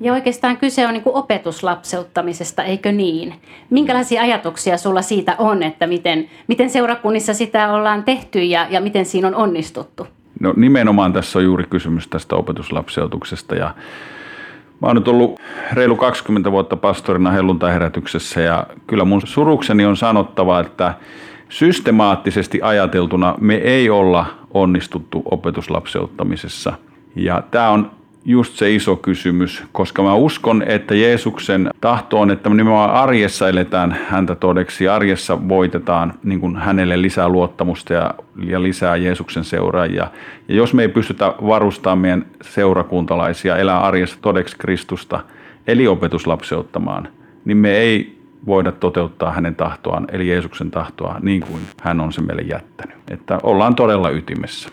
Ja 0.00 0.12
oikeastaan 0.12 0.56
kyse 0.56 0.86
on 0.86 0.92
niin 0.92 1.02
opetuslapseuttamisesta, 1.06 2.62
eikö 2.62 2.92
niin? 2.92 3.34
Minkälaisia 3.70 4.22
ajatuksia 4.22 4.76
sulla 4.76 5.02
siitä 5.02 5.36
on, 5.38 5.62
että 5.62 5.86
miten, 5.86 6.28
miten 6.48 6.70
seurakunnissa 6.70 7.34
sitä 7.34 7.72
ollaan 7.72 8.04
tehty 8.04 8.42
ja, 8.42 8.66
ja 8.70 8.80
miten 8.80 9.06
siinä 9.06 9.28
on 9.28 9.34
onnistuttu? 9.34 10.06
No 10.40 10.54
nimenomaan 10.56 11.12
tässä 11.12 11.38
on 11.38 11.44
juuri 11.44 11.64
kysymys 11.70 12.08
tästä 12.08 12.36
opetuslapseutuksesta 12.36 13.54
ja 13.54 13.74
Mä 14.80 14.88
oon 14.88 14.96
nyt 14.96 15.08
ollut 15.08 15.40
reilu 15.72 15.96
20 15.96 16.52
vuotta 16.52 16.76
pastorina 16.76 17.30
helluntaiherätyksessä 17.30 18.40
ja 18.40 18.66
kyllä 18.86 19.04
mun 19.04 19.22
surukseni 19.24 19.86
on 19.86 19.96
sanottava, 19.96 20.60
että 20.60 20.94
systemaattisesti 21.48 22.62
ajateltuna 22.62 23.34
me 23.40 23.54
ei 23.54 23.90
olla 23.90 24.26
onnistuttu 24.54 25.22
opetuslapseuttamisessa. 25.30 26.72
Ja 27.14 27.42
tämä 27.50 27.70
on 27.70 27.90
just 28.26 28.56
se 28.56 28.74
iso 28.74 28.96
kysymys, 28.96 29.64
koska 29.72 30.02
mä 30.02 30.14
uskon, 30.14 30.62
että 30.66 30.94
Jeesuksen 30.94 31.70
tahto 31.80 32.20
on, 32.20 32.30
että 32.30 32.48
me 32.48 32.54
nimenomaan 32.54 32.90
arjessa 32.90 33.48
eletään 33.48 33.98
häntä 34.08 34.34
todeksi, 34.34 34.88
arjessa 34.88 35.48
voitetaan 35.48 36.14
niin 36.24 36.40
kuin 36.40 36.56
hänelle 36.56 37.02
lisää 37.02 37.28
luottamusta 37.28 37.92
ja, 37.92 38.14
ja 38.46 38.62
lisää 38.62 38.96
Jeesuksen 38.96 39.44
seuraajia. 39.44 40.10
Ja 40.48 40.54
jos 40.54 40.74
me 40.74 40.82
ei 40.82 40.88
pystytä 40.88 41.34
varustamaan 41.46 41.98
meidän 41.98 42.26
seurakuntalaisia 42.42 43.56
elää 43.56 43.80
arjessa 43.80 44.18
todeksi 44.22 44.56
Kristusta, 44.58 45.20
eli 45.66 45.86
opetuslapseuttamaan, 45.86 47.08
niin 47.44 47.56
me 47.56 47.76
ei 47.76 48.18
voida 48.46 48.72
toteuttaa 48.72 49.32
hänen 49.32 49.54
tahtoaan, 49.54 50.06
eli 50.12 50.28
Jeesuksen 50.28 50.70
tahtoa, 50.70 51.16
niin 51.22 51.40
kuin 51.40 51.60
hän 51.82 52.00
on 52.00 52.12
se 52.12 52.22
meille 52.22 52.42
jättänyt. 52.42 52.96
Että 53.10 53.38
ollaan 53.42 53.74
todella 53.74 54.10
ytimessä 54.10 54.68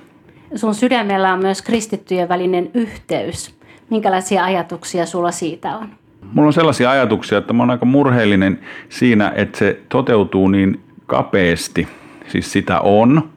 sun 0.55 0.75
sydämellä 0.75 1.33
on 1.33 1.39
myös 1.39 1.61
kristittyjen 1.61 2.29
välinen 2.29 2.71
yhteys. 2.73 3.55
Minkälaisia 3.89 4.43
ajatuksia 4.43 5.05
sulla 5.05 5.31
siitä 5.31 5.77
on? 5.77 5.87
Mulla 6.33 6.47
on 6.47 6.53
sellaisia 6.53 6.91
ajatuksia, 6.91 7.37
että 7.37 7.53
mä 7.53 7.63
oon 7.63 7.69
aika 7.69 7.85
murheellinen 7.85 8.59
siinä, 8.89 9.33
että 9.35 9.57
se 9.57 9.79
toteutuu 9.89 10.47
niin 10.47 10.79
kapeasti. 11.05 11.87
Siis 12.27 12.51
sitä 12.51 12.79
on, 12.79 13.29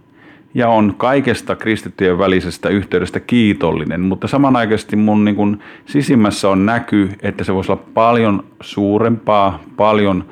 ja 0.54 0.68
on 0.68 0.94
kaikesta 0.96 1.56
kristittyjen 1.56 2.18
välisestä 2.18 2.68
yhteydestä 2.68 3.20
kiitollinen, 3.20 4.00
mutta 4.00 4.28
samanaikaisesti 4.28 4.96
mun 4.96 5.24
niin 5.24 5.36
kun 5.36 5.58
sisimmässä 5.86 6.48
on 6.48 6.66
näky, 6.66 7.10
että 7.22 7.44
se 7.44 7.54
voisi 7.54 7.72
olla 7.72 7.82
paljon 7.94 8.44
suurempaa, 8.60 9.62
paljon 9.76 10.24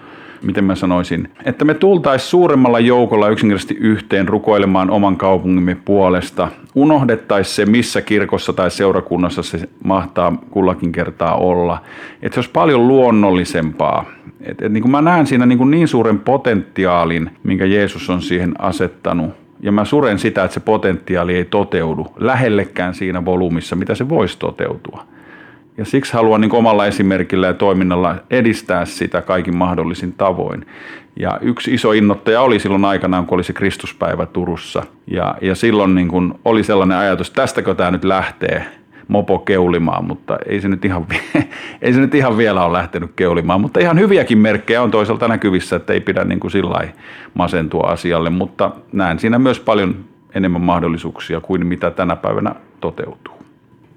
miten 0.45 0.65
mä 0.65 0.75
sanoisin, 0.75 1.29
että 1.45 1.65
me 1.65 1.75
tultaisiin 1.75 2.31
suuremmalla 2.31 2.81
joukolla 2.81 3.29
yksinkertaisesti 3.29 3.77
yhteen 3.81 4.29
rukoilemaan 4.29 4.91
oman 4.91 5.17
kaupungimme 5.17 5.77
puolesta. 5.85 6.49
Unohdettaisiin 6.75 7.55
se, 7.55 7.67
missä 7.67 8.03
kirkossa 8.03 8.53
tai 8.53 8.71
seurakunnassa 8.71 9.43
se 9.43 9.69
mahtaa 9.85 10.39
kullakin 10.51 10.93
kertaa 10.93 11.37
olla. 11.37 11.83
Että 12.23 12.35
se 12.35 12.39
olisi 12.39 12.51
paljon 12.51 12.89
luonnollisempaa. 12.89 14.05
Et, 14.41 14.63
et 14.63 14.73
niin 14.73 14.83
kuin 14.83 14.93
mä 14.93 15.03
näen 15.03 15.27
siinä 15.27 15.47
niin, 15.47 15.59
kuin 15.59 15.71
niin 15.71 15.89
suuren 15.89 16.19
potentiaalin, 16.19 17.31
minkä 17.43 17.65
Jeesus 17.65 18.11
on 18.11 18.23
siihen 18.23 18.61
asettanut. 18.61 19.31
Ja 19.61 19.73
mä 19.73 19.85
suren 19.85 20.19
sitä, 20.19 20.45
että 20.45 20.55
se 20.55 20.61
potentiaali 20.61 21.37
ei 21.37 21.45
toteudu 21.45 22.07
lähellekään 22.17 22.95
siinä 22.95 23.25
volyymissa, 23.25 23.77
mitä 23.77 23.95
se 23.95 24.09
voisi 24.09 24.39
toteutua. 24.39 25.05
Ja 25.77 25.85
siksi 25.85 26.13
haluan 26.13 26.41
niin 26.41 26.55
omalla 26.55 26.87
esimerkillä 26.87 27.47
ja 27.47 27.55
toiminnalla 27.55 28.17
edistää 28.31 28.85
sitä 28.85 29.23
kaikin 29.23 29.57
mahdollisin 29.57 30.13
tavoin. 30.13 30.67
Ja 31.17 31.39
yksi 31.41 31.75
iso 31.75 31.93
innoittaja 31.93 32.41
oli 32.41 32.59
silloin 32.59 32.85
aikanaan, 32.85 33.27
kun 33.27 33.37
oli 33.37 33.45
se 33.45 33.53
Kristuspäivä 33.53 34.27
Turussa. 34.27 34.83
Ja, 35.07 35.35
ja 35.41 35.55
silloin 35.55 35.95
niin 35.95 36.09
kuin 36.09 36.35
oli 36.45 36.63
sellainen 36.63 36.99
ajatus, 36.99 37.31
tästäkö 37.31 37.75
tämä 37.75 37.91
nyt 37.91 38.05
lähtee 38.05 38.67
mopo 39.09 39.39
keulimaan, 39.39 40.05
mutta 40.05 40.39
ei 40.47 40.61
se, 40.61 40.69
nyt 40.69 40.85
ihan, 40.85 41.07
ei 41.83 41.93
se 41.93 42.01
nyt 42.01 42.15
ihan 42.15 42.37
vielä 42.37 42.65
ole 42.65 42.79
lähtenyt 42.79 43.11
keulimaan. 43.17 43.61
Mutta 43.61 43.81
ihan 43.81 43.99
hyviäkin 43.99 44.39
merkkejä 44.39 44.83
on 44.83 44.91
toisaalta 44.91 45.29
näkyvissä, 45.29 45.77
että 45.77 45.93
ei 45.93 46.01
pidä 46.01 46.25
niin 46.25 46.41
kuin 46.41 46.51
sillä 46.51 46.89
masentua 47.35 47.87
asialle, 47.87 48.31
mutta 48.31 48.71
näen 48.93 49.19
siinä 49.19 49.39
myös 49.39 49.61
paljon 49.61 49.97
enemmän 50.35 50.63
mahdollisuuksia 50.63 51.41
kuin 51.41 51.67
mitä 51.67 51.91
tänä 51.91 52.17
päivänä 52.17 52.55
toteutuu. 52.81 53.34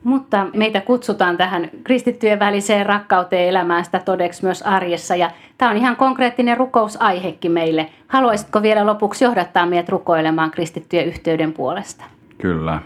Mutta 0.04 0.48
meitä 0.56 0.82
kutsutaan 0.82 1.38
tähän 1.38 1.70
kristittyjen 1.84 2.40
väliseen 2.40 2.86
rakkauteen 2.86 3.50
elämään 3.50 3.86
sitä 3.86 4.00
todeksi 4.00 4.44
myös 4.44 4.62
arjessa. 4.62 5.16
Ja 5.16 5.32
tämä 5.58 5.72
on 5.72 5.78
ihan 5.78 5.96
konkreettinen 5.96 6.58
rukousaihekin 6.58 7.52
meille. 7.52 7.90
Haluaisitko 8.08 8.62
vielä 8.62 8.86
lopuksi 8.86 9.24
johdattaa 9.24 9.66
meidät 9.66 9.90
rukoilemaan 9.90 10.52
kristittyjen 10.52 11.08
yhteyden 11.08 11.54
puolesta? 11.54 12.06
Kyllä. 12.38 12.80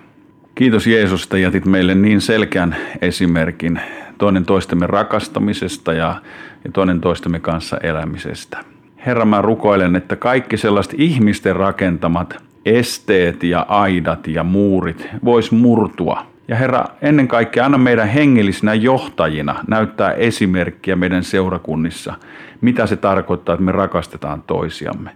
Kiitos 0.55 0.87
Jeesus, 0.87 1.23
että 1.23 1.37
jätit 1.37 1.65
meille 1.65 1.95
niin 1.95 2.21
selkeän 2.21 2.75
esimerkin 3.01 3.81
toinen 4.17 4.45
toistemme 4.45 4.87
rakastamisesta 4.87 5.93
ja, 5.93 6.15
ja 6.63 6.71
toinen 6.71 7.01
toistemme 7.01 7.39
kanssa 7.39 7.77
elämisestä. 7.77 8.57
Herra, 9.05 9.25
mä 9.25 9.41
rukoilen, 9.41 9.95
että 9.95 10.15
kaikki 10.15 10.57
sellaiset 10.57 10.93
ihmisten 10.97 11.55
rakentamat 11.55 12.43
esteet 12.65 13.43
ja 13.43 13.65
aidat 13.69 14.27
ja 14.27 14.43
muurit 14.43 15.07
vois 15.25 15.51
murtua– 15.51 16.25
ja 16.51 16.57
Herra, 16.57 16.85
ennen 17.01 17.27
kaikkea 17.27 17.65
anna 17.65 17.77
meidän 17.77 18.07
hengellisinä 18.07 18.73
johtajina 18.73 19.55
näyttää 19.67 20.13
esimerkkiä 20.13 20.95
meidän 20.95 21.23
seurakunnissa, 21.23 22.13
mitä 22.61 22.87
se 22.87 22.95
tarkoittaa, 22.95 23.53
että 23.53 23.65
me 23.65 23.71
rakastetaan 23.71 24.43
toisiamme. 24.47 25.09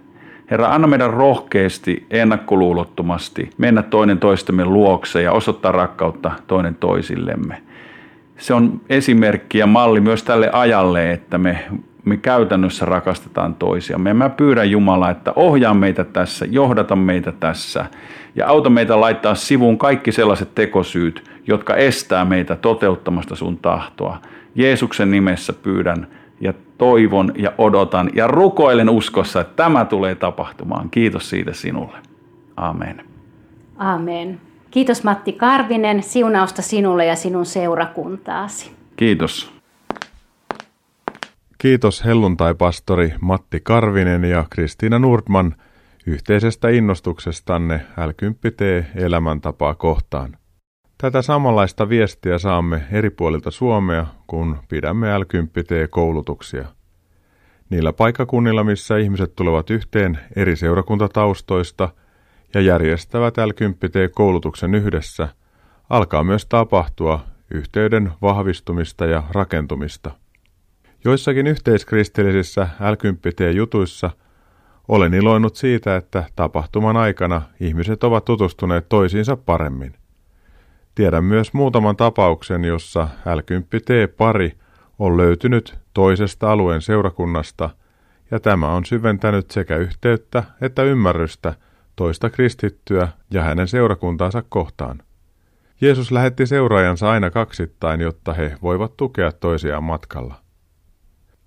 Herra, 0.50 0.68
anna 0.68 0.86
meidän 0.86 1.10
rohkeasti, 1.10 2.06
ennakkoluulottomasti 2.10 3.50
mennä 3.58 3.82
toinen 3.82 4.18
toistemme 4.18 4.64
luokse 4.64 5.22
ja 5.22 5.32
osoittaa 5.32 5.72
rakkautta 5.72 6.30
toinen 6.46 6.74
toisillemme. 6.74 7.62
Se 8.38 8.54
on 8.54 8.80
esimerkki 8.88 9.58
ja 9.58 9.66
malli 9.66 10.00
myös 10.00 10.22
tälle 10.22 10.50
ajalle, 10.52 11.12
että 11.12 11.38
me 11.38 11.64
me 12.06 12.16
käytännössä 12.16 12.84
rakastetaan 12.84 13.54
toisiamme. 13.54 14.10
Ja 14.10 14.14
mä 14.14 14.28
pyydän 14.28 14.70
Jumalaa, 14.70 15.10
että 15.10 15.32
ohjaa 15.36 15.74
meitä 15.74 16.04
tässä, 16.04 16.46
johdata 16.50 16.96
meitä 16.96 17.32
tässä 17.32 17.86
ja 18.34 18.48
auta 18.48 18.70
meitä 18.70 19.00
laittaa 19.00 19.34
sivuun 19.34 19.78
kaikki 19.78 20.12
sellaiset 20.12 20.54
tekosyyt, 20.54 21.30
jotka 21.46 21.76
estää 21.76 22.24
meitä 22.24 22.56
toteuttamasta 22.56 23.36
sun 23.36 23.58
tahtoa. 23.58 24.18
Jeesuksen 24.54 25.10
nimessä 25.10 25.52
pyydän 25.52 26.06
ja 26.40 26.52
toivon 26.78 27.32
ja 27.36 27.52
odotan 27.58 28.10
ja 28.14 28.26
rukoilen 28.26 28.88
uskossa, 28.88 29.40
että 29.40 29.56
tämä 29.56 29.84
tulee 29.84 30.14
tapahtumaan. 30.14 30.90
Kiitos 30.90 31.30
siitä 31.30 31.52
sinulle. 31.52 31.98
Amen. 32.56 33.04
Amen. 33.76 34.40
Kiitos 34.70 35.04
Matti 35.04 35.32
Karvinen, 35.32 36.02
siunausta 36.02 36.62
sinulle 36.62 37.06
ja 37.06 37.16
sinun 37.16 37.46
seurakuntaasi. 37.46 38.70
Kiitos. 38.96 39.55
Kiitos 41.58 42.04
helluntai-pastori 42.04 43.14
Matti 43.20 43.60
Karvinen 43.60 44.24
ja 44.24 44.44
Kristiina 44.50 44.98
Nordman 44.98 45.54
yhteisestä 46.06 46.68
innostuksestanne 46.68 47.86
L10T 47.90 48.84
elämäntapaa 48.94 49.74
kohtaan. 49.74 50.36
Tätä 50.98 51.22
samanlaista 51.22 51.88
viestiä 51.88 52.38
saamme 52.38 52.82
eri 52.92 53.10
puolilta 53.10 53.50
Suomea, 53.50 54.06
kun 54.26 54.58
pidämme 54.68 55.06
L10T-koulutuksia. 55.18 56.64
Niillä 57.70 57.92
paikkakunnilla, 57.92 58.64
missä 58.64 58.96
ihmiset 58.96 59.36
tulevat 59.36 59.70
yhteen 59.70 60.18
eri 60.36 60.56
seurakuntataustoista 60.56 61.88
ja 62.54 62.60
järjestävät 62.60 63.34
L10T-koulutuksen 63.38 64.74
yhdessä, 64.74 65.28
alkaa 65.90 66.24
myös 66.24 66.46
tapahtua 66.46 67.20
yhteyden 67.50 68.12
vahvistumista 68.22 69.06
ja 69.06 69.22
rakentumista– 69.32 70.10
Joissakin 71.06 71.46
yhteiskristillisissä 71.46 72.68
l 72.80 73.54
jutuissa 73.54 74.10
olen 74.88 75.14
iloinut 75.14 75.56
siitä, 75.56 75.96
että 75.96 76.24
tapahtuman 76.36 76.96
aikana 76.96 77.42
ihmiset 77.60 78.04
ovat 78.04 78.24
tutustuneet 78.24 78.88
toisiinsa 78.88 79.36
paremmin. 79.36 79.94
Tiedän 80.94 81.24
myös 81.24 81.52
muutaman 81.52 81.96
tapauksen, 81.96 82.64
jossa 82.64 83.08
l 83.34 83.38
pari 84.16 84.52
on 84.98 85.16
löytynyt 85.16 85.78
toisesta 85.94 86.52
alueen 86.52 86.82
seurakunnasta, 86.82 87.70
ja 88.30 88.40
tämä 88.40 88.72
on 88.72 88.84
syventänyt 88.84 89.50
sekä 89.50 89.76
yhteyttä 89.76 90.42
että 90.60 90.82
ymmärrystä 90.82 91.54
toista 91.96 92.30
kristittyä 92.30 93.08
ja 93.30 93.42
hänen 93.42 93.68
seurakuntaansa 93.68 94.42
kohtaan. 94.48 95.02
Jeesus 95.80 96.12
lähetti 96.12 96.46
seuraajansa 96.46 97.10
aina 97.10 97.30
kaksittain, 97.30 98.00
jotta 98.00 98.32
he 98.32 98.56
voivat 98.62 98.96
tukea 98.96 99.32
toisiaan 99.32 99.84
matkalla. 99.84 100.45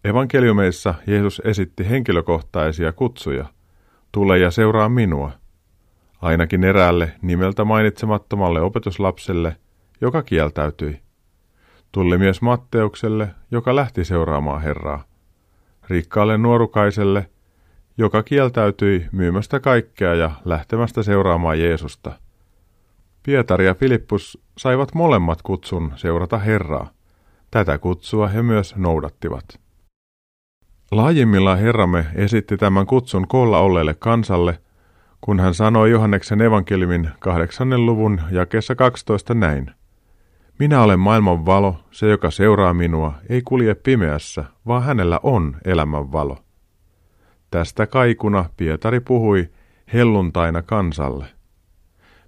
Evankeliumeissa 0.04 0.94
Jeesus 1.08 1.42
esitti 1.46 1.90
henkilökohtaisia 1.90 2.92
kutsuja. 2.92 3.46
Tule 4.12 4.40
ja 4.40 4.52
seuraa 4.52 4.90
minua. 4.90 5.32
Ainakin 6.22 6.64
eräälle 6.64 7.12
nimeltä 7.22 7.66
mainitsemattomalle 7.66 8.62
opetuslapselle, 8.62 9.56
joka 10.02 10.24
kieltäytyi. 10.24 11.00
Tuli 11.92 12.18
myös 12.18 12.42
Matteukselle, 12.42 13.30
joka 13.52 13.76
lähti 13.76 14.06
seuraamaan 14.06 14.62
Herraa. 14.62 15.04
Rikkaalle 15.90 16.38
nuorukaiselle, 16.38 17.30
joka 17.98 18.24
kieltäytyi 18.24 19.06
myymästä 19.12 19.60
kaikkea 19.60 20.16
ja 20.16 20.32
lähtemästä 20.46 21.04
seuraamaan 21.04 21.60
Jeesusta. 21.60 22.12
Pietari 23.24 23.66
ja 23.66 23.74
Filippus 23.74 24.44
saivat 24.58 24.94
molemmat 24.94 25.42
kutsun 25.42 25.94
seurata 25.96 26.38
Herraa. 26.38 26.90
Tätä 27.52 27.78
kutsua 27.78 28.28
he 28.28 28.42
myös 28.42 28.76
noudattivat. 28.76 29.69
Laajimmillaan 30.92 31.60
Herramme 31.60 32.06
esitti 32.16 32.58
tämän 32.58 32.86
kutsun 32.86 33.28
koolla 33.28 33.60
olleelle 33.60 33.94
kansalle, 33.94 34.60
kun 35.22 35.40
hän 35.40 35.54
sanoi 35.54 35.92
Johanneksen 35.92 36.42
evankeliumin 36.42 37.10
kahdeksannen 37.20 37.86
luvun 37.86 38.22
jakeessa 38.32 38.76
12 38.76 39.34
näin. 39.34 39.72
Minä 40.60 40.84
olen 40.84 41.00
maailman 41.00 41.46
valo, 41.46 41.76
se 41.92 42.10
joka 42.10 42.32
seuraa 42.32 42.74
minua, 42.74 43.14
ei 43.30 43.42
kulje 43.42 43.76
pimeässä, 43.76 44.44
vaan 44.68 44.84
hänellä 44.84 45.20
on 45.24 45.58
elämän 45.66 46.12
valo. 46.12 46.38
Tästä 47.52 47.88
kaikuna 47.88 48.46
Pietari 48.58 49.00
puhui 49.00 49.50
helluntaina 49.94 50.62
kansalle. 50.62 51.26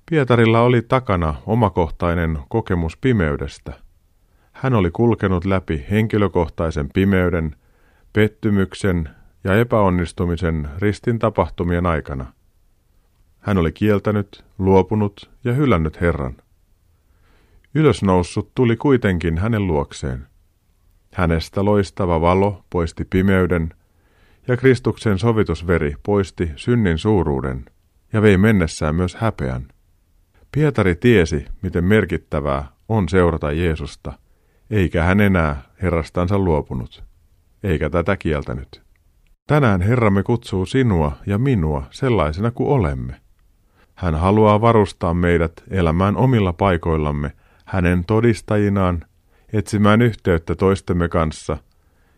Pietarilla 0.09 0.61
oli 0.61 0.81
takana 0.81 1.35
omakohtainen 1.45 2.39
kokemus 2.49 2.97
pimeydestä. 2.97 3.73
Hän 4.51 4.73
oli 4.73 4.91
kulkenut 4.91 5.45
läpi 5.45 5.85
henkilökohtaisen 5.91 6.89
pimeyden, 6.93 7.55
pettymyksen 8.13 9.09
ja 9.43 9.55
epäonnistumisen 9.55 10.69
ristin 10.77 11.19
tapahtumien 11.19 11.85
aikana. 11.85 12.33
Hän 13.39 13.57
oli 13.57 13.71
kieltänyt, 13.71 14.45
luopunut 14.57 15.31
ja 15.43 15.53
hylännyt 15.53 16.01
Herran. 16.01 16.35
Ylösnoussut 17.75 18.51
tuli 18.55 18.75
kuitenkin 18.75 19.37
hänen 19.37 19.67
luokseen. 19.67 20.27
Hänestä 21.13 21.65
loistava 21.65 22.21
valo 22.21 22.65
poisti 22.69 23.05
pimeyden, 23.05 23.73
ja 24.47 24.57
Kristuksen 24.57 25.19
sovitusveri 25.19 25.95
poisti 26.03 26.51
synnin 26.55 26.97
suuruuden 26.97 27.65
ja 28.13 28.21
vei 28.21 28.37
mennessään 28.37 28.95
myös 28.95 29.15
häpeän. 29.15 29.67
Pietari 30.51 30.95
tiesi, 30.95 31.45
miten 31.61 31.83
merkittävää 31.83 32.67
on 32.89 33.09
seurata 33.09 33.51
Jeesusta, 33.51 34.13
eikä 34.69 35.03
hän 35.03 35.21
enää 35.21 35.61
herrastansa 35.81 36.39
luopunut, 36.39 37.03
eikä 37.63 37.89
tätä 37.89 38.17
kieltänyt. 38.17 38.81
Tänään 39.47 39.81
Herramme 39.81 40.23
kutsuu 40.23 40.65
sinua 40.65 41.11
ja 41.25 41.37
minua 41.37 41.83
sellaisena 41.91 42.51
kuin 42.51 42.69
olemme. 42.69 43.21
Hän 43.95 44.15
haluaa 44.15 44.61
varustaa 44.61 45.13
meidät 45.13 45.63
elämään 45.69 46.17
omilla 46.17 46.53
paikoillamme 46.53 47.31
hänen 47.65 48.05
todistajinaan, 48.05 49.01
etsimään 49.53 50.01
yhteyttä 50.01 50.55
toistemme 50.55 51.07
kanssa 51.09 51.57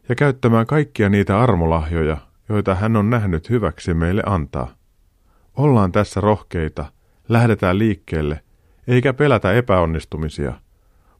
ja 0.09 0.15
käyttämään 0.15 0.65
kaikkia 0.65 1.09
niitä 1.09 1.39
armolahjoja, 1.39 2.17
joita 2.49 2.75
hän 2.75 2.95
on 2.95 3.09
nähnyt 3.09 3.49
hyväksi 3.49 3.93
meille 3.93 4.23
antaa. 4.25 4.75
Ollaan 5.57 5.91
tässä 5.91 6.21
rohkeita, 6.21 6.85
lähdetään 7.29 7.79
liikkeelle, 7.79 8.43
eikä 8.87 9.13
pelätä 9.13 9.53
epäonnistumisia. 9.53 10.53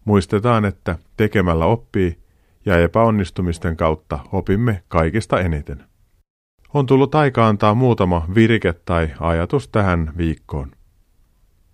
Muistetaan, 0.06 0.66
että 0.66 0.98
tekemällä 1.18 1.66
oppii 1.66 2.23
ja 2.66 2.78
epäonnistumisten 2.78 3.78
kautta 3.78 4.20
opimme 4.32 4.84
kaikista 4.88 5.40
eniten. 5.40 5.84
On 6.74 6.86
tullut 6.86 7.16
aika 7.16 7.48
antaa 7.48 7.76
muutama 7.76 8.28
virike 8.36 8.74
tai 8.74 9.14
ajatus 9.20 9.68
tähän 9.68 10.14
viikkoon. 10.18 10.72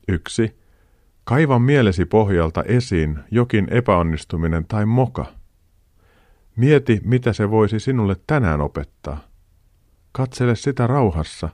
1. 0.07 0.59
Kaiva 1.23 1.59
mielesi 1.59 2.05
pohjalta 2.05 2.63
esiin 2.63 3.19
jokin 3.31 3.67
epäonnistuminen 3.71 4.65
tai 4.65 4.85
moka. 4.85 5.25
Mieti, 6.55 7.01
mitä 7.03 7.33
se 7.33 7.51
voisi 7.51 7.79
sinulle 7.79 8.15
tänään 8.27 8.61
opettaa. 8.61 9.19
Katsele 10.11 10.55
sitä 10.55 10.87
rauhassa 10.87 11.49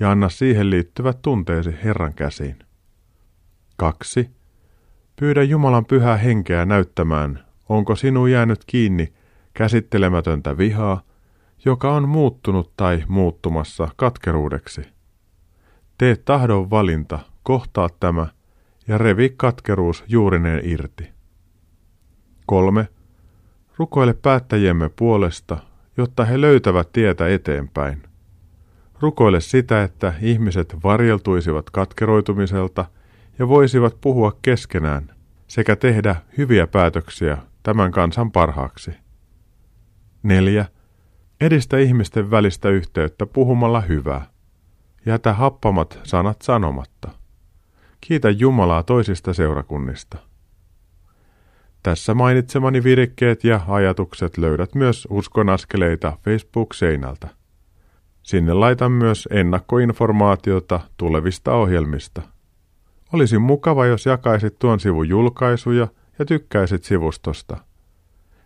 ja 0.00 0.10
anna 0.10 0.28
siihen 0.28 0.70
liittyvät 0.70 1.22
tunteesi 1.22 1.74
Herran 1.84 2.14
käsiin. 2.14 2.56
2. 3.76 4.30
Pyydä 5.16 5.42
Jumalan 5.42 5.84
pyhää 5.84 6.16
henkeä 6.16 6.64
näyttämään, 6.64 7.44
onko 7.68 7.96
sinun 7.96 8.30
jäänyt 8.30 8.64
kiinni 8.66 9.12
käsittelemätöntä 9.54 10.58
vihaa, 10.58 11.02
joka 11.64 11.94
on 11.94 12.08
muuttunut 12.08 12.72
tai 12.76 13.04
muuttumassa 13.08 13.88
katkeruudeksi. 13.96 14.82
Tee 15.98 16.16
tahdon 16.16 16.70
valinta, 16.70 17.18
kohtaa 17.42 17.88
tämä 18.00 18.26
ja 18.88 18.98
revi 18.98 19.34
katkeruus 19.36 20.04
juurineen 20.08 20.60
irti. 20.64 21.08
3. 22.46 22.88
Rukoile 23.76 24.14
päättäjiemme 24.14 24.88
puolesta, 24.88 25.58
jotta 25.96 26.24
he 26.24 26.40
löytävät 26.40 26.92
tietä 26.92 27.28
eteenpäin. 27.28 28.02
Rukoile 29.00 29.40
sitä, 29.40 29.82
että 29.82 30.14
ihmiset 30.22 30.76
varjeltuisivat 30.84 31.70
katkeroitumiselta 31.70 32.84
ja 33.38 33.48
voisivat 33.48 34.00
puhua 34.00 34.38
keskenään 34.42 35.10
sekä 35.46 35.76
tehdä 35.76 36.16
hyviä 36.38 36.66
päätöksiä 36.66 37.38
tämän 37.68 37.90
kansan 37.90 38.32
parhaaksi. 38.32 38.90
4. 40.22 40.66
Edistä 41.40 41.78
ihmisten 41.78 42.30
välistä 42.30 42.68
yhteyttä 42.68 43.26
puhumalla 43.26 43.80
hyvää. 43.80 44.26
Jätä 45.06 45.32
happamat 45.32 46.00
sanat 46.02 46.42
sanomatta. 46.42 47.10
Kiitä 48.00 48.30
Jumalaa 48.30 48.82
toisista 48.82 49.32
seurakunnista. 49.32 50.18
Tässä 51.82 52.14
mainitsemani 52.14 52.84
virikkeet 52.84 53.44
ja 53.44 53.60
ajatukset 53.68 54.38
löydät 54.38 54.74
myös 54.74 55.08
uskonaskeleita 55.10 56.18
Facebook-seinältä. 56.24 57.28
Sinne 58.22 58.52
laitan 58.52 58.92
myös 58.92 59.28
ennakkoinformaatiota 59.30 60.80
tulevista 60.96 61.54
ohjelmista. 61.54 62.22
Olisi 63.12 63.38
mukava, 63.38 63.86
jos 63.86 64.06
jakaisit 64.06 64.58
tuon 64.58 64.80
sivun 64.80 65.08
julkaisuja 65.08 65.88
ja 66.18 66.24
tykkäisit 66.24 66.84
sivustosta. 66.84 67.56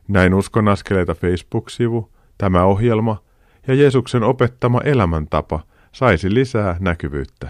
Näin 0.08 0.34
uskonaskeleita 0.34 1.14
Facebook-sivu, 1.14 2.12
tämä 2.38 2.64
ohjelma 2.64 3.22
ja 3.66 3.74
Jeesuksen 3.74 4.22
opettama 4.22 4.80
elämäntapa 4.84 5.60
saisi 5.92 6.34
lisää 6.34 6.76
näkyvyyttä. 6.80 7.48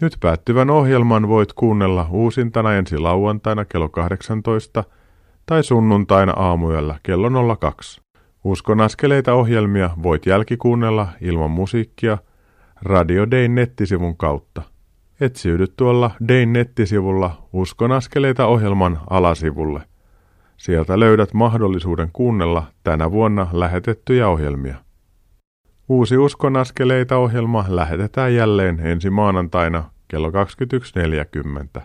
Nyt 0.00 0.16
päättyvän 0.20 0.70
ohjelman 0.70 1.28
voit 1.28 1.52
kuunnella 1.52 2.08
uusintana 2.10 2.74
ensi 2.74 2.98
lauantaina 2.98 3.64
kello 3.64 3.88
18 3.88 4.84
tai 5.46 5.64
sunnuntaina 5.64 6.32
aamuyöllä 6.32 6.98
kello 7.02 7.56
02. 7.56 8.00
Uskon 8.44 8.80
askeleita 8.80 9.34
ohjelmia 9.34 9.90
voit 10.02 10.26
jälkikuunnella 10.26 11.08
ilman 11.20 11.50
musiikkia 11.50 12.18
Radio 12.82 13.30
Dayn 13.30 13.54
nettisivun 13.54 14.16
kautta. 14.16 14.62
Etsiydy 15.20 15.66
tuolla 15.76 16.10
Dayn 16.28 16.52
nettisivulla 16.52 17.48
Uskon 17.52 17.92
askeleita 17.92 18.46
ohjelman 18.46 19.00
alasivulle. 19.10 19.82
Sieltä 20.56 21.00
löydät 21.00 21.34
mahdollisuuden 21.34 22.10
kuunnella 22.12 22.66
tänä 22.84 23.10
vuonna 23.10 23.46
lähetettyjä 23.52 24.28
ohjelmia. 24.28 24.74
Uusi 25.88 26.16
Uskon 26.18 26.56
askeleita 26.56 27.16
ohjelma 27.16 27.64
lähetetään 27.68 28.34
jälleen 28.34 28.80
ensi 28.80 29.10
maanantaina 29.10 29.90
kello 30.08 30.30
21.40. 31.76 31.82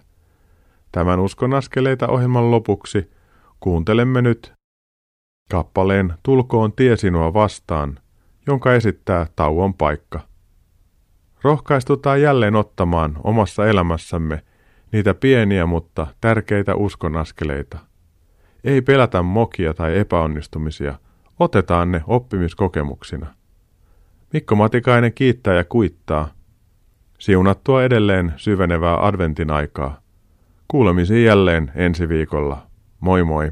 Tämän 0.91 1.19
Uskon 1.19 1.53
askeleita 1.53 2.07
ohjelman 2.07 2.51
lopuksi 2.51 3.11
kuuntelemme 3.59 4.21
nyt 4.21 4.53
kappaleen 5.51 6.13
Tulkoon 6.23 6.73
tie 6.73 6.97
sinua 6.97 7.33
vastaan, 7.33 7.99
jonka 8.47 8.73
esittää 8.73 9.27
tauon 9.35 9.73
paikka. 9.73 10.28
Rohkaistutaan 11.41 12.21
jälleen 12.21 12.55
ottamaan 12.55 13.17
omassa 13.23 13.67
elämässämme 13.67 14.43
niitä 14.91 15.13
pieniä 15.13 15.65
mutta 15.65 16.07
tärkeitä 16.21 16.75
uskonaskeleita. 16.75 17.77
Ei 18.63 18.81
pelätä 18.81 19.21
mokia 19.21 19.73
tai 19.73 19.97
epäonnistumisia, 19.97 20.95
otetaan 21.39 21.91
ne 21.91 22.03
oppimiskokemuksina. 22.07 23.27
Mikko 24.33 24.55
Matikainen 24.55 25.13
kiittää 25.13 25.53
ja 25.53 25.63
kuittaa. 25.63 26.29
Siunattua 27.19 27.83
edelleen 27.83 28.33
syvenevää 28.37 29.07
adventin 29.07 29.51
aikaa. 29.51 29.99
Kuulemisiin 30.67 31.25
jälleen 31.25 31.71
ensi 31.75 32.09
viikolla. 32.09 32.67
Moi 32.99 33.23
moi! 33.23 33.51